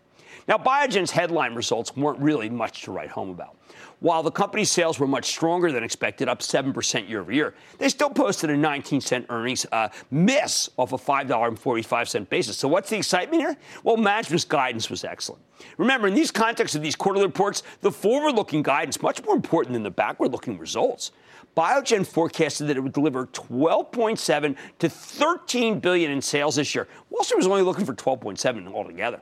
Now, 0.47 0.57
Biogen's 0.57 1.11
headline 1.11 1.55
results 1.55 1.95
weren't 1.95 2.19
really 2.19 2.49
much 2.49 2.83
to 2.83 2.91
write 2.91 3.09
home 3.09 3.29
about. 3.29 3.55
While 3.99 4.23
the 4.23 4.31
company's 4.31 4.69
sales 4.69 4.99
were 4.99 5.07
much 5.07 5.25
stronger 5.25 5.71
than 5.71 5.83
expected, 5.83 6.27
up 6.27 6.39
7% 6.39 7.09
year 7.09 7.21
over 7.21 7.31
year, 7.31 7.55
they 7.79 7.89
still 7.89 8.09
posted 8.09 8.49
a 8.49 8.57
19 8.57 9.01
cent 9.01 9.25
earnings 9.29 9.65
uh, 9.71 9.89
miss 10.11 10.69
off 10.77 10.91
a 10.93 10.97
$5.45 10.97 12.29
basis. 12.29 12.57
So, 12.57 12.67
what's 12.67 12.89
the 12.89 12.97
excitement 12.97 13.41
here? 13.41 13.57
Well, 13.83 13.97
management's 13.97 14.45
guidance 14.45 14.89
was 14.89 15.03
excellent. 15.03 15.41
Remember, 15.77 16.07
in 16.07 16.13
these 16.13 16.29
contexts 16.29 16.75
of 16.75 16.83
these 16.83 16.95
quarterly 16.95 17.25
reports, 17.25 17.63
the 17.81 17.91
forward 17.91 18.33
looking 18.35 18.61
guidance 18.61 19.01
much 19.01 19.23
more 19.23 19.35
important 19.35 19.73
than 19.73 19.83
the 19.83 19.91
backward 19.91 20.31
looking 20.31 20.59
results. 20.59 21.11
Biogen 21.55 22.05
forecasted 22.05 22.67
that 22.67 22.77
it 22.77 22.81
would 22.81 22.93
deliver 22.93 23.27
12.7 23.27 24.55
to 24.79 24.89
13 24.89 25.79
billion 25.79 26.11
in 26.11 26.21
sales 26.21 26.57
this 26.57 26.75
year. 26.75 26.87
Wall 27.09 27.23
Street 27.23 27.37
was 27.37 27.47
only 27.47 27.61
looking 27.61 27.85
for 27.85 27.93
12.7 27.93 28.73
altogether. 28.73 29.21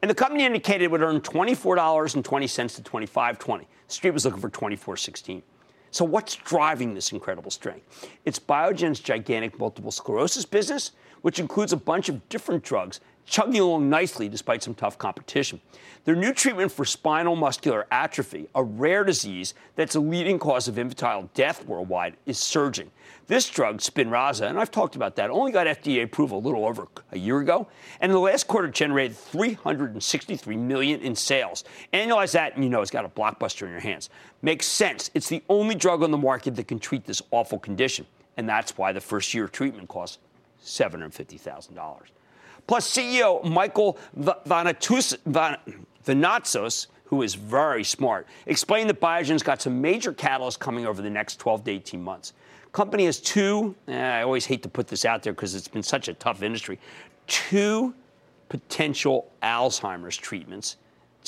And 0.00 0.10
the 0.10 0.14
company 0.14 0.44
indicated 0.44 0.84
it 0.84 0.90
would 0.90 1.02
earn 1.02 1.20
$24.20 1.20 2.22
to 2.76 2.82
$25.20. 2.82 3.66
Street 3.88 4.10
was 4.10 4.24
looking 4.24 4.40
for 4.40 4.50
24.16. 4.50 5.42
So 5.90 6.04
what's 6.04 6.34
driving 6.34 6.94
this 6.94 7.12
incredible 7.12 7.50
strength? 7.50 8.08
It's 8.24 8.38
Biogen's 8.38 8.98
gigantic 8.98 9.58
multiple 9.58 9.92
sclerosis 9.92 10.44
business, 10.44 10.92
which 11.24 11.38
includes 11.38 11.72
a 11.72 11.76
bunch 11.76 12.10
of 12.10 12.28
different 12.28 12.62
drugs 12.62 13.00
chugging 13.24 13.58
along 13.58 13.88
nicely 13.88 14.28
despite 14.28 14.62
some 14.62 14.74
tough 14.74 14.98
competition. 14.98 15.58
Their 16.04 16.14
new 16.14 16.34
treatment 16.34 16.70
for 16.70 16.84
spinal 16.84 17.34
muscular 17.34 17.86
atrophy, 17.90 18.46
a 18.54 18.62
rare 18.62 19.04
disease 19.04 19.54
that's 19.74 19.94
a 19.94 20.00
leading 20.00 20.38
cause 20.38 20.68
of 20.68 20.78
infantile 20.78 21.30
death 21.32 21.64
worldwide, 21.64 22.18
is 22.26 22.38
surging. 22.38 22.90
This 23.26 23.48
drug, 23.48 23.78
Spinraza, 23.78 24.50
and 24.50 24.58
I've 24.58 24.70
talked 24.70 24.96
about 24.96 25.16
that, 25.16 25.30
only 25.30 25.50
got 25.50 25.66
FDA 25.66 26.02
approval 26.02 26.40
a 26.40 26.44
little 26.44 26.66
over 26.66 26.88
a 27.12 27.18
year 27.18 27.38
ago, 27.38 27.68
and 28.02 28.12
in 28.12 28.14
the 28.14 28.20
last 28.20 28.46
quarter 28.46 28.68
generated 28.68 29.16
363 29.16 30.58
million 30.58 31.00
in 31.00 31.16
sales. 31.16 31.64
Annualize 31.94 32.32
that, 32.32 32.54
and 32.54 32.62
you 32.62 32.68
know 32.68 32.82
it's 32.82 32.90
got 32.90 33.06
a 33.06 33.08
blockbuster 33.08 33.62
in 33.62 33.70
your 33.70 33.80
hands. 33.80 34.10
Makes 34.42 34.66
sense. 34.66 35.10
It's 35.14 35.30
the 35.30 35.42
only 35.48 35.74
drug 35.74 36.02
on 36.02 36.10
the 36.10 36.18
market 36.18 36.54
that 36.56 36.68
can 36.68 36.78
treat 36.78 37.06
this 37.06 37.22
awful 37.30 37.58
condition, 37.58 38.06
and 38.36 38.46
that's 38.46 38.76
why 38.76 38.92
the 38.92 39.00
first 39.00 39.32
year 39.32 39.48
treatment 39.48 39.88
costs 39.88 40.18
$750,000. 40.64 42.00
Plus, 42.66 42.90
CEO 42.90 43.44
Michael 43.44 43.98
Vanatus, 44.18 45.16
Vounatsos, 46.04 46.86
who 47.04 47.22
is 47.22 47.34
very 47.34 47.84
smart, 47.84 48.26
explained 48.46 48.88
that 48.88 49.00
Biogen's 49.00 49.42
got 49.42 49.60
some 49.60 49.80
major 49.80 50.12
catalysts 50.12 50.58
coming 50.58 50.86
over 50.86 51.02
the 51.02 51.10
next 51.10 51.38
12 51.38 51.64
to 51.64 51.70
18 51.70 52.02
months. 52.02 52.32
Company 52.72 53.04
has 53.04 53.20
two, 53.20 53.74
eh, 53.86 54.18
I 54.18 54.22
always 54.22 54.46
hate 54.46 54.62
to 54.64 54.68
put 54.68 54.88
this 54.88 55.04
out 55.04 55.22
there 55.22 55.32
because 55.32 55.54
it's 55.54 55.68
been 55.68 55.82
such 55.82 56.08
a 56.08 56.14
tough 56.14 56.42
industry, 56.42 56.80
two 57.26 57.94
potential 58.48 59.30
Alzheimer's 59.42 60.16
treatments 60.16 60.76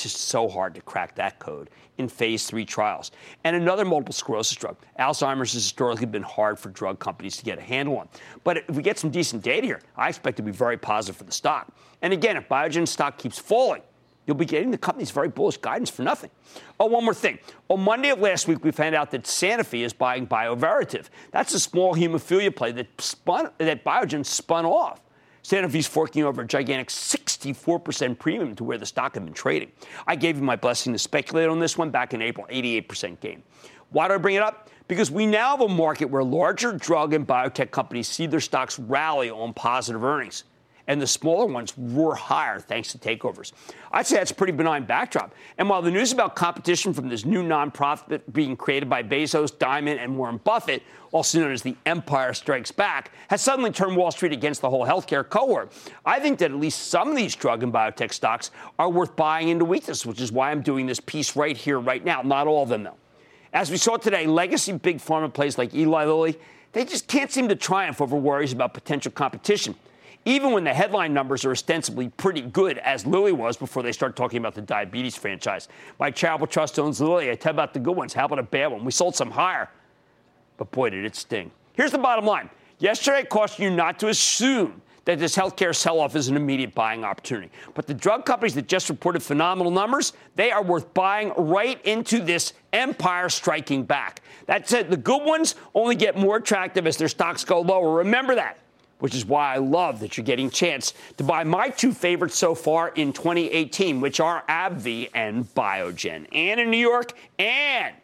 just 0.03 0.17
so 0.17 0.49
hard 0.49 0.75
to 0.75 0.81
crack 0.81 1.15
that 1.17 1.39
code 1.39 1.71
in 1.99 2.09
phase 2.09 2.47
three 2.47 2.65
trials. 2.65 3.11
And 3.45 3.57
another 3.57 3.85
multiple 3.85 4.13
sclerosis 4.13 4.57
drug. 4.57 4.77
Alzheimer's 4.99 5.53
has 5.53 5.63
historically 5.63 6.07
been 6.07 6.23
hard 6.23 6.59
for 6.59 6.69
drug 6.71 6.99
companies 6.99 7.37
to 7.39 7.45
get 7.45 7.59
a 7.59 7.63
handle 7.63 7.99
on. 7.99 8.09
But 8.45 8.59
if 8.59 8.71
we 8.71 8.83
get 8.83 8.99
some 8.99 9.11
decent 9.11 9.43
data 9.43 9.67
here, 9.67 9.81
I 9.97 10.09
expect 10.09 10.37
to 10.37 10.43
be 10.43 10.53
very 10.53 10.77
positive 10.77 11.17
for 11.17 11.25
the 11.25 11.33
stock. 11.33 11.73
And 12.03 12.13
again, 12.13 12.37
if 12.37 12.49
Biogen 12.49 12.87
stock 12.87 13.19
keeps 13.19 13.39
falling, 13.39 13.83
you'll 14.27 14.37
be 14.37 14.45
getting 14.45 14.71
the 14.71 14.79
company's 14.79 15.11
very 15.11 15.29
bullish 15.29 15.57
guidance 15.57 15.89
for 15.89 16.03
nothing. 16.03 16.31
Oh, 16.79 16.87
one 16.87 17.05
more 17.05 17.15
thing. 17.15 17.39
On 17.69 17.81
Monday 17.81 18.11
of 18.11 18.19
last 18.19 18.49
week, 18.49 18.65
we 18.65 18.73
found 18.73 18.95
out 18.95 19.11
that 19.13 19.23
Sanofi 19.23 19.85
is 19.85 19.93
buying 19.93 20.27
Bioverativ. 20.27 21.07
That's 21.31 21.55
a 21.55 21.61
small 21.61 21.95
hemophilia 21.95 22.55
play 22.55 22.73
that, 22.73 23.01
spun, 23.01 23.51
that 23.59 23.85
Biogen 23.85 24.27
spun 24.27 24.67
off. 24.67 25.01
Sanofi's 25.47 25.87
forking 25.87 26.25
over 26.25 26.43
a 26.43 26.47
gigantic 26.47 26.89
64% 26.89 28.19
premium 28.19 28.57
to 28.57 28.65
where 28.65 28.79
the 28.79 28.87
stock 28.87 29.15
had 29.15 29.25
been 29.25 29.33
trading. 29.33 29.71
I 30.05 30.17
gave 30.17 30.37
you 30.37 30.43
my 30.43 30.57
blessing 30.57 30.93
to 30.93 30.99
speculate 30.99 31.49
on 31.49 31.61
this 31.61 31.79
one 31.79 31.91
back 31.91 32.13
in 32.13 32.21
April, 32.21 32.49
88% 32.51 33.21
gain. 33.21 33.45
Why 33.91 34.09
do 34.09 34.15
I 34.15 34.17
bring 34.17 34.35
it 34.35 34.43
up? 34.43 34.71
Because 34.89 35.09
we 35.09 35.25
now 35.25 35.57
have 35.57 35.61
a 35.61 35.69
market 35.69 36.07
where 36.07 36.25
larger 36.25 36.73
drug 36.73 37.15
and 37.15 37.25
biotech 37.25 37.71
companies 37.71 38.09
see 38.09 38.27
their 38.27 38.41
stocks 38.41 38.77
rally 38.81 39.31
on 39.31 39.55
positive 39.55 40.03
earnings 40.03 40.43
and 40.88 41.01
the 41.01 41.07
smaller 41.07 41.46
ones 41.46 41.75
roar 41.77 42.14
higher 42.14 42.61
thanks 42.61 42.92
to 42.92 42.99
takeovers. 42.99 43.53
I'd 43.92 44.07
say 44.07 44.16
that's 44.16 44.31
a 44.31 44.35
pretty 44.35 44.53
benign 44.53 44.85
backdrop. 44.85 45.35
And 45.59 45.68
while 45.68 45.83
the 45.83 45.90
news 45.90 46.12
about 46.12 46.37
competition 46.37 46.92
from 46.92 47.09
this 47.09 47.25
new 47.25 47.42
nonprofit 47.42 48.22
being 48.33 48.57
created 48.57 48.88
by 48.88 49.03
Bezos, 49.03 49.53
Dimon, 49.53 49.99
and 49.99 50.16
Warren 50.16 50.40
Buffett, 50.44 50.83
also 51.12 51.40
known 51.40 51.53
as 51.53 51.62
the 51.62 51.77
Empire 51.87 52.35
Strikes 52.35 52.70
Back, 52.70 53.11
has 53.29 53.40
suddenly 53.40 53.70
turned 53.70 53.96
Wall 53.96 54.11
Street 54.11 54.33
against 54.33 54.61
the 54.61 54.70
whole 54.70 54.87
healthcare 54.87 55.29
cohort, 55.29 55.72
I 56.05 56.20
think 56.20 56.38
that 56.38 56.51
at 56.51 56.57
least 56.57 56.88
some 56.88 57.09
of 57.09 57.16
these 57.16 57.35
drug 57.35 57.62
and 57.62 57.72
biotech 57.72 58.12
stocks 58.12 58.51
are 58.79 58.90
worth 58.90 59.16
buying 59.16 59.49
into 59.49 59.64
weakness, 59.64 60.05
which 60.05 60.20
is 60.20 60.31
why 60.31 60.51
I'm 60.51 60.62
doing 60.62 60.87
this 60.87 61.01
piece 61.01 61.37
right 61.37 61.57
here, 61.57 61.79
right 61.79 62.05
now. 62.05 62.22
Not 62.22 62.46
all 62.46 62.62
of 62.62 62.68
them, 62.68 62.85
though. 62.85 62.96
As 63.53 63.70
we 63.70 63.79
saw 63.79 63.96
today, 63.96 64.27
legacy 64.27 64.72
big 64.72 64.99
pharma 64.99 65.33
plays 65.33 65.57
like 65.57 65.75
Eli 65.75 66.05
Lilly, 66.05 66.38
they 66.72 66.85
just 66.85 67.09
can't 67.09 67.31
seem 67.31 67.49
to 67.49 67.57
triumph 67.57 68.03
over 68.03 68.16
worries 68.16 68.53
about 68.53 68.75
potential 68.75 69.11
competition 69.11 69.75
even 70.27 70.51
when 70.51 70.65
the 70.65 70.75
headline 70.75 71.15
numbers 71.15 71.45
are 71.45 71.53
ostensibly 71.53 72.09
pretty 72.11 72.43
good, 72.43 72.79
as 72.79 73.07
Lilly 73.07 73.33
was 73.33 73.57
before 73.57 73.83
they 73.85 73.93
started 73.93 74.17
talking 74.17 74.39
about 74.39 74.57
the 74.57 74.61
diabetes 74.61 75.17
franchise. 75.17 75.69
My 75.99 76.11
charitable 76.11 76.49
trust 76.49 76.79
owns 76.79 77.01
Lilly. 77.01 77.31
I 77.31 77.37
tell 77.37 77.53
about 77.53 77.73
the 77.73 77.81
good 77.81 77.97
ones. 77.97 78.12
How 78.12 78.27
about 78.27 78.41
a 78.41 78.43
bad 78.43 78.67
one? 78.67 78.85
We 78.85 78.91
sold 78.91 79.15
some 79.15 79.31
higher, 79.31 79.71
but 80.59 80.71
boy, 80.73 80.91
did 80.91 81.05
it 81.05 81.15
sting. 81.15 81.53
Here's 81.75 81.93
the 81.93 81.99
bottom 81.99 82.27
line. 82.27 82.51
Yesterday, 82.79 83.19
I 83.19 83.23
cautioned 83.23 83.71
you 83.71 83.71
not 83.71 84.01
to 84.01 84.09
assume 84.09 84.83
that 85.05 85.21
this 85.21 85.37
healthcare 85.37 85.73
sell-off 85.73 86.17
is 86.17 86.27
an 86.27 86.35
immediate 86.35 86.75
buying 86.75 87.05
opportunity. 87.05 87.49
But 87.75 87.87
the 87.87 87.95
drug 87.95 88.27
companies 88.27 88.55
that 88.57 88.67
just 88.67 88.89
reported 88.89 89.23
phenomenal 89.23 89.71
numbers, 89.71 90.12
they 90.35 90.51
are 90.51 90.65
worth 90.65 90.93
buying 90.93 91.33
right 91.37 91.81
into 91.87 92.19
this 92.19 92.55
empire 92.73 93.29
striking 93.29 93.85
back. 93.85 94.23
That 94.47 94.69
said, 94.69 94.91
the 94.91 94.97
good 94.97 95.25
ones 95.25 95.55
only 95.75 95.95
get 95.95 96.19
more 96.19 96.39
attractive 96.39 96.89
as 96.89 96.97
their 96.97 97.07
stocks 97.07 97.45
go 97.45 97.61
lower. 97.61 97.99
Remember 97.99 98.35
that 98.35 98.59
which 98.99 99.15
is 99.15 99.25
why 99.25 99.55
I 99.55 99.59
love 99.59 100.01
that 100.01 100.17
you're 100.17 100.25
getting 100.25 100.47
a 100.47 100.51
chance 100.51 100.95
to 101.17 101.25
buy 101.25 101.45
my 101.45 101.69
two 101.69 101.93
favorites 101.93 102.37
so 102.37 102.55
far 102.55 102.89
in 102.89 103.13
2018, 103.13 104.01
which 104.01 104.21
are 104.21 104.43
AbbVie 104.49 105.11
and 105.15 105.45
Biogen. 105.55 106.27
And 106.33 106.61
in 106.61 106.71
New 106.71 106.79
York, 106.79 107.13
and 107.39 107.95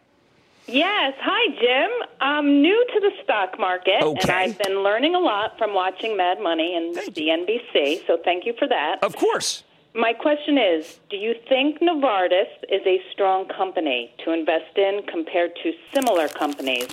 Yes. 0.67 1.15
Hi, 1.21 1.55
Jim. 1.61 2.09
I'm 2.21 2.63
new 2.63 2.87
to 2.95 3.01
the 3.01 3.11
stock 3.25 3.59
market, 3.59 4.01
okay. 4.03 4.21
and 4.23 4.31
I've 4.31 4.59
been 4.59 4.83
learning 4.83 5.15
a 5.15 5.19
lot 5.19 5.59
from 5.59 5.75
watching 5.75 6.17
Mad 6.17 6.41
Money 6.41 6.77
and 6.77 6.97
CNBC, 6.97 8.07
so 8.07 8.19
thank 8.25 8.47
you 8.47 8.55
for 8.59 8.69
that. 8.69 9.03
Of 9.03 9.17
course. 9.17 9.65
My 9.95 10.13
question 10.13 10.57
is 10.57 11.01
Do 11.11 11.17
you 11.17 11.35
think 11.49 11.81
Novartis 11.81 12.49
is 12.69 12.81
a 12.87 13.03
strong 13.13 13.49
company 13.49 14.15
to 14.25 14.33
invest 14.33 14.77
in 14.77 15.03
compared 15.09 15.55
to 15.63 15.73
similar 15.93 16.29
companies? 16.29 16.89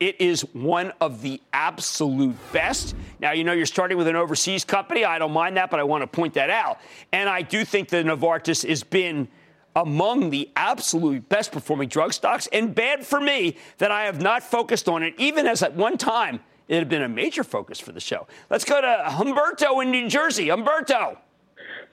It 0.00 0.20
is 0.20 0.42
one 0.52 0.92
of 1.00 1.22
the 1.22 1.40
absolute 1.52 2.36
best. 2.52 2.94
Now, 3.20 3.32
you 3.32 3.44
know, 3.44 3.52
you're 3.52 3.66
starting 3.66 3.96
with 3.96 4.08
an 4.08 4.16
overseas 4.16 4.64
company. 4.64 5.04
I 5.04 5.18
don't 5.18 5.32
mind 5.32 5.56
that, 5.56 5.70
but 5.70 5.80
I 5.80 5.84
want 5.84 6.02
to 6.02 6.06
point 6.06 6.34
that 6.34 6.50
out. 6.50 6.78
And 7.12 7.28
I 7.28 7.42
do 7.42 7.64
think 7.64 7.88
that 7.90 8.04
Novartis 8.04 8.66
has 8.68 8.82
been 8.82 9.28
among 9.76 10.30
the 10.30 10.48
absolute 10.56 11.28
best 11.28 11.52
performing 11.52 11.88
drug 11.88 12.12
stocks, 12.14 12.48
and 12.50 12.74
bad 12.74 13.06
for 13.06 13.20
me 13.20 13.56
that 13.76 13.90
I 13.90 14.04
have 14.04 14.22
not 14.22 14.42
focused 14.42 14.88
on 14.88 15.02
it, 15.02 15.14
even 15.18 15.46
as 15.46 15.62
at 15.62 15.74
one 15.74 15.98
time 15.98 16.40
it 16.66 16.78
had 16.78 16.88
been 16.88 17.02
a 17.02 17.08
major 17.08 17.44
focus 17.44 17.78
for 17.78 17.92
the 17.92 18.00
show. 18.00 18.26
Let's 18.48 18.64
go 18.64 18.80
to 18.80 19.04
Humberto 19.08 19.82
in 19.82 19.90
New 19.90 20.08
Jersey. 20.08 20.46
Humberto. 20.46 21.18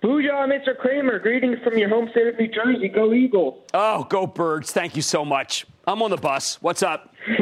Booyah, 0.01 0.47
Mr. 0.47 0.77
Cramer. 0.77 1.19
Greetings 1.19 1.57
from 1.63 1.77
your 1.77 1.89
home 1.89 2.09
state 2.11 2.27
of 2.27 2.39
New 2.39 2.47
Jersey. 2.47 2.87
Go 2.87 3.13
Eagles. 3.13 3.61
Oh, 3.73 4.05
go 4.05 4.27
Birds. 4.27 4.71
Thank 4.71 4.95
you 4.95 5.01
so 5.01 5.23
much. 5.23 5.65
I'm 5.85 6.01
on 6.01 6.09
the 6.09 6.17
bus. 6.17 6.61
What's 6.61 6.83
up? 6.83 7.13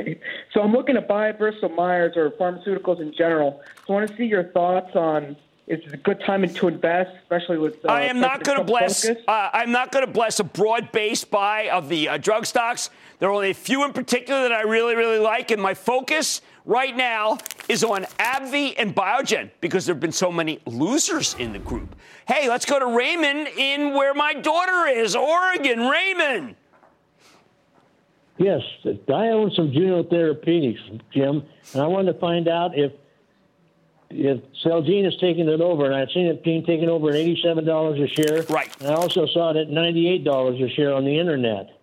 so 0.53 0.61
I'm 0.61 0.71
looking 0.71 0.95
to 0.95 1.01
buy 1.01 1.31
Bristol 1.31 1.69
Myers 1.69 2.17
or 2.17 2.31
pharmaceuticals 2.31 2.99
in 2.99 3.13
general. 3.13 3.61
So 3.87 3.93
I 3.93 3.97
want 3.97 4.09
to 4.09 4.17
see 4.17 4.25
your 4.25 4.43
thoughts 4.45 4.95
on 4.95 5.35
is 5.67 5.79
it 5.85 5.93
a 5.93 5.97
good 5.97 6.19
time 6.25 6.45
to 6.45 6.67
invest, 6.67 7.11
especially 7.21 7.57
with. 7.57 7.85
Uh, 7.85 7.89
I 7.89 8.01
am 8.01 8.19
not 8.19 8.43
going 8.43 8.57
to 8.57 8.63
bless. 8.63 9.07
Uh, 9.07 9.15
I'm 9.27 9.71
not 9.71 9.91
going 9.91 10.05
to 10.05 10.11
bless 10.11 10.39
a 10.41 10.43
broad-based 10.43 11.31
buy 11.31 11.69
of 11.69 11.87
the 11.87 12.09
uh, 12.09 12.17
drug 12.17 12.45
stocks. 12.45 12.89
There 13.19 13.29
are 13.29 13.31
only 13.31 13.51
a 13.51 13.53
few 13.53 13.85
in 13.85 13.93
particular 13.93 14.41
that 14.41 14.51
I 14.51 14.63
really, 14.63 14.95
really 14.95 15.19
like, 15.19 15.51
and 15.51 15.61
my 15.61 15.73
focus 15.73 16.41
right 16.65 16.95
now 16.95 17.37
is 17.69 17.83
on 17.83 18.03
AbbVie 18.19 18.75
and 18.77 18.93
Biogen 18.93 19.49
because 19.61 19.85
there 19.85 19.95
have 19.95 20.01
been 20.01 20.11
so 20.11 20.31
many 20.31 20.59
losers 20.65 21.35
in 21.35 21.53
the 21.53 21.59
group. 21.59 21.95
Hey, 22.27 22.49
let's 22.49 22.65
go 22.65 22.77
to 22.77 22.87
Raymond 22.87 23.47
in 23.57 23.93
where 23.93 24.13
my 24.13 24.33
daughter 24.33 24.87
is, 24.87 25.15
Oregon. 25.15 25.87
Raymond. 25.87 26.55
Yes, 28.41 28.61
I 29.07 29.27
own 29.27 29.51
some 29.51 29.71
Juno 29.71 30.03
Therapeutics, 30.03 30.81
Jim, 31.13 31.43
and 31.73 31.81
I 31.81 31.85
wanted 31.85 32.13
to 32.13 32.19
find 32.19 32.47
out 32.47 32.75
if 32.75 32.91
if 34.09 34.41
Celgene 34.65 35.07
is 35.07 35.15
taking 35.21 35.47
it 35.47 35.61
over, 35.61 35.85
and 35.85 35.93
I've 35.93 36.09
seen 36.09 36.25
it 36.25 36.43
being 36.43 36.65
taken 36.65 36.89
over 36.89 37.09
at 37.09 37.15
eighty-seven 37.15 37.65
dollars 37.65 37.99
a 37.99 38.07
share. 38.07 38.43
Right. 38.49 38.75
And 38.81 38.89
I 38.89 38.95
also 38.95 39.27
saw 39.27 39.51
it 39.51 39.57
at 39.57 39.69
ninety-eight 39.69 40.23
dollars 40.23 40.59
a 40.59 40.69
share 40.69 40.91
on 40.93 41.05
the 41.05 41.19
internet. 41.19 41.77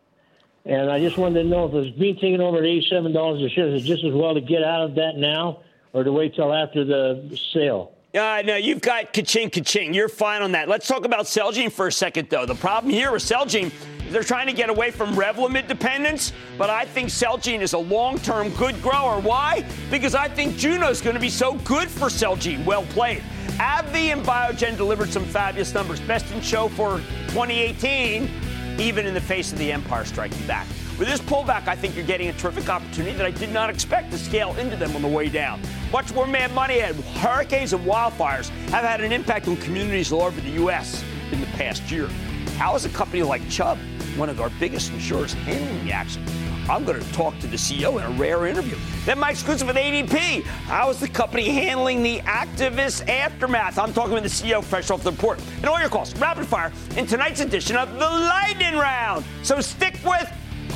And 0.65 0.91
I 0.91 0.99
just 0.99 1.17
wanted 1.17 1.45
to 1.45 1.49
know 1.49 1.67
if 1.67 1.75
it's 1.75 1.97
being 1.97 2.17
taken 2.17 2.41
over 2.41 2.59
at 2.59 2.65
eighty-seven 2.65 3.13
dollars 3.13 3.41
a 3.41 3.49
share, 3.49 3.69
is 3.69 3.85
it 3.85 3.87
just 3.87 4.03
as 4.03 4.13
well 4.13 4.35
to 4.35 4.41
get 4.41 4.65
out 4.65 4.83
of 4.83 4.97
that 4.97 5.17
now, 5.17 5.61
or 5.93 6.03
to 6.03 6.11
wait 6.11 6.35
till 6.35 6.53
after 6.53 6.85
the 6.85 7.39
sale? 7.53 7.93
Uh, 8.15 8.43
no, 8.45 8.57
you've 8.57 8.81
got 8.81 9.13
ka-ching, 9.13 9.51
ka-ching. 9.51 9.95
You're 9.95 10.09
fine 10.09 10.43
on 10.43 10.53
that. 10.53 10.69
Let's 10.69 10.89
talk 10.89 11.05
about 11.05 11.27
Celgene 11.27 11.71
for 11.71 11.87
a 11.87 11.93
second, 11.93 12.29
though. 12.31 12.47
The 12.47 12.55
problem 12.55 12.93
here 12.93 13.13
with 13.13 13.23
Celgene 13.23 13.71
they're 14.11 14.23
trying 14.23 14.47
to 14.47 14.53
get 14.53 14.71
away 14.71 14.91
from 14.91 15.15
Revlimid 15.15 15.69
dependence, 15.69 16.33
but 16.57 16.71
I 16.71 16.85
think 16.85 17.09
Celgene 17.09 17.61
is 17.61 17.73
a 17.73 17.79
long-term 17.79 18.51
good 18.51 18.81
grower. 18.83 19.21
Why? 19.21 19.65
Because 19.91 20.15
I 20.15 20.29
think 20.29 20.57
Juno 20.57 20.89
is 20.89 21.01
going 21.01 21.15
to 21.15 21.21
be 21.21 21.31
so 21.31 21.55
good 21.59 21.89
for 21.89 22.07
Celgene. 22.07 22.65
Well 22.65 22.85
played. 22.87 23.23
AbbVie 23.59 24.13
and 24.13 24.23
Biogen 24.25 24.77
delivered 24.77 25.11
some 25.11 25.25
fabulous 25.25 25.75
numbers. 25.75 26.01
Best 26.01 26.31
in 26.33 26.41
show 26.41 26.69
for 26.69 26.99
2018, 27.29 28.31
even 28.79 29.07
in 29.07 29.15
the 29.15 29.21
face 29.21 29.53
of 29.53 29.59
the 29.59 29.73
Empire 29.73 30.05
striking 30.05 30.47
back. 30.47 30.67
With 30.99 31.07
this 31.07 31.21
pullback, 31.21 31.69
I 31.69 31.77
think 31.77 31.95
you're 31.95 32.05
getting 32.05 32.29
a 32.29 32.33
terrific 32.33 32.69
opportunity 32.69 33.17
that 33.17 33.27
I 33.27 33.31
did 33.31 33.53
not 33.53 33.71
expect 33.71 34.11
to 34.11 34.19
scale 34.19 34.55
into 34.57 34.77
them 34.77 34.97
on 34.97 35.03
the 35.03 35.09
way 35.09 35.29
down. 35.29 35.61
Much 35.93 36.13
more 36.13 36.27
mad 36.27 36.53
money 36.55 36.81
ahead. 36.81 36.97
Hurricanes 37.21 37.73
and 37.73 37.85
wildfires 37.85 38.49
have 38.71 38.85
had 38.85 39.01
an 39.01 39.13
impact 39.13 39.47
on 39.47 39.57
communities 39.59 40.11
all 40.11 40.23
over 40.23 40.41
the 40.41 40.51
U.S. 40.51 41.05
in 41.31 41.41
the 41.41 41.47
past 41.49 41.89
year. 41.91 42.09
How 42.57 42.75
is 42.75 42.85
a 42.85 42.89
company 42.89 43.23
like 43.23 43.49
Chubb 43.49 43.79
one 44.19 44.29
of 44.29 44.41
our 44.41 44.51
biggest 44.59 44.93
insurers 44.93 45.33
handling 45.33 45.87
the 45.87 45.93
action. 45.93 46.25
I'm 46.69 46.85
going 46.85 47.01
to 47.01 47.13
talk 47.13 47.39
to 47.39 47.47
the 47.47 47.57
CEO 47.57 47.99
in 47.99 48.05
a 48.05 48.19
rare 48.19 48.47
interview. 48.47 48.77
Then 49.07 49.19
my 49.19 49.31
exclusive 49.31 49.69
with 49.69 49.77
ADP. 49.77 50.43
How 50.43 50.91
is 50.91 51.01
the 51.01 51.09
company 51.09 51.49
handling 51.49 52.03
the 52.03 52.19
activist 52.21 53.09
aftermath? 53.09 53.79
I'm 53.79 53.95
talking 53.95 54.13
with 54.13 54.25
the 54.25 54.29
CEO 54.29 54.63
fresh 54.63 54.91
off 54.91 55.03
the 55.03 55.13
report. 55.13 55.41
And 55.57 55.67
all 55.67 55.81
your 55.81 55.89
calls, 55.89 56.15
rapid 56.19 56.47
fire, 56.47 56.71
in 56.97 57.07
tonight's 57.07 57.41
edition 57.41 57.77
of 57.77 57.91
the 57.95 58.01
Lightning 58.01 58.75
Round. 58.75 59.25
So 59.43 59.61
stick 59.61 59.99
with 60.05 60.31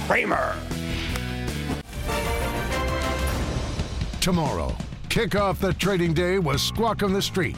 Cramer. 0.06 0.56
Tomorrow, 4.20 4.74
kick 5.08 5.34
off 5.34 5.60
the 5.60 5.74
trading 5.74 6.14
day 6.14 6.38
with 6.38 6.60
Squawk 6.60 7.02
on 7.02 7.12
the 7.12 7.20
Street. 7.20 7.56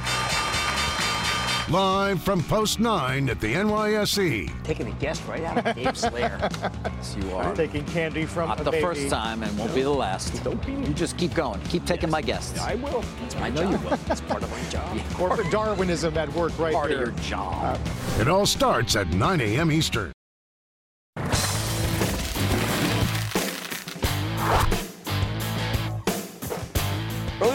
Live 1.74 2.22
from 2.22 2.40
Post 2.44 2.78
9 2.78 3.28
at 3.28 3.40
the 3.40 3.52
NYSE. 3.52 4.62
Taking 4.62 4.86
a 4.86 4.92
guest 4.92 5.20
right 5.26 5.42
out 5.42 5.66
of 5.66 5.74
Dave's 5.74 6.04
lair. 6.12 6.38
yes, 6.84 7.16
you 7.20 7.34
are. 7.34 7.52
Taking 7.52 7.84
candy 7.86 8.26
from 8.26 8.46
Not 8.50 8.58
the 8.58 8.70
baby. 8.70 8.80
first 8.80 9.08
time 9.08 9.42
and 9.42 9.58
won't 9.58 9.74
be 9.74 9.82
the 9.82 9.90
last. 9.90 10.44
Don't 10.44 10.64
be 10.64 10.70
You 10.70 10.94
just 10.94 11.18
keep 11.18 11.34
going. 11.34 11.60
Keep 11.62 11.84
taking 11.84 12.10
yes. 12.10 12.12
my 12.12 12.22
guests. 12.22 12.60
I 12.60 12.76
will. 12.76 13.02
It's 13.24 13.34
my 13.34 13.46
I 13.46 13.50
know 13.50 13.62
job. 13.62 13.72
you 13.72 13.88
will. 13.88 13.98
It's 14.08 14.20
part 14.20 14.44
of 14.44 14.50
my 14.52 14.62
job. 14.70 14.96
Corporate 15.14 15.50
Darwinism 15.50 16.16
at 16.16 16.32
work 16.34 16.56
right 16.60 16.72
part 16.72 16.90
there. 16.90 17.02
of 17.02 17.08
your 17.08 17.18
job. 17.24 17.80
Uh, 17.84 18.20
it 18.20 18.28
all 18.28 18.46
starts 18.46 18.94
at 18.94 19.08
9 19.08 19.40
a.m. 19.40 19.72
Eastern. 19.72 20.12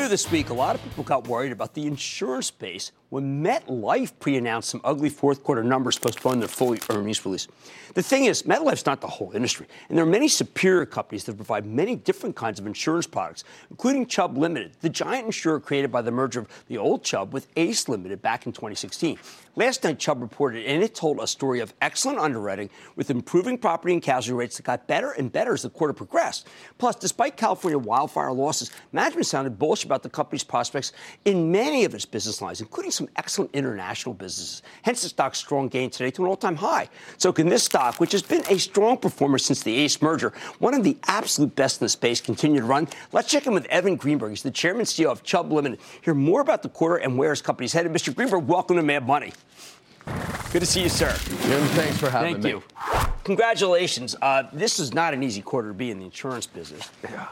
This 0.09 0.31
week, 0.31 0.49
a 0.49 0.55
lot 0.55 0.73
of 0.73 0.81
people 0.81 1.03
got 1.03 1.27
worried 1.27 1.51
about 1.51 1.75
the 1.75 1.85
insurance 1.85 2.47
space 2.47 2.93
when 3.09 3.43
MetLife 3.43 4.13
pre-announced 4.19 4.69
some 4.69 4.81
ugly 4.83 5.09
fourth 5.09 5.43
quarter 5.43 5.63
numbers 5.63 5.99
postponed 5.99 6.41
their 6.41 6.47
full 6.47 6.75
earnings 6.89 7.23
release. 7.25 7.47
The 7.93 8.01
thing 8.01 8.25
is, 8.25 8.43
MetLife's 8.43 8.87
not 8.87 9.01
the 9.01 9.07
whole 9.07 9.31
industry, 9.33 9.67
and 9.87 9.97
there 9.97 10.05
are 10.05 10.09
many 10.09 10.27
superior 10.27 10.87
companies 10.87 11.25
that 11.25 11.35
provide 11.35 11.65
many 11.65 11.95
different 11.95 12.35
kinds 12.35 12.59
of 12.59 12.65
insurance 12.65 13.05
products, 13.05 13.43
including 13.69 14.07
Chubb 14.07 14.35
Limited, 14.35 14.73
the 14.81 14.89
giant 14.89 15.27
insurer 15.27 15.59
created 15.59 15.91
by 15.91 16.01
the 16.01 16.11
merger 16.11 16.39
of 16.39 16.47
the 16.67 16.77
old 16.77 17.03
Chubb 17.03 17.31
with 17.31 17.47
Ace 17.55 17.87
Limited 17.87 18.21
back 18.21 18.47
in 18.47 18.51
2016. 18.51 19.17
Last 19.55 19.83
night, 19.83 19.99
Chubb 19.99 20.21
reported, 20.21 20.65
and 20.65 20.83
it 20.83 20.95
told 20.95 21.19
a 21.19 21.27
story 21.27 21.59
of 21.59 21.73
excellent 21.81 22.19
underwriting 22.19 22.69
with 22.95 23.09
improving 23.09 23.57
property 23.57 23.93
and 23.93 24.01
casualty 24.01 24.37
rates 24.37 24.57
that 24.57 24.63
got 24.63 24.87
better 24.87 25.11
and 25.11 25.31
better 25.31 25.53
as 25.53 25.63
the 25.63 25.69
quarter 25.69 25.93
progressed. 25.93 26.47
Plus, 26.77 26.95
despite 26.95 27.35
California 27.35 27.77
wildfire 27.77 28.31
losses, 28.31 28.71
management 28.91 29.25
sounded 29.25 29.57
bullish 29.59 29.83
about 29.83 29.98
about 29.99 30.03
the 30.03 30.15
company's 30.15 30.43
prospects 30.43 30.93
in 31.25 31.51
many 31.51 31.83
of 31.83 31.93
its 31.93 32.05
business 32.05 32.41
lines, 32.41 32.61
including 32.61 32.91
some 32.91 33.09
excellent 33.17 33.51
international 33.53 34.15
businesses. 34.15 34.61
Hence, 34.81 35.01
the 35.01 35.09
stock's 35.09 35.37
strong 35.37 35.67
gain 35.67 35.89
today 35.89 36.09
to 36.11 36.23
an 36.23 36.29
all-time 36.29 36.55
high. 36.55 36.87
So 37.17 37.33
can 37.33 37.49
this 37.49 37.63
stock, 37.63 37.99
which 37.99 38.13
has 38.13 38.21
been 38.21 38.43
a 38.49 38.57
strong 38.57 38.97
performer 38.97 39.37
since 39.37 39.61
the 39.61 39.75
ACE 39.75 40.01
merger, 40.01 40.31
one 40.59 40.73
of 40.73 40.83
the 40.83 40.97
absolute 41.07 41.53
best 41.55 41.81
in 41.81 41.85
the 41.85 41.89
space, 41.89 42.21
continue 42.21 42.61
to 42.61 42.65
run? 42.65 42.87
Let's 43.11 43.29
check 43.29 43.45
in 43.45 43.53
with 43.53 43.65
Evan 43.65 43.97
Greenberg. 43.97 44.29
He's 44.29 44.43
the 44.43 44.51
chairman 44.51 44.79
and 44.79 44.87
CEO 44.87 45.11
of 45.11 45.23
Chubb 45.23 45.51
Limited. 45.51 45.79
Hear 46.01 46.13
more 46.13 46.39
about 46.39 46.63
the 46.63 46.69
quarter 46.69 46.95
and 46.95 47.17
where 47.17 47.31
his 47.31 47.41
company's 47.41 47.73
headed. 47.73 47.91
Mr. 47.91 48.15
Greenberg, 48.15 48.47
welcome 48.47 48.77
to 48.77 48.83
Mad 48.83 49.05
Money. 49.05 49.33
Good 50.51 50.61
to 50.61 50.65
see 50.65 50.81
you, 50.83 50.89
sir. 50.89 51.15
Jim, 51.43 51.61
thanks 51.69 51.97
for 51.97 52.09
having 52.09 52.41
Thank 52.41 52.43
me. 52.43 52.51
Thank 52.51 53.05
you. 53.05 53.13
Congratulations. 53.23 54.15
Uh, 54.19 54.43
this 54.51 54.79
is 54.79 54.93
not 54.93 55.13
an 55.13 55.21
easy 55.21 55.41
quarter 55.41 55.67
to 55.67 55.73
be 55.75 55.91
in 55.91 55.99
the 55.99 56.05
insurance 56.05 56.47
business. 56.47 56.89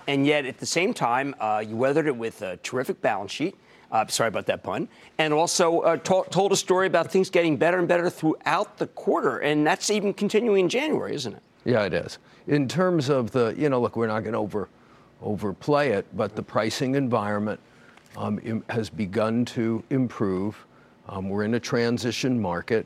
And 0.07 0.27
yet, 0.27 0.45
at 0.45 0.59
the 0.59 0.65
same 0.67 0.93
time, 0.93 1.33
uh, 1.39 1.63
you 1.67 1.75
weathered 1.75 2.05
it 2.05 2.15
with 2.15 2.43
a 2.43 2.57
terrific 2.57 3.01
balance 3.01 3.31
sheet. 3.31 3.55
Uh, 3.91 4.05
sorry 4.05 4.27
about 4.27 4.45
that 4.45 4.61
pun. 4.61 4.87
And 5.17 5.33
also 5.33 5.79
uh, 5.79 5.97
to- 5.97 6.25
told 6.29 6.51
a 6.51 6.55
story 6.55 6.85
about 6.85 7.11
things 7.11 7.31
getting 7.31 7.57
better 7.57 7.79
and 7.79 7.87
better 7.87 8.09
throughout 8.09 8.77
the 8.77 8.87
quarter. 8.87 9.39
And 9.39 9.65
that's 9.65 9.89
even 9.89 10.13
continuing 10.13 10.65
in 10.65 10.69
January, 10.69 11.15
isn't 11.15 11.33
it? 11.33 11.41
Yeah, 11.65 11.85
it 11.85 11.93
is. 11.95 12.19
In 12.45 12.67
terms 12.67 13.09
of 13.09 13.31
the, 13.31 13.55
you 13.57 13.69
know, 13.69 13.81
look, 13.81 13.95
we're 13.95 14.07
not 14.07 14.19
going 14.21 14.33
to 14.33 14.39
over 14.39 14.69
overplay 15.23 15.89
it, 15.89 16.05
but 16.15 16.35
the 16.35 16.43
pricing 16.43 16.93
environment 16.93 17.59
um, 18.15 18.39
im- 18.43 18.63
has 18.69 18.87
begun 18.91 19.45
to 19.45 19.83
improve. 19.89 20.66
Um, 21.10 21.30
we're 21.30 21.43
in 21.43 21.54
a 21.54 21.60
transition 21.60 22.39
market 22.39 22.86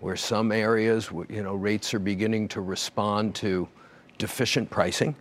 where 0.00 0.16
some 0.16 0.52
areas, 0.52 1.10
you 1.28 1.42
know, 1.42 1.54
rates 1.54 1.94
are 1.94 1.98
beginning 1.98 2.48
to 2.48 2.60
respond 2.60 3.34
to 3.36 3.68
deficient 4.18 4.68
pricing, 4.68 5.14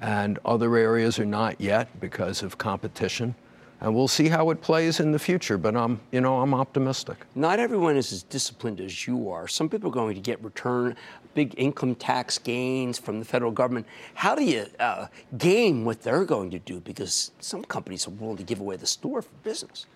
and 0.00 0.38
other 0.44 0.76
areas 0.76 1.18
are 1.18 1.24
not 1.24 1.60
yet 1.60 2.00
because 2.00 2.42
of 2.42 2.58
competition. 2.58 3.34
And 3.80 3.94
we'll 3.94 4.08
see 4.08 4.28
how 4.28 4.50
it 4.50 4.62
plays 4.62 5.00
in 5.00 5.12
the 5.12 5.18
future, 5.18 5.58
but 5.58 5.76
I'm, 5.76 6.00
you 6.10 6.22
know, 6.22 6.40
I'm 6.40 6.54
optimistic. 6.54 7.26
Not 7.34 7.58
everyone 7.58 7.96
is 7.96 8.10
as 8.10 8.22
disciplined 8.22 8.80
as 8.80 9.06
you 9.06 9.30
are. 9.30 9.46
Some 9.46 9.68
people 9.68 9.90
are 9.90 9.92
going 9.92 10.14
to 10.14 10.20
get 10.20 10.42
return 10.42 10.96
big 11.34 11.54
income 11.58 11.94
tax 11.94 12.38
gains 12.38 12.98
from 12.98 13.18
the 13.18 13.24
federal 13.24 13.52
government. 13.52 13.86
How 14.14 14.34
do 14.34 14.42
you 14.42 14.66
uh, 14.80 15.08
game 15.36 15.84
what 15.84 16.02
they're 16.02 16.24
going 16.24 16.50
to 16.52 16.58
do? 16.58 16.80
Because 16.80 17.32
some 17.38 17.62
companies 17.64 18.08
are 18.08 18.12
willing 18.12 18.38
to 18.38 18.42
give 18.42 18.60
away 18.60 18.76
the 18.76 18.86
store 18.86 19.20
for 19.20 19.34
business. 19.44 19.86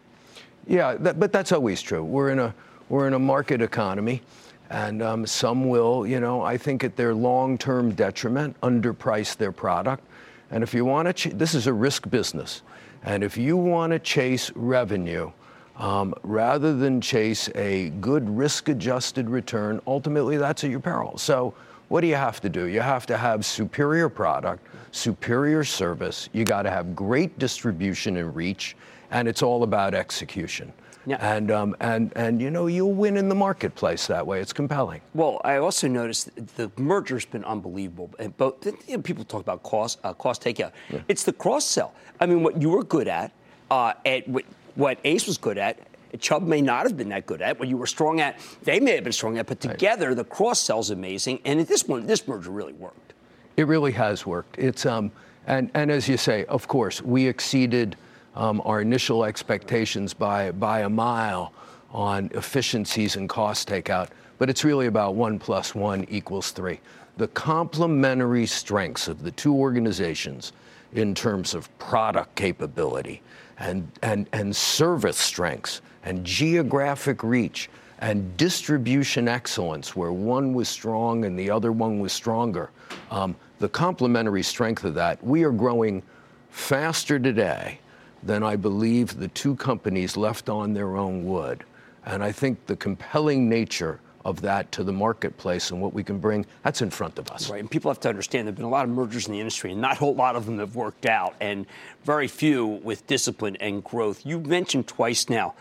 Yeah, 0.66 0.94
that, 0.94 1.18
but 1.18 1.32
that's 1.32 1.52
always 1.52 1.82
true. 1.82 2.04
We're 2.04 2.30
in 2.30 2.38
a 2.38 2.54
we're 2.88 3.06
in 3.06 3.14
a 3.14 3.18
market 3.18 3.62
economy, 3.62 4.20
and 4.68 5.00
um, 5.00 5.26
some 5.26 5.68
will, 5.68 6.04
you 6.06 6.18
know, 6.18 6.42
I 6.42 6.56
think 6.56 6.82
at 6.82 6.96
their 6.96 7.14
long-term 7.14 7.92
detriment, 7.92 8.60
underprice 8.62 9.36
their 9.36 9.52
product. 9.52 10.04
And 10.50 10.64
if 10.64 10.74
you 10.74 10.84
want 10.84 11.06
to, 11.06 11.12
ch- 11.12 11.32
this 11.32 11.54
is 11.54 11.68
a 11.68 11.72
risk 11.72 12.10
business, 12.10 12.62
and 13.04 13.22
if 13.22 13.36
you 13.36 13.56
want 13.56 13.92
to 13.92 13.98
chase 13.98 14.50
revenue. 14.54 15.30
Um, 15.76 16.12
rather 16.24 16.76
than 16.76 17.00
chase 17.00 17.48
a 17.54 17.88
good 18.02 18.28
risk-adjusted 18.28 19.30
return, 19.30 19.80
ultimately 19.86 20.36
that's 20.36 20.62
at 20.62 20.68
your 20.68 20.80
peril. 20.80 21.16
So, 21.16 21.54
what 21.88 22.02
do 22.02 22.06
you 22.06 22.16
have 22.16 22.40
to 22.42 22.50
do? 22.50 22.66
You 22.66 22.80
have 22.80 23.06
to 23.06 23.16
have 23.16 23.46
superior 23.46 24.10
product, 24.10 24.66
superior 24.92 25.64
service. 25.64 26.28
You 26.32 26.44
got 26.44 26.62
to 26.62 26.70
have 26.70 26.94
great 26.94 27.38
distribution 27.38 28.18
and 28.18 28.36
reach, 28.36 28.76
and 29.10 29.28
it's 29.28 29.42
all 29.42 29.62
about 29.62 29.94
execution. 29.94 30.72
And 31.18 31.50
um, 31.50 31.74
and 31.80 32.12
and 32.14 32.40
you 32.40 32.50
know 32.50 32.66
you'll 32.66 32.92
win 32.92 33.16
in 33.16 33.28
the 33.28 33.34
marketplace 33.34 34.06
that 34.06 34.24
way. 34.24 34.40
It's 34.40 34.52
compelling. 34.52 35.00
Well, 35.14 35.40
I 35.44 35.56
also 35.56 35.88
noticed 35.88 36.30
the 36.56 36.70
merger's 36.76 37.24
been 37.24 37.44
unbelievable. 37.44 38.10
And 38.18 38.36
both 38.36 38.64
you 38.64 38.96
know, 38.96 39.02
people 39.02 39.24
talk 39.24 39.40
about 39.40 39.62
cost 39.62 39.98
uh, 40.04 40.12
cost 40.12 40.42
takeout. 40.42 40.72
It's 41.08 41.24
the 41.24 41.32
cross 41.32 41.64
sell. 41.64 41.94
I 42.20 42.26
mean, 42.26 42.42
what 42.42 42.60
you 42.60 42.70
were 42.70 42.84
good 42.84 43.08
at, 43.08 43.32
uh, 43.70 43.94
at 44.04 44.28
what, 44.28 44.44
what 44.74 44.98
Ace 45.04 45.26
was 45.26 45.38
good 45.38 45.58
at. 45.58 45.80
Chubb 46.20 46.42
may 46.42 46.60
not 46.60 46.84
have 46.84 46.96
been 46.96 47.08
that 47.10 47.26
good 47.26 47.40
at 47.40 47.58
what 47.58 47.68
you 47.68 47.76
were 47.76 47.86
strong 47.86 48.20
at. 48.20 48.38
They 48.62 48.80
may 48.80 48.96
have 48.96 49.04
been 49.04 49.12
strong 49.12 49.38
at, 49.38 49.46
but 49.46 49.60
together 49.60 50.14
the 50.14 50.24
cross 50.24 50.60
sell's 50.60 50.90
amazing. 50.90 51.40
And 51.44 51.60
at 51.60 51.68
this 51.68 51.86
one, 51.86 52.06
this 52.06 52.26
merger 52.26 52.50
really 52.50 52.72
worked. 52.72 53.14
It 53.56 53.66
really 53.66 53.92
has 53.92 54.26
worked. 54.26 54.58
It's 54.58 54.86
um, 54.86 55.10
and 55.46 55.70
and 55.74 55.90
as 55.90 56.08
you 56.08 56.16
say, 56.16 56.44
of 56.44 56.68
course, 56.68 57.00
we 57.02 57.26
exceeded 57.26 57.96
um, 58.34 58.62
our 58.64 58.80
initial 58.80 59.24
expectations 59.24 60.14
by 60.14 60.52
by 60.52 60.80
a 60.80 60.88
mile 60.88 61.52
on 61.90 62.30
efficiencies 62.34 63.16
and 63.16 63.28
cost 63.28 63.68
takeout. 63.68 64.08
But 64.38 64.48
it's 64.48 64.64
really 64.64 64.86
about 64.86 65.14
one 65.14 65.38
plus 65.38 65.74
one 65.74 66.06
equals 66.08 66.50
three. 66.50 66.80
The 67.16 67.28
complementary 67.28 68.46
strengths 68.46 69.08
of 69.08 69.22
the 69.22 69.30
two 69.32 69.54
organizations 69.54 70.52
in 70.92 71.14
terms 71.14 71.54
of 71.54 71.76
product 71.78 72.34
capability 72.36 73.22
and 73.58 73.90
and 74.02 74.28
and 74.32 74.54
service 74.54 75.18
strengths 75.18 75.82
and 76.04 76.24
geographic 76.24 77.22
reach 77.22 77.68
and 77.98 78.34
distribution 78.38 79.28
excellence, 79.28 79.94
where 79.94 80.12
one 80.12 80.54
was 80.54 80.68
strong 80.68 81.26
and 81.26 81.38
the 81.38 81.50
other 81.50 81.70
one 81.70 82.00
was 82.00 82.12
stronger. 82.12 82.70
Um, 83.10 83.36
the 83.58 83.68
complementary 83.68 84.42
strength 84.42 84.84
of 84.84 84.94
that, 84.94 85.22
we 85.22 85.44
are 85.44 85.52
growing 85.52 86.02
faster 86.48 87.18
today 87.18 87.78
than 88.22 88.42
I 88.42 88.56
believe 88.56 89.18
the 89.18 89.28
two 89.28 89.56
companies 89.56 90.16
left 90.16 90.48
on 90.48 90.74
their 90.74 90.96
own 90.96 91.24
would. 91.24 91.64
And 92.04 92.22
I 92.22 92.32
think 92.32 92.66
the 92.66 92.76
compelling 92.76 93.48
nature 93.48 94.00
of 94.24 94.42
that 94.42 94.70
to 94.72 94.84
the 94.84 94.92
marketplace 94.92 95.70
and 95.70 95.80
what 95.80 95.94
we 95.94 96.04
can 96.04 96.18
bring, 96.18 96.44
that's 96.62 96.82
in 96.82 96.90
front 96.90 97.18
of 97.18 97.30
us. 97.30 97.48
Right, 97.48 97.60
and 97.60 97.70
people 97.70 97.90
have 97.90 98.00
to 98.00 98.08
understand 98.08 98.46
there 98.46 98.52
have 98.52 98.56
been 98.56 98.66
a 98.66 98.68
lot 98.68 98.84
of 98.84 98.90
mergers 98.90 99.26
in 99.26 99.32
the 99.32 99.40
industry, 99.40 99.72
and 99.72 99.80
not 99.80 99.92
a 99.92 99.94
whole 99.94 100.14
lot 100.14 100.36
of 100.36 100.44
them 100.46 100.58
have 100.58 100.76
worked 100.76 101.06
out, 101.06 101.34
and 101.40 101.66
very 102.04 102.28
few 102.28 102.66
with 102.66 103.06
discipline 103.06 103.56
and 103.56 103.82
growth. 103.82 104.26
You 104.26 104.40
mentioned 104.40 104.86
twice 104.86 105.28
now 105.30 105.54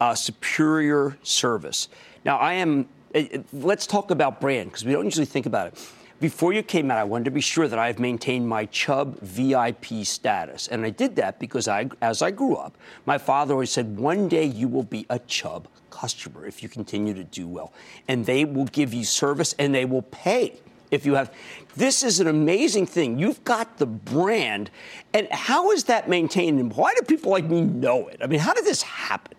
uh, 0.00 0.14
superior 0.14 1.16
service. 1.22 1.88
Now, 2.24 2.38
I 2.38 2.54
am. 2.54 2.88
uh, 3.14 3.22
let's 3.52 3.86
talk 3.86 4.10
about 4.10 4.40
brand 4.40 4.70
because 4.70 4.84
we 4.84 4.92
don't 4.92 5.04
usually 5.04 5.26
think 5.26 5.46
about 5.46 5.68
it. 5.68 5.90
Before 6.24 6.54
you 6.54 6.62
came 6.62 6.90
out, 6.90 6.96
I 6.96 7.04
wanted 7.04 7.24
to 7.24 7.30
be 7.32 7.42
sure 7.42 7.68
that 7.68 7.78
I 7.78 7.86
have 7.86 7.98
maintained 7.98 8.48
my 8.48 8.64
Chubb 8.64 9.20
VIP 9.20 10.06
status, 10.06 10.68
and 10.68 10.82
I 10.82 10.88
did 10.88 11.16
that 11.16 11.38
because 11.38 11.68
I, 11.68 11.90
as 12.00 12.22
I 12.22 12.30
grew 12.30 12.56
up, 12.56 12.78
my 13.04 13.18
father 13.18 13.52
always 13.52 13.70
said, 13.70 13.98
"One 13.98 14.26
day 14.26 14.46
you 14.46 14.66
will 14.66 14.84
be 14.84 15.04
a 15.10 15.18
Chubb 15.18 15.68
customer 15.90 16.46
if 16.46 16.62
you 16.62 16.70
continue 16.70 17.12
to 17.12 17.24
do 17.24 17.46
well, 17.46 17.74
and 18.08 18.24
they 18.24 18.46
will 18.46 18.64
give 18.64 18.94
you 18.94 19.04
service 19.04 19.54
and 19.58 19.74
they 19.74 19.84
will 19.84 20.00
pay." 20.00 20.54
if 20.90 21.04
you 21.04 21.14
have. 21.14 21.30
This 21.76 22.02
is 22.02 22.20
an 22.20 22.28
amazing 22.28 22.86
thing. 22.86 23.18
You've 23.18 23.42
got 23.44 23.78
the 23.78 23.86
brand, 23.86 24.70
and 25.12 25.28
how 25.30 25.72
is 25.72 25.84
that 25.84 26.08
maintained? 26.08 26.58
And 26.58 26.74
why 26.74 26.94
do 26.94 27.02
people 27.02 27.32
like 27.32 27.44
me 27.44 27.60
know 27.60 28.08
it? 28.08 28.20
I 28.22 28.28
mean, 28.28 28.38
how 28.38 28.54
did 28.54 28.64
this 28.64 28.80
happen? 28.80 29.36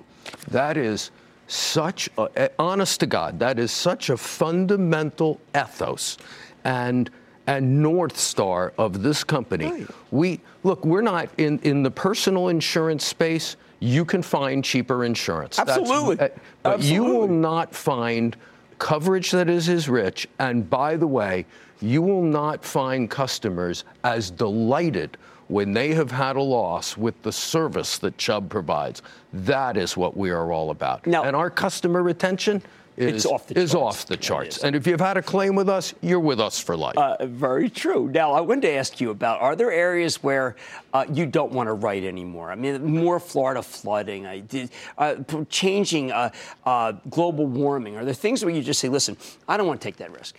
That 0.49 0.75
is 0.75 1.11
such, 1.47 2.09
a, 2.17 2.27
eh, 2.35 2.47
honest 2.59 2.99
to 2.99 3.05
God, 3.05 3.39
that 3.39 3.57
is 3.57 3.71
such 3.71 4.09
a 4.09 4.17
fundamental 4.17 5.39
ethos 5.55 6.17
and 6.65 7.09
and 7.47 7.81
north 7.81 8.17
star 8.17 8.73
of 8.79 9.03
this 9.03 9.23
company. 9.23 9.85
We 10.09 10.41
look, 10.63 10.83
we're 10.83 11.01
not 11.03 11.29
in 11.37 11.59
in 11.59 11.83
the 11.83 11.91
personal 11.91 12.49
insurance 12.49 13.05
space. 13.05 13.55
You 13.79 14.03
can 14.03 14.21
find 14.23 14.63
cheaper 14.63 15.05
insurance. 15.05 15.57
That's- 15.57 15.77
Absolutely. 15.77 16.19
eh, 16.25 16.29
but 16.63 16.81
you 16.81 17.03
will 17.03 17.27
not 17.27 17.73
find 17.73 18.35
coverage 18.79 19.31
that 19.31 19.47
is 19.47 19.69
as 19.69 19.87
rich. 19.87 20.27
And 20.39 20.67
by 20.69 20.97
the 20.97 21.05
way, 21.07 21.45
you 21.81 22.01
will 22.01 22.23
not 22.23 22.65
find 22.65 23.09
customers 23.09 23.83
as 24.03 24.31
delighted 24.31 25.17
when 25.47 25.71
they 25.73 25.93
have 25.93 26.09
had 26.09 26.35
a 26.35 26.41
loss 26.41 26.97
with 26.97 27.21
the 27.21 27.31
service 27.31 27.99
that 27.99 28.17
Chubb 28.17 28.49
provides. 28.49 29.03
That 29.33 29.77
is 29.77 29.95
what 29.95 30.17
we 30.17 30.31
are 30.31 30.51
all 30.51 30.71
about. 30.71 31.05
Now, 31.05 31.23
and 31.23 31.35
our 31.35 31.51
customer 31.51 32.01
retention 32.01 32.63
is 32.97 33.13
It's 33.13 33.25
off 33.25 33.47
the 33.47 33.59
is 33.59 33.71
charts. 33.71 33.97
off 33.99 34.05
the 34.05 34.17
charts. 34.17 34.63
And 34.63 34.75
if 34.75 34.87
you've 34.87 34.99
had 35.01 35.17
a 35.17 35.21
claim 35.21 35.55
with 35.55 35.67
us, 35.69 35.93
you're 36.01 36.19
with 36.19 36.39
us 36.39 36.59
for 36.59 36.77
life. 36.77 36.97
Uh, 36.97 37.25
very 37.25 37.69
true. 37.69 38.09
Now, 38.09 38.31
I 38.33 38.41
wanted 38.41 38.61
to 38.61 38.71
ask 38.71 39.01
you 39.01 39.09
about 39.09 39.41
are 39.41 39.55
there 39.55 39.71
areas 39.71 40.23
where 40.23 40.55
uh, 40.93 41.05
you 41.11 41.25
don't 41.25 41.51
want 41.51 41.67
to 41.67 41.73
write 41.73 42.03
anymore? 42.03 42.51
I 42.51 42.55
mean, 42.55 42.83
more 42.85 43.19
Florida 43.19 43.61
flooding, 43.61 44.25
I 44.25 44.39
did, 44.39 44.69
uh, 44.97 45.15
changing 45.49 46.11
uh, 46.11 46.29
uh, 46.65 46.93
global 47.09 47.45
warming. 47.47 47.97
Are 47.97 48.05
there 48.05 48.13
things 48.13 48.45
where 48.45 48.53
you 48.53 48.61
just 48.61 48.79
say, 48.79 48.87
listen, 48.89 49.17
I 49.47 49.57
don't 49.57 49.67
want 49.67 49.81
to 49.81 49.85
take 49.85 49.97
that 49.97 50.11
risk? 50.11 50.37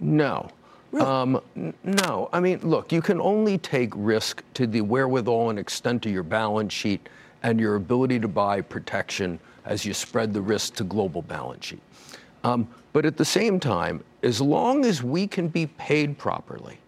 No. 0.00 0.48
Um, 0.98 1.40
n- 1.56 1.74
no. 1.84 2.28
I 2.32 2.40
mean, 2.40 2.60
look, 2.62 2.92
you 2.92 3.02
can 3.02 3.20
only 3.20 3.58
take 3.58 3.92
risk 3.94 4.42
to 4.54 4.66
the 4.66 4.80
wherewithal 4.80 5.50
and 5.50 5.58
extent 5.58 6.06
of 6.06 6.12
your 6.12 6.22
balance 6.22 6.72
sheet 6.72 7.08
and 7.42 7.60
your 7.60 7.74
ability 7.74 8.18
to 8.20 8.28
buy 8.28 8.60
protection 8.62 9.38
as 9.66 9.84
you 9.84 9.92
spread 9.92 10.32
the 10.32 10.40
risk 10.40 10.74
to 10.76 10.84
global 10.84 11.22
balance 11.22 11.66
sheet. 11.66 11.82
Um, 12.44 12.68
but 12.92 13.04
at 13.04 13.16
the 13.16 13.24
same 13.24 13.60
time, 13.60 14.02
as 14.22 14.40
long 14.40 14.84
as 14.84 15.02
we 15.02 15.26
can 15.26 15.48
be 15.48 15.66
paid 15.66 16.16
properly 16.16 16.78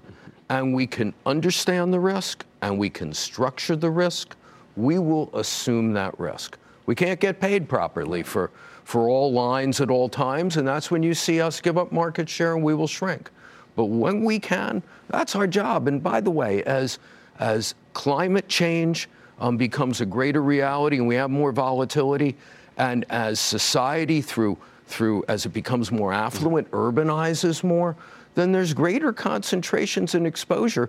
and 0.49 0.73
we 0.73 0.87
can 0.87 1.13
understand 1.27 1.93
the 1.93 2.01
risk 2.01 2.45
and 2.63 2.79
we 2.79 2.89
can 2.89 3.13
structure 3.13 3.77
the 3.77 3.91
risk, 3.91 4.37
we 4.77 4.99
will 4.99 5.29
assume 5.35 5.93
that 5.93 6.19
risk. 6.19 6.57
We 6.87 6.95
can't 6.95 7.21
get 7.21 7.41
paid 7.41 7.69
properly 7.69 8.23
for, 8.23 8.51
for 8.85 9.09
all 9.09 9.33
lines 9.33 9.81
at 9.81 9.91
all 9.91 10.09
times, 10.09 10.57
and 10.57 10.67
that's 10.67 10.91
when 10.91 11.03
you 11.03 11.13
see 11.13 11.41
us 11.41 11.61
give 11.61 11.77
up 11.77 11.93
market 11.93 12.29
share 12.29 12.55
and 12.55 12.65
we 12.65 12.75
will 12.75 12.87
shrink. 12.87 13.31
But 13.77 13.87
when 13.87 14.25
we 14.25 14.39
can, 14.39 14.83
that's 15.09 15.37
our 15.37 15.47
job. 15.47 15.87
And 15.87 16.03
by 16.03 16.21
the 16.21 16.31
way, 16.31 16.63
as, 16.65 16.99
as 17.39 17.75
climate 17.93 18.49
change 18.49 19.09
um, 19.39 19.57
becomes 19.57 20.01
a 20.01 20.07
greater 20.07 20.43
reality 20.43 20.97
and 20.97 21.07
we 21.07 21.15
have 21.17 21.31
more 21.31 21.53
volatility, 21.53 22.37
and 22.79 23.05
as 23.11 23.39
society 23.39 24.21
through 24.21 24.59
through 24.87 25.23
as 25.29 25.45
it 25.45 25.51
becomes 25.51 25.93
more 25.93 26.15
affluent, 26.15 26.71
urbanizes 26.71 27.63
more, 27.63 27.95
then 28.35 28.53
there's 28.53 28.73
greater 28.73 29.13
concentrations 29.13 30.15
and 30.15 30.27
exposure 30.27 30.89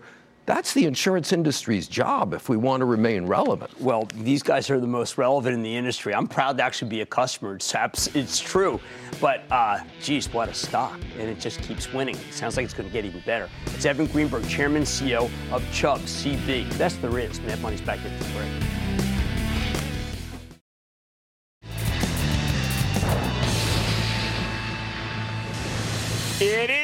that's 0.50 0.74
the 0.74 0.86
insurance 0.86 1.32
industry's 1.32 1.88
job 1.88 2.34
if 2.34 2.50
we 2.50 2.58
want 2.58 2.82
to 2.82 2.86
remain 2.86 3.28
relevant. 3.28 3.80
Well, 3.80 4.08
these 4.16 4.42
guys 4.42 4.72
are 4.72 4.80
the 4.80 4.88
most 4.88 5.20
relevant 5.20 5.54
in 5.54 5.62
the 5.62 5.78
industry. 5.78 6.12
I'm 6.12 6.28
proud 6.28 6.58
to 6.58 6.64
actually 6.64 6.90
be 6.90 7.02
a 7.02 7.06
customer. 7.06 7.58
It's, 7.58 7.76
it's 8.16 8.40
true. 8.40 8.80
But, 9.22 9.44
uh, 9.52 9.82
geez, 10.02 10.34
what 10.34 10.50
a 10.50 10.54
stock. 10.56 11.00
And 11.20 11.30
it 11.30 11.40
just 11.40 11.62
keeps 11.62 11.94
winning. 11.94 12.16
It 12.16 12.34
sounds 12.34 12.58
like 12.58 12.64
it's 12.66 12.74
going 12.74 12.90
to 12.90 12.94
get 12.94 13.06
even 13.06 13.22
better. 13.28 13.48
It's 13.68 13.86
Evan 13.86 14.08
Greenberg, 14.08 14.48
Chairman 14.48 14.84
CEO 14.84 15.30
of 15.52 15.72
Chubb 15.72 16.00
CB. 16.00 16.80
Best 16.80 17.00
there 17.00 17.20
is. 17.20 17.40
Mad 17.42 17.62
Money's 17.62 17.82
back 17.82 18.00
at 18.00 18.20
the 18.20 18.26
break. 18.34 18.89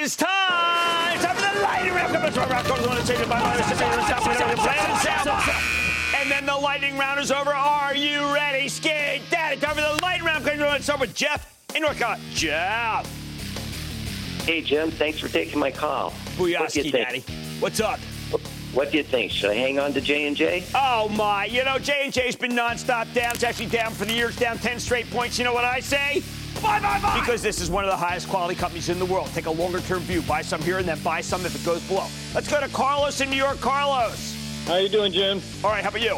Is 0.05 0.15
time! 0.15 1.17
Time 1.19 1.35
for 1.35 1.41
the 1.41 1.61
lightning 1.63 1.93
round. 1.95 2.15
And 6.15 6.31
then 6.31 6.45
the 6.45 6.55
lightning 6.55 6.95
round 6.95 7.19
is 7.19 7.31
over. 7.31 7.51
Are 7.51 7.95
you 7.95 8.31
ready? 8.31 8.69
Skate 8.69 9.23
Daddy. 9.31 9.59
Time 9.59 9.73
for 9.73 9.81
the 9.81 9.99
lightning 10.03 10.27
round. 10.27 10.45
Let's 10.45 10.83
start 10.83 10.99
with 10.99 11.15
Jeff 11.15 11.59
in 11.75 11.81
North 11.81 11.97
Carolina. 11.97 12.21
Jeff. 12.33 13.07
Hey, 14.45 14.61
Jim. 14.61 14.91
Thanks 14.91 15.17
for 15.17 15.27
taking 15.27 15.59
my 15.59 15.71
call. 15.71 16.11
Booyahski, 16.37 16.91
Daddy. 16.91 17.23
What's 17.59 17.79
up? 17.79 17.99
What 18.73 18.91
do 18.91 18.97
you 18.97 19.03
think? 19.03 19.31
Should 19.31 19.49
I 19.51 19.55
hang 19.55 19.79
on 19.79 19.91
to 19.93 20.01
J 20.01 20.27
and 20.27 20.35
J? 20.35 20.63
Oh 20.75 21.09
my! 21.09 21.45
You 21.45 21.63
know 21.63 21.79
J 21.79 22.01
and 22.03 22.13
J's 22.13 22.35
been 22.35 22.51
nonstop 22.51 23.11
down. 23.13 23.33
It's 23.33 23.43
actually 23.43 23.67
down 23.67 23.91
for 23.91 24.05
the 24.05 24.13
year. 24.13 24.27
It's 24.27 24.37
down 24.37 24.59
ten 24.59 24.79
straight 24.79 25.09
points. 25.09 25.39
You 25.39 25.45
know 25.45 25.53
what 25.53 25.65
I 25.65 25.79
say? 25.79 26.21
Buy, 26.61 26.79
buy, 26.79 26.99
buy. 26.99 27.19
Because 27.19 27.41
this 27.41 27.61
is 27.61 27.69
one 27.69 27.83
of 27.83 27.89
the 27.89 27.97
highest 27.97 28.27
quality 28.29 28.55
companies 28.55 28.89
in 28.89 28.99
the 28.99 29.05
world. 29.05 29.27
Take 29.33 29.45
a 29.45 29.51
longer 29.51 29.79
term 29.81 29.99
view. 30.01 30.21
Buy 30.23 30.41
some 30.41 30.61
here 30.61 30.77
and 30.77 30.87
then 30.87 30.99
buy 30.99 31.21
some 31.21 31.45
if 31.45 31.55
it 31.55 31.65
goes 31.65 31.81
below. 31.87 32.07
Let's 32.33 32.49
go 32.49 32.59
to 32.59 32.67
Carlos 32.69 33.21
in 33.21 33.29
New 33.29 33.35
York. 33.35 33.59
Carlos. 33.59 34.35
How 34.65 34.77
you 34.77 34.89
doing, 34.89 35.11
Jim? 35.11 35.41
All 35.63 35.69
right. 35.69 35.83
How 35.83 35.89
about 35.89 36.01
you? 36.01 36.17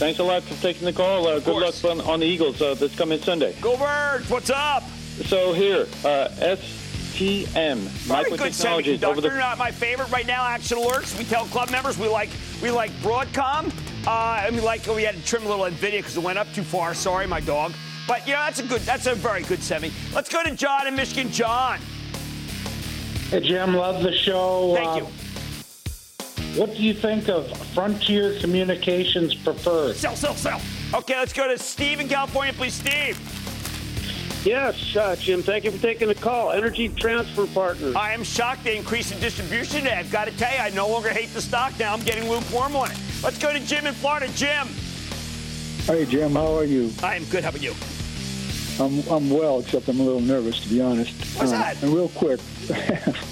Thanks 0.00 0.18
a 0.18 0.24
lot 0.24 0.42
for 0.42 0.54
taking 0.62 0.86
the 0.86 0.92
call. 0.92 1.26
Uh, 1.26 1.40
good 1.40 1.56
luck 1.56 1.84
on, 1.84 2.00
on, 2.02 2.20
the 2.20 2.26
Eagles 2.26 2.60
uh, 2.62 2.74
this 2.74 2.94
coming 2.96 3.20
Sunday. 3.20 3.54
Go 3.60 3.76
Birds! 3.76 4.30
What's 4.30 4.48
up? 4.48 4.82
So 5.26 5.52
here, 5.52 5.86
uh, 6.04 6.28
STM, 6.38 7.76
Very 7.76 8.30
good 8.30 8.52
semiconductor. 8.52 9.04
Over 9.04 9.20
the... 9.20 9.28
Not 9.28 9.58
my 9.58 9.70
favorite 9.70 10.10
right 10.10 10.26
now. 10.26 10.46
Action 10.46 10.78
alerts. 10.78 11.18
We 11.18 11.24
tell 11.24 11.44
club 11.46 11.70
members 11.70 11.98
we 11.98 12.08
like 12.08 12.30
we 12.62 12.70
like 12.70 12.90
Broadcom. 13.02 13.72
Uh, 14.06 14.42
and 14.46 14.56
we 14.56 14.62
like 14.62 14.86
we 14.86 15.02
had 15.02 15.14
to 15.16 15.24
trim 15.24 15.44
a 15.44 15.48
little 15.48 15.66
Nvidia 15.66 15.98
because 15.98 16.16
it 16.16 16.22
went 16.22 16.38
up 16.38 16.50
too 16.54 16.62
far. 16.62 16.94
Sorry, 16.94 17.26
my 17.26 17.40
dog. 17.40 17.72
But 18.06 18.26
you 18.26 18.34
know, 18.34 18.40
that's 18.40 18.58
a 18.58 18.64
good, 18.64 18.80
that's 18.82 19.06
a 19.06 19.14
very 19.14 19.42
good 19.42 19.62
semi. 19.62 19.90
Let's 20.14 20.28
go 20.28 20.42
to 20.42 20.54
John 20.54 20.86
in 20.86 20.96
Michigan. 20.96 21.30
John. 21.30 21.78
Hey 23.30 23.40
Jim, 23.40 23.74
love 23.74 24.02
the 24.02 24.12
show. 24.12 24.74
Thank 24.74 24.88
uh, 24.88 24.96
you. 24.96 25.06
What 26.58 26.74
do 26.74 26.82
you 26.82 26.94
think 26.94 27.28
of 27.28 27.56
Frontier 27.68 28.36
Communications 28.40 29.36
Preferred? 29.36 29.94
Sell, 29.94 30.16
sell, 30.16 30.34
sell. 30.34 30.60
Okay, 30.92 31.16
let's 31.16 31.32
go 31.32 31.46
to 31.46 31.56
Steve 31.56 32.00
in 32.00 32.08
California, 32.08 32.52
please. 32.52 32.74
Steve. 32.74 33.16
Yes, 34.44 34.96
uh, 34.96 35.14
Jim, 35.16 35.42
thank 35.42 35.64
you 35.64 35.70
for 35.70 35.80
taking 35.80 36.08
the 36.08 36.14
call. 36.14 36.50
Energy 36.50 36.88
Transfer 36.88 37.46
Partners. 37.46 37.94
I 37.94 38.12
am 38.12 38.24
shocked 38.24 38.64
they 38.64 38.76
increased 38.76 39.12
the 39.14 39.20
distribution. 39.20 39.86
I've 39.86 40.10
got 40.10 40.24
to 40.24 40.36
tell 40.36 40.52
you, 40.52 40.58
I 40.58 40.70
no 40.70 40.88
longer 40.88 41.10
hate 41.10 41.32
the 41.34 41.42
stock 41.42 41.78
now. 41.78 41.92
I'm 41.92 42.02
getting 42.02 42.28
lukewarm 42.28 42.74
on 42.74 42.90
it. 42.90 42.98
Let's 43.22 43.38
go 43.38 43.52
to 43.52 43.60
Jim 43.60 43.86
in 43.86 43.94
Florida. 43.94 44.28
Jim. 44.34 44.66
Hey, 45.84 46.04
Jim, 46.06 46.32
how 46.32 46.56
are 46.56 46.64
you? 46.64 46.90
I 47.02 47.16
am 47.16 47.24
good. 47.26 47.44
How 47.44 47.50
about 47.50 47.62
you? 47.62 47.74
I'm 48.80 49.00
I'm 49.10 49.30
well, 49.30 49.60
except 49.60 49.88
I'm 49.88 50.00
a 50.00 50.02
little 50.02 50.20
nervous 50.20 50.60
to 50.60 50.68
be 50.68 50.80
honest. 50.80 51.12
What's 51.38 51.52
uh, 51.52 51.58
that? 51.58 51.82
And 51.82 51.92
real 51.92 52.08
quick, 52.08 52.40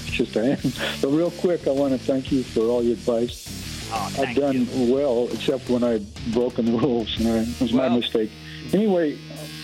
just 0.06 0.36
I 0.36 0.50
am. 0.50 0.58
But 1.00 1.08
real 1.08 1.30
quick, 1.30 1.66
I 1.66 1.70
want 1.70 1.92
to 1.92 1.98
thank 1.98 2.30
you 2.30 2.42
for 2.42 2.60
all 2.64 2.82
your 2.82 2.92
advice. 2.92 3.88
Oh, 3.90 4.14
I've 4.18 4.36
done 4.36 4.66
you. 4.66 4.94
well, 4.94 5.28
except 5.32 5.70
when 5.70 5.82
I've 5.82 6.06
broken 6.34 6.66
the 6.66 6.72
rules, 6.72 7.18
and 7.18 7.28
I, 7.28 7.38
it 7.38 7.60
was 7.60 7.72
well, 7.72 7.88
my 7.88 7.96
mistake. 7.96 8.30
Anyway, 8.74 9.16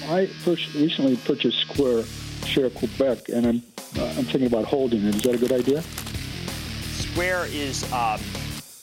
I 0.09 0.27
first 0.27 0.73
recently 0.75 1.17
purchased 1.17 1.61
Square 1.61 2.05
Share 2.47 2.71
Quebec, 2.71 3.29
and 3.29 3.47
I'm 3.47 3.63
uh, 3.99 4.07
I'm 4.17 4.25
thinking 4.25 4.47
about 4.47 4.65
holding 4.65 5.05
it. 5.05 5.15
Is 5.15 5.23
that 5.23 5.35
a 5.35 5.39
good 5.39 5.53
idea? 5.53 5.83
Square 7.13 7.47
is. 7.47 7.85
Um 7.93 8.21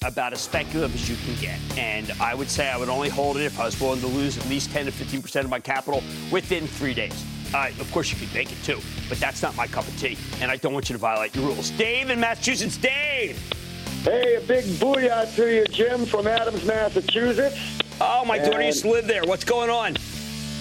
about 0.04 0.34
as 0.34 0.42
speculative 0.42 0.96
as 0.96 1.08
you 1.08 1.16
can 1.18 1.40
get. 1.40 1.60
And 1.78 2.12
I 2.20 2.34
would 2.34 2.50
say 2.50 2.72
I 2.72 2.76
would 2.76 2.90
only 2.90 3.08
hold 3.08 3.38
it 3.38 3.44
if 3.44 3.60
I 3.60 3.66
was 3.66 3.80
willing 3.80 4.00
to 4.00 4.08
lose 4.08 4.36
at 4.36 4.50
least 4.50 4.72
10 4.72 4.88
to 4.88 4.92
15% 4.92 5.42
of 5.42 5.50
my 5.52 5.60
capital 5.60 6.02
within 6.32 6.66
three 6.66 6.96
days. 6.96 7.24
Uh, 7.54 7.70
of 7.80 7.92
course, 7.92 8.12
you 8.12 8.18
could 8.18 8.34
make 8.34 8.52
it 8.52 8.58
too, 8.64 8.80
but 9.10 9.20
that's 9.20 9.44
not 9.44 9.56
my 9.56 9.68
cup 9.68 9.88
of 9.88 9.96
tea, 10.00 10.18
and 10.42 10.50
I 10.50 10.56
don't 10.56 10.74
want 10.74 10.90
you 10.90 10.94
to 10.94 11.00
violate 11.00 11.36
your 11.36 11.46
rules. 11.46 11.70
Dave 11.72 12.10
in 12.10 12.20
Massachusetts. 12.20 12.78
Dave! 12.78 13.38
Hey, 14.02 14.38
a 14.38 14.42
big 14.42 14.66
booyah 14.66 15.36
to 15.36 15.54
you, 15.54 15.66
Jim, 15.66 16.08
from 16.08 16.26
Adams, 16.26 16.66
Massachusetts. 16.66 17.60
Oh, 18.00 18.26
my 18.26 18.40
daughter 18.40 18.64
used 18.64 18.82
to 18.82 18.90
live 18.90 19.06
there. 19.06 19.24
What's 19.24 19.44
going 19.44 19.70
on? 19.70 19.98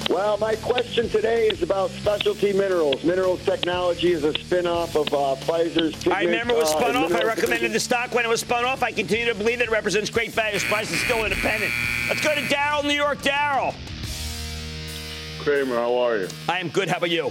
Well, 0.09 0.39
my 0.39 0.57
question 0.57 1.09
today 1.09 1.49
is 1.49 1.63
about 1.63 1.91
specialty 1.91 2.53
minerals. 2.53 3.05
Minerals 3.05 3.45
Technology 3.45 4.13
is 4.13 4.25
a 4.25 4.33
spin-off 4.33 4.97
of 4.97 5.07
uh, 5.09 5.37
Pfizer's. 5.37 5.95
Pigment, 5.97 6.19
I 6.19 6.25
remember 6.25 6.55
it 6.55 6.59
was 6.59 6.71
spun 6.71 6.97
uh, 6.97 7.01
off. 7.03 7.13
I 7.13 7.23
recommended 7.23 7.73
the 7.73 7.81
stock 7.81 8.13
when 8.13 8.25
it 8.25 8.29
was 8.29 8.41
spun 8.41 8.65
off. 8.65 8.83
I 8.83 8.91
continue 8.91 9.27
to 9.27 9.35
believe 9.35 9.59
that 9.59 9.69
it 9.69 9.71
represents 9.71 10.11
great 10.11 10.33
value. 10.33 10.59
Price 10.61 10.91
is 10.91 11.01
still 11.01 11.25
independent. 11.25 11.73
Let's 12.09 12.21
go 12.23 12.35
to 12.35 12.41
Daryl, 12.43 12.83
New 12.83 12.95
York. 12.95 13.19
Daryl. 13.19 13.75
Cramer, 15.41 15.77
how 15.77 15.97
are 15.97 16.19
you? 16.19 16.29
I 16.49 16.59
am 16.59 16.69
good. 16.69 16.89
How 16.89 16.97
about 16.99 17.11
you? 17.11 17.31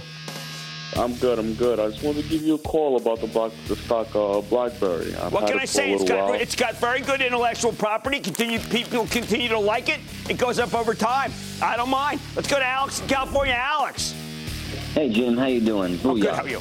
I'm 0.96 1.14
good. 1.16 1.38
I'm 1.38 1.54
good. 1.54 1.78
I 1.78 1.88
just 1.90 2.02
wanted 2.02 2.24
to 2.24 2.28
give 2.28 2.42
you 2.42 2.54
a 2.54 2.58
call 2.58 2.96
about 2.96 3.20
the, 3.20 3.28
block, 3.28 3.52
the 3.68 3.76
stock 3.76 4.14
uh, 4.14 4.40
BlackBerry. 4.40 5.14
I've 5.14 5.32
what 5.32 5.46
can 5.46 5.58
I 5.58 5.64
say? 5.64 5.92
It's 5.92 6.04
got 6.04 6.34
it's 6.34 6.56
got 6.56 6.76
very 6.76 7.00
good 7.00 7.20
intellectual 7.20 7.72
property. 7.72 8.18
Continue 8.18 8.58
people 8.58 9.06
continue 9.06 9.48
to 9.48 9.58
like 9.58 9.88
it. 9.88 10.00
It 10.28 10.36
goes 10.36 10.58
up 10.58 10.74
over 10.74 10.94
time. 10.94 11.32
I 11.62 11.76
don't 11.76 11.90
mind. 11.90 12.20
Let's 12.34 12.48
go 12.48 12.58
to 12.58 12.66
Alex 12.66 13.00
in 13.00 13.08
California. 13.08 13.54
Alex. 13.54 14.14
Hey 14.94 15.10
Jim, 15.10 15.36
how 15.36 15.46
you 15.46 15.60
doing? 15.60 15.98
I'm 16.04 16.18
good. 16.18 16.34
How 16.34 16.42
are 16.42 16.48
you? 16.48 16.60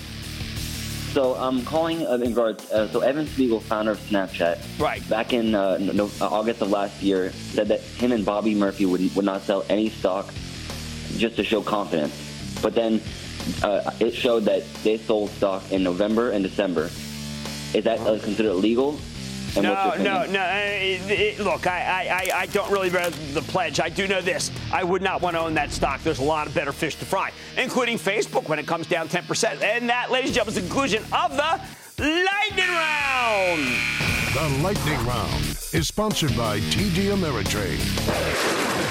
So 1.11 1.33
I'm 1.33 1.65
calling 1.65 2.05
uh, 2.05 2.13
in 2.13 2.21
regards. 2.21 2.71
Uh, 2.71 2.87
so 2.89 2.99
Evan 2.99 3.25
Spiegel, 3.25 3.59
founder 3.59 3.91
of 3.91 3.99
Snapchat, 3.99 4.59
right, 4.79 5.07
back 5.09 5.33
in 5.33 5.55
uh, 5.55 5.79
no, 5.79 6.05
uh, 6.21 6.27
August 6.27 6.61
of 6.61 6.69
last 6.69 7.01
year, 7.01 7.31
said 7.31 7.67
that 7.69 7.79
him 7.79 8.11
and 8.11 8.23
Bobby 8.23 8.53
Murphy 8.53 8.85
would 8.85 9.15
would 9.15 9.25
not 9.25 9.41
sell 9.41 9.65
any 9.69 9.89
stock 9.89 10.31
just 11.17 11.35
to 11.37 11.43
show 11.43 11.63
confidence. 11.63 12.13
But 12.61 12.75
then 12.75 13.01
uh, 13.63 13.91
it 13.99 14.13
showed 14.13 14.45
that 14.45 14.63
they 14.83 14.97
sold 14.97 15.29
stock 15.31 15.71
in 15.71 15.83
November 15.83 16.31
and 16.31 16.43
December. 16.43 16.85
Is 17.73 17.83
that 17.83 17.99
uh, 17.99 18.19
considered 18.19 18.51
illegal? 18.51 18.99
And 19.55 19.63
no, 19.63 19.95
no, 19.97 20.25
no. 20.25 20.43
It, 20.53 21.09
it, 21.09 21.39
look, 21.39 21.65
I, 21.65 22.29
I, 22.31 22.41
I 22.41 22.45
don't 22.47 22.71
really 22.71 22.89
read 22.89 23.13
the 23.33 23.41
pledge. 23.41 23.79
I 23.79 23.89
do 23.89 24.07
know 24.07 24.21
this. 24.21 24.51
I 24.71 24.83
would 24.83 25.01
not 25.01 25.21
want 25.21 25.35
to 25.35 25.39
own 25.39 25.55
that 25.55 25.71
stock. 25.71 26.03
There's 26.03 26.19
a 26.19 26.23
lot 26.23 26.47
of 26.47 26.53
better 26.53 26.71
fish 26.71 26.95
to 26.97 27.05
fry, 27.05 27.31
including 27.57 27.97
Facebook 27.97 28.47
when 28.47 28.59
it 28.59 28.67
comes 28.67 28.87
down 28.87 29.09
10%. 29.09 29.61
And 29.61 29.89
that, 29.89 30.11
ladies 30.11 30.29
and 30.29 30.35
gentlemen, 30.35 30.57
is 30.57 30.63
the 30.63 30.69
conclusion 30.69 31.03
of 31.11 31.31
the 31.35 31.61
Lightning 31.97 32.69
Round. 32.69 33.75
The 34.33 34.61
Lightning 34.63 35.05
Round 35.05 35.43
is 35.73 35.87
sponsored 35.87 36.35
by 36.37 36.59
TD 36.59 37.11
Ameritrade. 37.11 38.88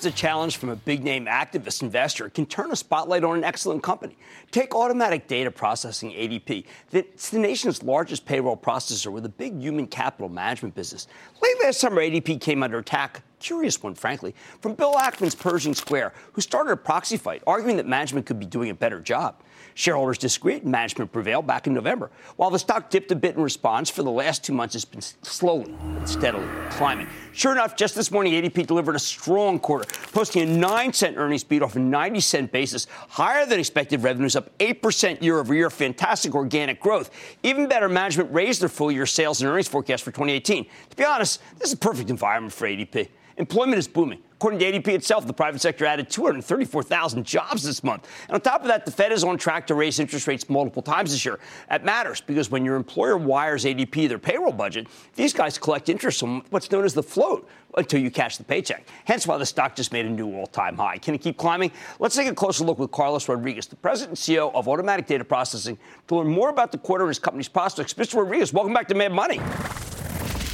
Sometimes 0.00 0.18
a 0.18 0.22
challenge 0.22 0.56
from 0.56 0.70
a 0.70 0.76
big 0.76 1.04
name 1.04 1.26
activist 1.26 1.82
investor 1.82 2.30
can 2.30 2.46
turn 2.46 2.70
a 2.70 2.76
spotlight 2.76 3.22
on 3.22 3.36
an 3.36 3.44
excellent 3.44 3.82
company. 3.82 4.16
Take 4.50 4.74
automatic 4.74 5.28
data 5.28 5.50
processing 5.50 6.12
ADP. 6.12 6.64
It's 6.90 7.28
the 7.28 7.38
nation's 7.38 7.82
largest 7.82 8.24
payroll 8.24 8.56
processor 8.56 9.12
with 9.12 9.26
a 9.26 9.28
big 9.28 9.60
human 9.60 9.86
capital 9.86 10.30
management 10.30 10.74
business. 10.74 11.06
Late 11.42 11.56
last 11.62 11.80
summer, 11.80 12.00
ADP 12.00 12.40
came 12.40 12.62
under 12.62 12.78
attack 12.78 13.22
curious 13.40 13.82
one, 13.82 13.94
frankly, 13.94 14.34
from 14.62 14.74
Bill 14.74 14.94
Ackman's 14.94 15.34
Pershing 15.34 15.74
Square, 15.74 16.14
who 16.32 16.40
started 16.40 16.72
a 16.72 16.76
proxy 16.76 17.18
fight, 17.18 17.42
arguing 17.46 17.76
that 17.76 17.86
management 17.86 18.24
could 18.24 18.38
be 18.38 18.46
doing 18.46 18.70
a 18.70 18.74
better 18.74 19.00
job. 19.00 19.42
Shareholders 19.74 20.18
disagreed. 20.18 20.64
Management 20.64 21.12
prevailed 21.12 21.46
back 21.46 21.66
in 21.66 21.74
November. 21.74 22.10
While 22.36 22.50
the 22.50 22.58
stock 22.58 22.90
dipped 22.90 23.10
a 23.10 23.16
bit 23.16 23.36
in 23.36 23.42
response, 23.42 23.90
for 23.90 24.02
the 24.02 24.10
last 24.10 24.44
two 24.44 24.52
months, 24.52 24.74
it's 24.74 24.84
been 24.84 25.00
slowly 25.00 25.72
and 25.82 26.08
steadily 26.08 26.46
climbing. 26.70 27.06
Sure 27.32 27.52
enough, 27.52 27.76
just 27.76 27.94
this 27.94 28.10
morning, 28.10 28.32
ADP 28.32 28.66
delivered 28.66 28.96
a 28.96 28.98
strong 28.98 29.58
quarter, 29.58 29.86
posting 30.12 30.42
a 30.42 30.52
9 30.52 30.92
cent 30.92 31.16
earnings 31.16 31.44
beat 31.44 31.62
off 31.62 31.76
a 31.76 31.78
90 31.78 32.20
cent 32.20 32.52
basis, 32.52 32.86
higher 33.08 33.46
than 33.46 33.58
expected 33.58 34.02
revenues 34.02 34.36
up 34.36 34.56
8% 34.58 35.22
year 35.22 35.38
over 35.38 35.54
year, 35.54 35.70
fantastic 35.70 36.34
organic 36.34 36.80
growth. 36.80 37.10
Even 37.42 37.68
better, 37.68 37.88
management 37.88 38.32
raised 38.32 38.60
their 38.60 38.68
full 38.68 38.90
year 38.90 39.06
sales 39.06 39.40
and 39.40 39.50
earnings 39.50 39.68
forecast 39.68 40.02
for 40.02 40.10
2018. 40.10 40.66
To 40.90 40.96
be 40.96 41.04
honest, 41.04 41.40
this 41.58 41.68
is 41.68 41.74
a 41.74 41.78
perfect 41.78 42.10
environment 42.10 42.52
for 42.52 42.66
ADP. 42.66 43.08
Employment 43.40 43.78
is 43.78 43.88
booming. 43.88 44.20
According 44.34 44.58
to 44.58 44.70
ADP 44.70 44.88
itself, 44.88 45.26
the 45.26 45.32
private 45.32 45.62
sector 45.62 45.86
added 45.86 46.10
234,000 46.10 47.24
jobs 47.24 47.62
this 47.62 47.82
month. 47.82 48.06
And 48.28 48.34
on 48.34 48.40
top 48.42 48.60
of 48.60 48.66
that, 48.66 48.84
the 48.84 48.92
Fed 48.92 49.12
is 49.12 49.24
on 49.24 49.38
track 49.38 49.66
to 49.68 49.74
raise 49.74 49.98
interest 49.98 50.26
rates 50.26 50.50
multiple 50.50 50.82
times 50.82 51.10
this 51.10 51.24
year. 51.24 51.38
That 51.70 51.82
matters 51.82 52.20
because 52.20 52.50
when 52.50 52.66
your 52.66 52.76
employer 52.76 53.16
wires 53.16 53.64
ADP 53.64 54.10
their 54.10 54.18
payroll 54.18 54.52
budget, 54.52 54.88
these 55.14 55.32
guys 55.32 55.56
collect 55.56 55.88
interest 55.88 56.22
on 56.22 56.42
what's 56.50 56.70
known 56.70 56.84
as 56.84 56.92
the 56.92 57.02
float 57.02 57.48
until 57.78 57.98
you 57.98 58.10
cash 58.10 58.36
the 58.36 58.44
paycheck. 58.44 58.86
Hence 59.06 59.26
why 59.26 59.38
the 59.38 59.46
stock 59.46 59.74
just 59.74 59.90
made 59.90 60.04
a 60.04 60.10
new 60.10 60.34
all-time 60.34 60.76
high. 60.76 60.98
Can 60.98 61.14
it 61.14 61.22
keep 61.22 61.38
climbing? 61.38 61.72
Let's 61.98 62.14
take 62.14 62.28
a 62.28 62.34
closer 62.34 62.62
look 62.62 62.78
with 62.78 62.90
Carlos 62.90 63.26
Rodriguez, 63.26 63.68
the 63.68 63.76
president 63.76 64.18
and 64.18 64.36
CEO 64.36 64.54
of 64.54 64.68
Automatic 64.68 65.06
Data 65.06 65.24
Processing, 65.24 65.78
to 66.08 66.16
learn 66.16 66.28
more 66.28 66.50
about 66.50 66.72
the 66.72 66.78
quarter 66.78 67.04
and 67.04 67.10
his 67.10 67.18
company's 67.18 67.48
prospects. 67.48 67.94
Mr. 67.94 68.16
Rodriguez, 68.16 68.52
welcome 68.52 68.74
back 68.74 68.86
to 68.88 68.94
Mad 68.94 69.12
Money. 69.12 69.40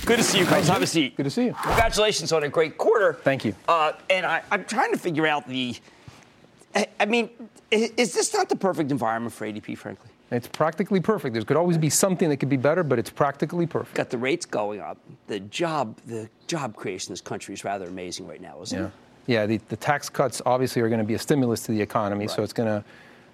Good 0.07 0.19
to 0.19 0.23
see 0.23 0.39
you, 0.39 0.47
Carlos. 0.47 0.69
Have 0.69 0.83
a 0.83 0.87
seat. 0.87 1.17
Good 1.17 1.25
to 1.25 1.31
see 1.31 1.47
you. 1.47 1.53
Congratulations 1.65 2.31
on 2.33 2.45
a 2.45 2.49
great 2.49 2.79
quarter. 2.79 3.15
Thank 3.25 3.45
you. 3.45 3.55
Uh, 3.67 3.93
and 4.09 4.25
I, 4.25 4.41
I'm 4.53 4.65
trying 4.65 4.93
to 4.93 4.99
figure 4.99 5.27
out 5.27 5.49
the. 5.49 5.75
I, 6.77 6.87
I 7.01 7.07
mean, 7.07 7.29
is 7.73 8.15
this 8.15 8.33
not 8.33 8.49
the 8.49 8.55
perfect 8.57 8.91
environment 8.93 9.35
for 9.35 9.47
ADP, 9.47 9.77
frankly? 9.77 10.09
It's 10.31 10.47
practically 10.47 11.01
perfect. 11.01 11.35
There 11.35 11.43
could 11.43 11.57
always 11.57 11.77
be 11.79 11.91
something 11.91 12.29
that 12.29 12.37
could 12.37 12.49
be 12.49 12.57
better, 12.57 12.85
but 12.85 12.99
it's 13.01 13.11
practically 13.11 13.67
perfect. 13.67 13.97
Got 13.97 14.11
the 14.11 14.19
rates 14.19 14.47
going 14.47 14.81
up. 14.81 14.99
The 15.27 15.41
job, 15.41 15.97
the 16.07 16.29
job 16.47 16.77
creation 16.77 17.11
in 17.11 17.13
this 17.15 17.21
country 17.21 17.55
is 17.55 17.65
rather 17.65 17.87
amazing 17.87 18.27
right 18.29 18.41
now, 18.41 18.61
isn't 18.63 18.79
Yeah. 18.79 18.87
it? 18.87 18.93
Yeah, 19.29 19.47
the, 19.47 19.57
the 19.69 19.77
tax 19.77 20.09
cuts 20.09 20.41
obviously 20.47 20.83
are 20.83 20.89
going 20.89 21.01
to 21.01 21.05
be 21.05 21.15
a 21.15 21.19
stimulus 21.19 21.63
to 21.65 21.73
the 21.73 21.81
economy, 21.83 22.29
so 22.29 22.45
it's 22.45 22.53
going 22.53 22.69
to, 22.69 22.85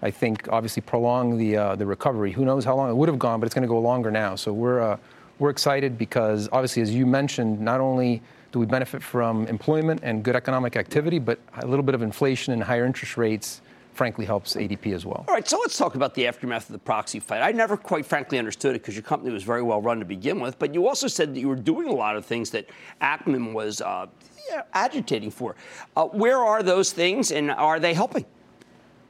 I 0.00 0.10
think, 0.10 0.48
obviously 0.50 0.80
prolong 0.80 1.36
the 1.36 1.56
uh, 1.56 1.76
the 1.76 1.84
recovery. 1.84 2.32
Who 2.32 2.46
knows 2.46 2.64
how 2.64 2.76
long 2.76 2.88
it 2.90 2.94
would 2.94 3.10
have 3.10 3.18
gone, 3.18 3.40
but 3.40 3.46
it's 3.46 3.54
going 3.54 3.62
to 3.62 3.68
go 3.68 3.78
longer 3.78 4.10
now. 4.10 4.34
So 4.36 4.52
we're 4.54 4.80
uh, 4.80 4.96
we're 5.42 5.50
excited 5.50 5.98
because 5.98 6.48
obviously, 6.52 6.82
as 6.82 6.94
you 6.94 7.04
mentioned, 7.04 7.60
not 7.60 7.80
only 7.80 8.22
do 8.52 8.60
we 8.60 8.66
benefit 8.66 9.02
from 9.02 9.46
employment 9.48 10.00
and 10.04 10.22
good 10.22 10.36
economic 10.36 10.76
activity, 10.76 11.18
but 11.18 11.40
a 11.62 11.66
little 11.66 11.82
bit 11.82 11.96
of 11.96 12.02
inflation 12.02 12.52
and 12.52 12.62
higher 12.62 12.86
interest 12.86 13.16
rates, 13.16 13.60
frankly, 13.92 14.24
helps 14.24 14.54
ADP 14.54 14.94
as 14.94 15.04
well. 15.04 15.24
All 15.26 15.34
right, 15.34 15.46
so 15.46 15.58
let's 15.58 15.76
talk 15.76 15.96
about 15.96 16.14
the 16.14 16.28
aftermath 16.28 16.68
of 16.68 16.74
the 16.74 16.78
proxy 16.78 17.18
fight. 17.18 17.42
I 17.42 17.50
never 17.50 17.76
quite 17.76 18.06
frankly 18.06 18.38
understood 18.38 18.76
it 18.76 18.82
because 18.82 18.94
your 18.94 19.02
company 19.02 19.32
was 19.32 19.42
very 19.42 19.62
well 19.62 19.82
run 19.82 19.98
to 19.98 20.04
begin 20.04 20.38
with, 20.38 20.60
but 20.60 20.74
you 20.74 20.86
also 20.86 21.08
said 21.08 21.34
that 21.34 21.40
you 21.40 21.48
were 21.48 21.56
doing 21.56 21.88
a 21.88 21.92
lot 21.92 22.14
of 22.14 22.24
things 22.24 22.50
that 22.50 22.68
Ackman 23.00 23.52
was 23.52 23.80
uh, 23.80 24.06
yeah, 24.48 24.62
agitating 24.74 25.32
for. 25.32 25.56
Uh, 25.96 26.04
where 26.04 26.38
are 26.38 26.62
those 26.62 26.92
things 26.92 27.32
and 27.32 27.50
are 27.50 27.80
they 27.80 27.94
helping? 27.94 28.24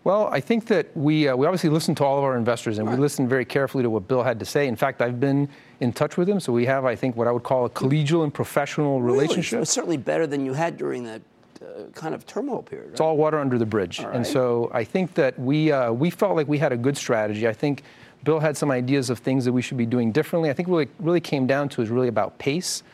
Well, 0.05 0.27
I 0.29 0.41
think 0.41 0.67
that 0.67 0.97
we, 0.97 1.29
uh, 1.29 1.37
we 1.37 1.47
obviously 1.47 1.71
listened 1.71 1.97
to 1.99 2.05
all 2.05 2.19
of 2.19 2.25
our 2.25 2.37
investors 2.37 2.79
and 2.79 2.91
we 2.91 2.97
listened 2.97 3.29
very 3.29 3.45
carefully 3.45 3.85
to 3.85 3.91
what 3.91 4.09
Bill 4.09 4.25
had 4.25 4.41
to 4.41 4.45
say. 4.45 4.67
In 4.67 4.75
fact, 4.75 5.01
I've 5.01 5.21
been 5.21 5.49
in 5.83 5.93
touch 5.93 6.17
with 6.17 6.29
him, 6.29 6.39
so 6.39 6.53
we 6.53 6.65
have, 6.67 6.85
I 6.85 6.95
think, 6.95 7.17
what 7.17 7.27
I 7.27 7.33
would 7.33 7.43
call 7.43 7.65
a 7.65 7.71
collegial 7.71 8.23
and 8.23 8.33
professional 8.33 9.03
relationship. 9.03 9.63
It's 9.63 9.71
certainly 9.73 9.97
better 9.97 10.29
than 10.29 10.47
you 10.47 10.53
had 10.53 10.77
during 10.77 11.03
that 11.05 11.23
uh, 11.61 11.91
kind 11.93 12.15
of 12.15 12.25
turmoil 12.25 12.63
period. 12.63 12.93
It's 12.93 13.01
all 13.01 13.17
water 13.17 13.39
under 13.39 13.59
the 13.59 13.67
bridge. 13.67 13.99
All 14.01 14.11
And 14.11 14.25
so 14.25 14.71
I 14.73 14.85
think 14.85 15.15
that 15.15 15.37
we, 15.39 15.73
uh, 15.73 15.93
we 15.93 16.09
felt 16.09 16.37
like 16.37 16.47
we 16.47 16.59
had 16.59 16.73
a 16.73 16.77
good 16.77 16.97
strategy. 16.97 17.49
I 17.49 17.53
think 17.53 17.83
Bill 18.23 18.39
had 18.39 18.57
some 18.57 18.71
ideas 18.71 19.11
of 19.11 19.19
things 19.19 19.45
that 19.45 19.53
we 19.53 19.61
should 19.61 19.77
be 19.77 19.87
doing 19.87 20.13
differently. 20.13 20.51
I 20.51 20.53
think 20.53 20.69
really 20.69 20.89
really 21.01 21.21
came 21.21 21.47
down 21.47 21.69
to 21.71 21.83
is 21.83 21.89
really 21.91 22.09
about 22.09 22.39
pace. 22.39 22.85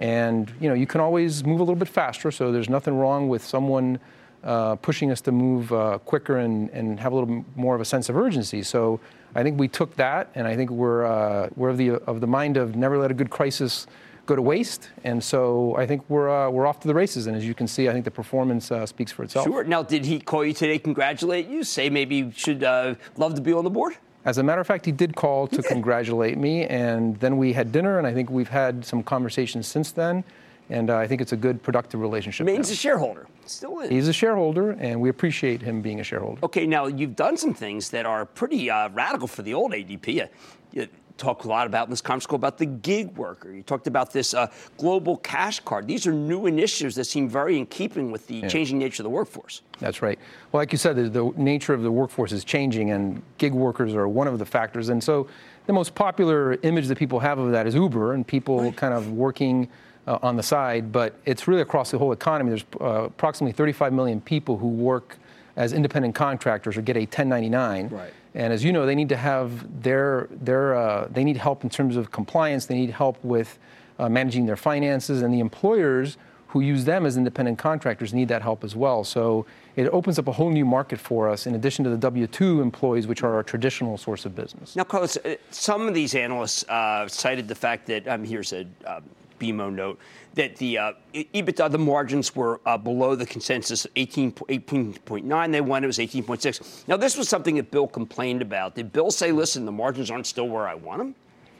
And 0.00 0.52
you 0.60 0.68
know, 0.68 0.74
you 0.74 0.86
can 0.86 1.00
always 1.00 1.44
move 1.44 1.60
a 1.60 1.62
little 1.62 1.74
bit 1.74 1.88
faster, 1.88 2.30
so 2.30 2.52
there's 2.52 2.68
nothing 2.68 2.98
wrong 2.98 3.30
with 3.30 3.42
someone 3.42 3.98
uh, 4.44 4.76
pushing 4.76 5.10
us 5.10 5.22
to 5.22 5.32
move 5.32 5.72
uh, 5.72 5.98
quicker 6.04 6.36
and, 6.36 6.68
and 6.70 7.00
have 7.00 7.12
a 7.12 7.16
little 7.16 7.44
more 7.56 7.74
of 7.74 7.80
a 7.80 7.86
sense 7.86 8.10
of 8.10 8.16
urgency. 8.16 8.62
So 8.62 9.00
I 9.38 9.44
think 9.44 9.56
we 9.56 9.68
took 9.68 9.94
that, 9.94 10.30
and 10.34 10.48
I 10.48 10.56
think 10.56 10.68
we're, 10.68 11.06
uh, 11.06 11.48
we're 11.54 11.68
of, 11.68 11.78
the, 11.78 11.90
of 11.90 12.20
the 12.20 12.26
mind 12.26 12.56
of 12.56 12.74
never 12.74 12.98
let 12.98 13.12
a 13.12 13.14
good 13.14 13.30
crisis 13.30 13.86
go 14.26 14.34
to 14.34 14.42
waste. 14.42 14.90
And 15.04 15.22
so 15.22 15.76
I 15.76 15.86
think 15.86 16.02
we're, 16.08 16.28
uh, 16.28 16.50
we're 16.50 16.66
off 16.66 16.80
to 16.80 16.88
the 16.88 16.94
races. 16.94 17.28
And 17.28 17.36
as 17.36 17.46
you 17.46 17.54
can 17.54 17.68
see, 17.68 17.88
I 17.88 17.92
think 17.92 18.04
the 18.04 18.10
performance 18.10 18.72
uh, 18.72 18.84
speaks 18.84 19.12
for 19.12 19.22
itself. 19.22 19.46
Sure. 19.46 19.62
Now, 19.62 19.84
did 19.84 20.04
he 20.04 20.18
call 20.18 20.44
you 20.44 20.52
today, 20.52 20.76
congratulate 20.80 21.46
you, 21.46 21.62
say 21.62 21.88
maybe 21.88 22.16
you 22.16 22.32
should 22.34 22.64
uh, 22.64 22.96
love 23.16 23.36
to 23.36 23.40
be 23.40 23.52
on 23.52 23.62
the 23.62 23.70
board? 23.70 23.94
As 24.24 24.38
a 24.38 24.42
matter 24.42 24.60
of 24.60 24.66
fact, 24.66 24.84
he 24.84 24.90
did 24.90 25.14
call 25.14 25.46
to 25.46 25.62
congratulate 25.62 26.36
me, 26.36 26.64
and 26.64 27.16
then 27.20 27.36
we 27.36 27.52
had 27.52 27.70
dinner, 27.70 27.98
and 27.98 28.08
I 28.08 28.12
think 28.12 28.30
we've 28.30 28.48
had 28.48 28.84
some 28.84 29.04
conversations 29.04 29.68
since 29.68 29.92
then, 29.92 30.24
and 30.70 30.90
uh, 30.90 30.96
I 30.96 31.06
think 31.06 31.20
it's 31.20 31.32
a 31.32 31.36
good, 31.36 31.62
productive 31.62 32.00
relationship. 32.00 32.46
He's 32.48 32.68
now. 32.68 32.72
a 32.72 32.76
shareholder. 32.76 33.26
Still 33.46 33.80
in. 33.80 33.90
He's 33.90 34.08
a 34.08 34.12
shareholder, 34.12 34.72
and 34.72 35.00
we 35.00 35.08
appreciate 35.08 35.62
him 35.62 35.80
being 35.80 36.00
a 36.00 36.04
shareholder. 36.04 36.40
Okay, 36.44 36.66
now 36.66 36.86
you've 36.86 37.16
done 37.16 37.36
some 37.36 37.54
things 37.54 37.90
that 37.90 38.06
are 38.06 38.26
pretty 38.26 38.70
uh, 38.70 38.88
radical 38.90 39.26
for 39.26 39.42
the 39.42 39.54
old 39.54 39.72
ADP. 39.72 40.08
You, 40.14 40.26
you 40.72 40.88
talked 41.16 41.44
a 41.44 41.48
lot 41.48 41.66
about 41.66 41.86
in 41.86 41.90
this 41.90 42.00
conference 42.00 42.26
call 42.26 42.36
about 42.36 42.58
the 42.58 42.66
gig 42.66 43.16
worker. 43.16 43.52
You 43.52 43.62
talked 43.62 43.86
about 43.86 44.12
this 44.12 44.34
uh, 44.34 44.50
global 44.76 45.16
cash 45.16 45.58
card. 45.60 45.86
These 45.88 46.06
are 46.06 46.12
new 46.12 46.46
initiatives 46.46 46.94
that 46.96 47.04
seem 47.04 47.28
very 47.28 47.58
in 47.58 47.66
keeping 47.66 48.12
with 48.12 48.26
the 48.28 48.36
Yeah. 48.36 48.48
changing 48.48 48.78
nature 48.78 49.02
of 49.02 49.04
the 49.04 49.10
workforce. 49.10 49.62
That's 49.80 50.00
right. 50.02 50.18
Well, 50.52 50.60
like 50.60 50.70
you 50.70 50.78
said, 50.78 50.94
the, 50.96 51.08
the 51.08 51.32
nature 51.36 51.74
of 51.74 51.82
the 51.82 51.90
workforce 51.90 52.30
is 52.32 52.44
changing, 52.44 52.90
and 52.90 53.22
gig 53.38 53.52
workers 53.52 53.94
are 53.94 54.06
one 54.06 54.28
of 54.28 54.38
the 54.38 54.46
factors. 54.46 54.90
And 54.90 55.02
so, 55.02 55.26
the 55.66 55.72
most 55.72 55.94
popular 55.94 56.54
image 56.62 56.86
that 56.86 56.96
people 56.96 57.18
have 57.20 57.38
of 57.38 57.50
that 57.52 57.66
is 57.66 57.74
Uber 57.74 58.14
and 58.14 58.26
people 58.26 58.72
kind 58.72 58.94
of 58.94 59.12
working 59.12 59.68
uh, 60.08 60.18
on 60.22 60.36
the 60.36 60.42
side. 60.42 60.90
But 60.90 61.14
it's 61.26 61.46
really 61.46 61.60
across 61.60 61.90
the 61.90 61.98
whole 61.98 62.12
economy. 62.12 62.50
There's 62.50 62.64
uh, 62.80 63.04
approximately 63.04 63.52
35 63.52 63.92
million 63.92 64.20
people 64.20 64.56
who 64.56 64.68
work 64.68 65.18
as 65.56 65.72
independent 65.72 66.14
contractors 66.14 66.76
or 66.76 66.82
get 66.82 66.96
a 66.96 67.00
1099. 67.00 67.88
Right. 67.88 68.12
And 68.34 68.52
as 68.52 68.64
you 68.64 68.72
know, 68.72 68.86
they 68.86 68.94
need 68.94 69.08
to 69.10 69.16
have 69.16 69.82
their 69.82 70.28
their 70.30 70.76
uh, 70.76 71.08
they 71.10 71.24
need 71.24 71.36
help 71.36 71.64
in 71.64 71.70
terms 71.70 71.96
of 71.96 72.10
compliance. 72.10 72.66
They 72.66 72.76
need 72.76 72.90
help 72.90 73.22
with 73.24 73.58
uh, 73.98 74.08
managing 74.08 74.46
their 74.46 74.56
finances, 74.56 75.22
and 75.22 75.34
the 75.34 75.40
employers 75.40 76.16
who 76.48 76.60
use 76.60 76.84
them 76.84 77.04
as 77.04 77.16
independent 77.16 77.58
contractors 77.58 78.14
need 78.14 78.28
that 78.28 78.40
help 78.40 78.64
as 78.64 78.74
well. 78.74 79.04
So 79.04 79.44
it 79.76 79.86
opens 79.88 80.18
up 80.18 80.28
a 80.28 80.32
whole 80.32 80.50
new 80.50 80.64
market 80.64 80.98
for 80.98 81.28
us, 81.28 81.46
in 81.46 81.54
addition 81.54 81.84
to 81.84 81.90
the 81.90 81.96
W 81.96 82.26
two 82.26 82.60
employees, 82.60 83.06
which 83.06 83.22
are 83.22 83.34
our 83.34 83.42
traditional 83.42 83.98
source 83.98 84.24
of 84.24 84.34
business. 84.34 84.76
Now, 84.76 84.84
Carlos, 84.84 85.16
uh, 85.18 85.36
some 85.50 85.88
of 85.88 85.94
these 85.94 86.14
analysts 86.14 86.64
uh, 86.68 87.08
cited 87.08 87.48
the 87.48 87.54
fact 87.54 87.86
that, 87.86 88.06
um, 88.08 88.24
here's 88.24 88.52
a 88.52 88.66
uh, 88.86 89.00
BMO 89.38 89.72
note, 89.72 89.98
that 90.34 90.56
the 90.56 90.78
uh, 90.78 90.92
EBITDA, 91.14 91.70
the 91.70 91.78
margins 91.78 92.34
were 92.34 92.60
uh, 92.66 92.76
below 92.78 93.14
the 93.14 93.26
consensus 93.26 93.86
18, 93.96 94.32
18.9. 94.32 95.52
They 95.52 95.60
wanted 95.60 95.84
it 95.84 95.86
was 95.88 95.98
18.6. 95.98 96.88
Now, 96.88 96.96
this 96.96 97.16
was 97.16 97.28
something 97.28 97.56
that 97.56 97.70
Bill 97.70 97.88
complained 97.88 98.42
about. 98.42 98.74
Did 98.74 98.92
Bill 98.92 99.10
say, 99.10 99.32
listen, 99.32 99.64
the 99.64 99.72
margins 99.72 100.10
aren't 100.10 100.26
still 100.26 100.48
where 100.48 100.68
I 100.68 100.74
want 100.74 100.98
them? 100.98 101.14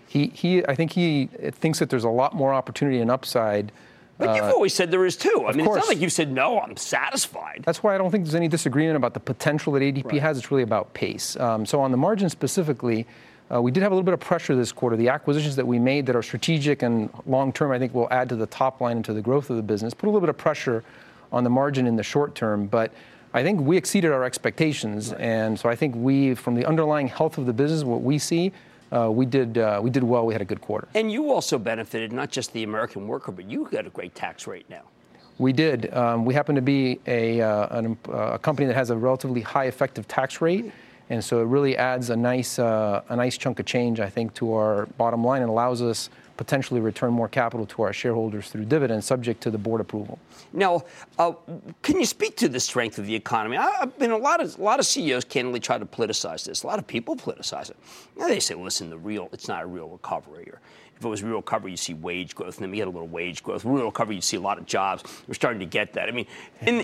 He, 0.07 0.29
he, 0.29 0.65
I 0.67 0.75
think 0.75 0.93
he 0.93 1.27
thinks 1.53 1.79
that 1.81 1.91
there's 1.91 2.05
a 2.05 2.09
lot 2.09 2.35
more 2.35 2.55
opportunity 2.55 3.01
and 3.01 3.11
upside. 3.11 3.73
But 4.17 4.35
you've 4.35 4.47
uh, 4.47 4.53
always 4.53 4.75
said 4.75 4.91
there 4.91 5.07
is 5.07 5.17
too. 5.17 5.45
I 5.47 5.53
mean, 5.53 5.67
it's 5.67 5.77
not 5.77 5.87
like 5.87 6.01
you 6.01 6.09
said, 6.09 6.33
no, 6.33 6.59
I'm 6.61 6.77
satisfied. 6.77 7.63
That's 7.65 7.83
why 7.83 7.95
I 7.95 7.99
don't 7.99 8.11
think 8.11 8.25
there's 8.25 8.35
any 8.35 8.49
disagreement 8.49 8.97
about 8.97 9.15
the 9.15 9.21
potential 9.21 9.73
that 9.75 9.81
ADP 9.81 10.19
has. 10.19 10.39
It's 10.39 10.51
really 10.51 10.65
about 10.65 10.93
pace. 10.93 11.37
Um, 11.37 11.65
so 11.65 11.81
on 11.81 11.93
the 11.93 11.97
margin 11.97 12.29
specifically, 12.29 13.07
uh, 13.53 13.61
we 13.63 13.71
did 13.71 13.83
have 13.83 13.93
a 13.93 13.95
little 13.95 14.05
bit 14.05 14.15
of 14.15 14.21
pressure 14.21 14.55
this 14.55 14.73
quarter. 14.73 14.97
The 14.97 15.09
acquisitions 15.09 15.57
that 15.57 15.67
we 15.67 15.79
made 15.79 16.07
that 16.07 16.17
are 16.17 16.23
strategic 16.23 16.83
and 16.83 17.11
long 17.27 17.53
term, 17.53 17.73
I 17.73 17.79
think, 17.79 17.95
will 17.95 18.09
add 18.11 18.29
to 18.29 18.37
the 18.37 18.47
top 18.47 18.81
line 18.81 18.97
and 18.97 19.05
to 19.05 19.13
the 19.13 19.23
growth 19.23 19.51
of 19.51 19.57
the 19.57 19.63
business. 19.63 19.95
Put 19.95 20.07
a 20.07 20.11
little 20.11 20.21
bit 20.21 20.31
of 20.31 20.37
pressure 20.37 20.85
on 21.33 21.45
the 21.45 21.51
margin 21.51 21.87
in 21.87 21.97
the 21.97 22.03
short 22.03 22.35
term, 22.35 22.67
but 22.67 22.93
I 23.35 23.43
think 23.43 23.61
we 23.61 23.77
exceeded 23.77 24.11
our 24.11 24.25
expectations, 24.25 25.13
and 25.13 25.59
so 25.59 25.69
I 25.69 25.77
think 25.77 25.95
we, 25.95 26.35
from 26.35 26.55
the 26.55 26.65
underlying 26.65 27.09
health 27.09 27.37
of 27.37 27.45
the 27.45 27.53
business, 27.53 27.85
what 27.85 28.03
we 28.03 28.19
see, 28.19 28.53
uh, 28.91 29.11
we 29.11 29.27
did 29.27 29.59
uh, 29.59 29.81
we 29.83 29.91
did 29.91 30.03
well. 30.03 30.25
We 30.25 30.33
had 30.33 30.41
a 30.41 30.47
good 30.47 30.63
quarter. 30.63 30.89
And 30.95 31.13
you 31.13 31.31
also 31.31 31.59
benefited, 31.59 32.11
not 32.11 32.31
just 32.31 32.55
the 32.55 32.63
American 32.63 33.07
worker, 33.07 33.33
but 33.33 33.45
you 33.49 33.69
got 33.71 33.87
a 33.87 33.91
great 33.91 34.15
tax 34.15 34.47
rate 34.47 34.65
now. 34.71 34.83
We 35.39 35.53
did. 35.53 35.93
Um, 35.95 36.25
we 36.25 36.35
happen 36.35 36.55
to 36.55 36.63
be 36.63 36.99
a, 37.07 37.41
uh, 37.41 37.79
an, 37.79 37.99
uh, 38.09 38.33
a 38.33 38.39
company 38.39 38.67
that 38.67 38.75
has 38.75 38.91
a 38.91 38.97
relatively 38.97 39.41
high 39.41 39.67
effective 39.67 40.09
tax 40.09 40.41
rate, 40.41 40.73
and 41.11 41.25
so 41.25 41.41
it 41.41 41.45
really 41.45 41.77
adds 41.77 42.11
a 42.11 42.17
nice 42.17 42.59
uh, 42.59 43.03
a 43.09 43.17
nice 43.17 43.39
chunk 43.39 43.61
of 43.61 43.67
change, 43.67 44.01
I 44.01 44.11
think, 44.11 44.35
to 44.35 44.55
our 44.55 44.87
bottom 44.99 45.25
line 45.25 45.43
and 45.43 45.51
allows 45.51 45.83
us 45.83 46.11
potentially 46.37 46.81
return 46.81 47.13
more 47.13 47.29
capital 47.29 47.67
to 47.67 47.83
our 47.83 47.93
shareholders 47.93 48.49
through 48.49 48.65
dividends, 48.65 49.05
subject 49.05 49.43
to 49.43 49.51
the 49.51 49.59
board 49.59 49.81
approval. 49.81 50.19
Now, 50.53 50.85
uh, 51.19 51.33
can 51.83 51.99
you 51.99 52.07
speak 52.07 52.37
to 52.37 52.49
the 52.49 52.61
strength 52.61 52.99
of 52.99 53.07
the 53.07 53.15
economy? 53.15 53.57
I, 53.57 53.71
I've 53.81 53.99
been 53.99 54.13
a 54.13 54.17
lot 54.17 54.41
of 54.41 54.59
a 54.59 54.63
lot 54.63 54.79
of 54.79 54.87
CEOs 54.87 55.25
candidly 55.25 55.61
try 55.61 55.79
to 55.79 55.87
politicize 55.87 56.45
this. 56.45 56.63
A 56.63 56.67
lot 56.67 56.79
of 56.79 56.87
people 56.87 57.17
politicize 57.17 57.71
it. 57.71 57.77
Now 58.17 58.29
they 58.29 58.41
say, 58.41 58.55
listen, 58.55 58.91
the 58.91 58.99
real 58.99 59.29
it's 59.33 59.49
not 59.49 59.63
a 59.63 59.67
real 59.67 59.89
recovery. 59.89 60.49
Or 60.51 60.61
if 60.97 61.05
it 61.05 61.09
was 61.09 61.23
real 61.23 61.37
recovery, 61.37 61.71
you 61.71 61.77
see 61.77 61.95
wage 61.95 62.35
growth, 62.35 62.57
and 62.57 62.65
then 62.65 62.71
we 62.73 62.79
get 62.79 62.89
a 62.89 62.91
little 62.91 63.07
wage 63.07 63.43
growth. 63.43 63.65
Real 63.65 63.87
recovery, 63.87 64.17
you 64.17 64.21
see 64.21 64.37
a 64.37 64.41
lot 64.41 64.59
of 64.59 64.67
jobs. 64.67 65.05
We're 65.29 65.35
starting 65.35 65.61
to 65.61 65.67
get 65.67 65.93
that. 65.93 66.09
I 66.09 66.13
mean, 66.13 66.27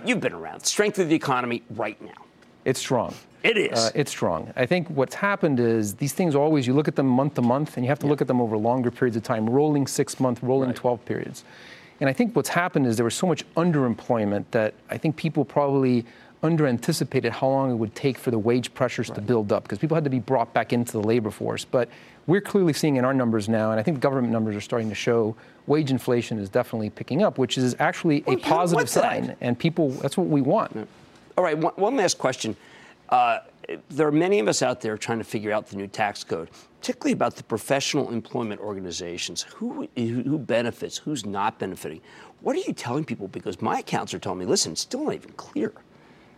you've 0.07 0.20
been 0.20 0.33
around. 0.33 0.64
Strength 0.64 1.01
of 1.01 1.09
the 1.09 1.16
economy 1.16 1.62
right 1.70 2.01
now. 2.01 2.25
It's 2.64 2.79
strong. 2.79 3.14
It 3.45 3.59
is. 3.59 3.78
Uh, 3.78 3.90
it's 3.95 4.11
strong. 4.11 4.53
I 4.57 4.64
think 4.64 4.88
what's 4.88 5.14
happened 5.14 5.61
is 5.61 5.95
these 5.97 6.14
things 6.14 6.34
always, 6.34 6.66
you 6.66 6.72
look 6.72 6.88
at 6.88 6.97
them 6.97 7.07
month 7.07 7.34
to 7.34 7.42
month, 7.42 7.76
and 7.76 7.84
you 7.84 7.90
have 7.90 7.99
to 8.01 8.07
look 8.07 8.22
at 8.22 8.26
them 8.26 8.40
over 8.40 8.57
longer 8.57 8.90
periods 8.90 9.18
of 9.18 9.22
time, 9.22 9.49
rolling 9.49 9.86
six 9.86 10.18
month, 10.18 10.42
rolling 10.42 10.72
12 10.72 11.05
periods. 11.05 11.45
And 12.01 12.09
I 12.09 12.14
think 12.14 12.34
what's 12.34 12.49
happened 12.49 12.86
is 12.86 12.97
there 12.97 13.05
was 13.05 13.14
so 13.14 13.26
much 13.26 13.45
underemployment 13.55 14.47
that 14.53 14.72
I 14.88 14.97
think 14.97 15.16
people 15.16 15.45
probably 15.45 16.07
under 16.42 16.66
anticipated 16.66 17.32
how 17.32 17.49
long 17.49 17.70
it 17.70 17.74
would 17.74 17.95
take 17.95 18.18
for 18.18 18.30
the 18.30 18.38
wage 18.38 18.72
pressures 18.74 19.09
right. 19.11 19.14
to 19.14 19.20
build 19.20 19.53
up 19.53 19.62
because 19.62 19.78
people 19.78 19.95
had 19.95 20.05
to 20.05 20.11
be 20.11 20.18
brought 20.18 20.53
back 20.55 20.72
into 20.72 20.92
the 20.92 21.01
labor 21.01 21.30
force. 21.30 21.66
But 21.66 21.90
we're 22.26 22.40
clearly 22.40 22.72
seeing 22.72 22.97
in 22.97 23.05
our 23.05 23.14
numbers 23.14 23.49
now, 23.49 23.70
and 23.70 23.78
I 23.78 23.82
think 23.82 24.01
government 24.01 24.32
numbers 24.32 24.57
are 24.57 24.61
starting 24.62 24.88
to 24.88 24.95
show 24.95 25.36
wage 25.66 25.90
inflation 25.90 26.38
is 26.38 26.49
definitely 26.49 26.88
picking 26.88 27.22
up, 27.22 27.36
which 27.36 27.59
is 27.59 27.76
actually 27.78 28.24
well, 28.26 28.36
a 28.36 28.40
positive 28.40 28.88
sign. 28.88 29.26
That? 29.26 29.38
And 29.42 29.59
people, 29.59 29.90
that's 29.90 30.16
what 30.16 30.28
we 30.28 30.40
want. 30.40 30.72
Yeah. 30.74 30.84
All 31.36 31.45
right, 31.45 31.57
one, 31.57 31.74
one 31.76 31.97
last 31.97 32.16
question. 32.18 32.57
Uh, 33.09 33.41
there 33.89 34.07
are 34.07 34.13
many 34.13 34.39
of 34.39 34.49
us 34.49 34.63
out 34.63 34.81
there 34.81 34.97
trying 34.99 35.19
to 35.19 35.25
figure 35.25 35.53
out 35.53 35.69
the 35.69 35.77
new 35.77 35.87
tax 35.87 36.25
code, 36.25 36.49
particularly 36.81 37.13
about 37.13 37.37
the 37.37 37.43
professional 37.43 38.11
employment 38.11 38.61
organizations. 38.61 39.43
Who, 39.55 39.89
who 39.97 40.39
benefits, 40.39 40.99
who's 40.99 41.25
not 41.25 41.59
benefiting? 41.59 42.01
What 42.41 42.57
are 42.57 42.61
you 42.61 42.73
telling 42.73 43.05
people? 43.05 43.29
Because 43.29 43.63
my 43.63 43.79
accounts 43.79 44.13
are 44.13 44.19
telling 44.19 44.39
me, 44.39 44.47
listen, 44.47 44.73
it's 44.73 44.83
still 44.83 45.05
not 45.05 45.15
even 45.15 45.33
clear. 45.33 45.73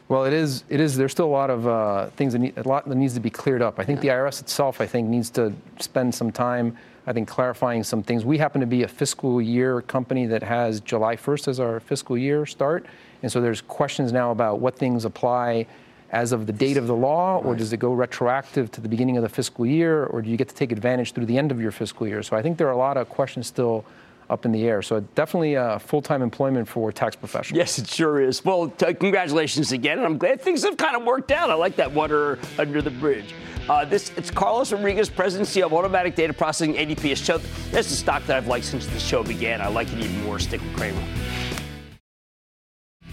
Well, 0.09 0.25
it 0.25 0.33
is. 0.33 0.63
It 0.69 0.79
is. 0.79 0.97
There's 0.97 1.11
still 1.11 1.27
a 1.27 1.27
lot 1.27 1.51
of 1.51 1.67
uh, 1.67 2.07
things 2.11 2.33
that 2.33 2.39
need, 2.39 2.57
a 2.57 2.63
lot 2.63 2.89
that 2.89 2.95
needs 2.95 3.15
to 3.15 3.21
be 3.21 3.31
cleared 3.31 3.61
up. 3.61 3.81
I 3.81 3.85
think 3.85 4.05
yeah. 4.05 4.15
the 4.17 4.23
IRS 4.23 4.41
itself, 4.41 4.81
I 4.81 4.87
think, 4.87 5.09
needs 5.09 5.31
to 5.31 5.53
spend 5.81 6.15
some 6.15 6.31
time. 6.31 6.77
I 7.09 7.13
think 7.13 7.27
clarifying 7.29 7.83
some 7.83 8.03
things. 8.05 8.25
We 8.25 8.39
happen 8.39 8.61
to 8.61 8.67
be 8.67 8.85
a 8.85 8.89
fiscal 8.89 9.43
year 9.43 9.83
company 9.83 10.27
that 10.27 10.45
has 10.45 10.81
July 10.81 11.17
1st 11.17 11.49
as 11.49 11.61
our 11.61 11.81
fiscal 11.81 12.17
year 12.17 12.47
start, 12.47 12.87
and 13.23 13.31
so 13.31 13.41
there's 13.41 13.61
questions 13.61 14.13
now 14.13 14.31
about 14.31 14.61
what 14.61 14.77
things 14.77 15.05
apply 15.05 15.67
as 16.11 16.33
of 16.33 16.47
the 16.47 16.53
date 16.53 16.77
of 16.77 16.87
the 16.87 16.95
law, 16.95 17.39
or 17.39 17.55
does 17.57 17.73
it 17.73 17.79
go 17.79 17.93
retroactive 17.93 18.71
to 18.73 18.81
the 18.81 18.89
beginning 18.89 19.17
of 19.17 19.23
the 19.23 19.29
fiscal 19.29 19.67
year, 19.67 20.05
or 20.07 20.23
do 20.23 20.31
you 20.31 20.37
get 20.37 20.49
to 20.49 20.55
take 20.55 20.73
advantage 20.73 21.13
through 21.13 21.27
the 21.27 21.37
end 21.37 21.51
of 21.51 21.61
your 21.61 21.73
fiscal 21.73 22.07
year? 22.07 22.23
So 22.23 22.37
I 22.37 22.43
think 22.43 22.59
there 22.59 22.69
are 22.69 22.73
a 22.73 22.77
lot 22.77 22.97
of 22.97 23.09
questions 23.09 23.47
still 23.47 23.85
up 24.29 24.45
in 24.45 24.53
the 24.53 24.65
air. 24.67 24.83
So 24.83 25.01
definitely 25.15 25.57
uh, 25.57 25.79
full-time 25.79 26.23
employment 26.23 26.69
for 26.69 26.91
tax 26.93 27.15
professionals. 27.17 27.59
Yes, 27.59 27.79
it 27.79 27.89
sure 27.89 28.21
is. 28.21 28.45
Well, 28.45 28.69
t- 28.69 28.95
congratulations 28.95 29.73
again, 29.73 29.99
and 29.99 30.07
I'm 30.07 30.19
glad 30.19 30.41
things 30.41 30.65
have 30.65 30.77
kind 30.77 30.97
of 30.97 31.05
worked 31.05 31.31
out. 31.31 31.51
I 31.51 31.55
like 31.55 31.77
that 31.77 31.93
water 31.93 32.39
under 32.59 32.83
the 32.83 32.91
bridge. 32.91 33.35
Uh, 33.69 33.85
this 33.85 34.13
it's 34.17 34.31
Carlos 34.31 34.73
Rodriguez, 34.73 35.09
President 35.11 35.49
CEO 35.49 35.67
of 35.67 35.73
Automatic 35.73 36.15
Data 36.15 36.33
Processing 36.33 36.75
ADP. 36.75 37.11
Is 37.11 37.19
show, 37.19 37.39
this 37.39 37.87
is 37.87 37.93
a 37.93 37.97
stock 37.97 38.25
that 38.27 38.37
I've 38.37 38.47
liked 38.47 38.67
since 38.67 38.87
the 38.87 39.01
show 39.01 39.25
began. 39.25 39.61
I 39.61 39.67
like 39.67 39.93
it 39.93 39.99
even 39.99 40.23
more. 40.25 40.39
Stick 40.39 40.61
with 40.61 40.77
Cramer. 40.77 41.03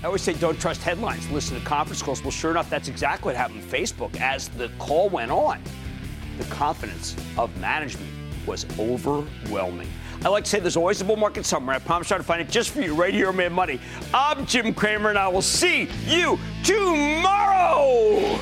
I 0.03 0.07
always 0.07 0.21
say 0.21 0.33
don't 0.33 0.59
trust 0.59 0.81
headlines. 0.81 1.29
Listen 1.31 1.57
to 1.57 1.65
conference 1.65 2.01
calls. 2.01 2.21
Well, 2.21 2.31
sure 2.31 2.51
enough, 2.51 2.69
that's 2.69 2.89
exactly 2.89 3.29
what 3.29 3.37
happened 3.37 3.63
on 3.63 3.69
Facebook. 3.69 4.19
As 4.19 4.49
the 4.49 4.69
call 4.77 5.07
went 5.07 5.31
on, 5.31 5.61
the 6.37 6.43
confidence 6.45 7.15
of 7.37 7.57
management 7.61 8.11
was 8.45 8.65
overwhelming. 8.77 9.87
I 10.25 10.27
like 10.27 10.43
to 10.43 10.49
say 10.49 10.59
there's 10.59 10.75
always 10.75 10.99
a 10.99 11.05
bull 11.05 11.15
market 11.15 11.45
somewhere. 11.45 11.77
I 11.77 11.79
promise 11.79 12.11
I'll 12.11 12.21
find 12.21 12.41
it 12.41 12.49
just 12.49 12.71
for 12.71 12.81
you 12.81 12.93
right 12.93 13.13
here 13.13 13.29
on 13.29 13.37
Mad 13.37 13.53
Money. 13.53 13.79
I'm 14.13 14.45
Jim 14.45 14.73
Cramer, 14.73 15.09
and 15.09 15.17
I 15.17 15.29
will 15.29 15.41
see 15.41 15.87
you 16.05 16.37
tomorrow. 16.65 18.41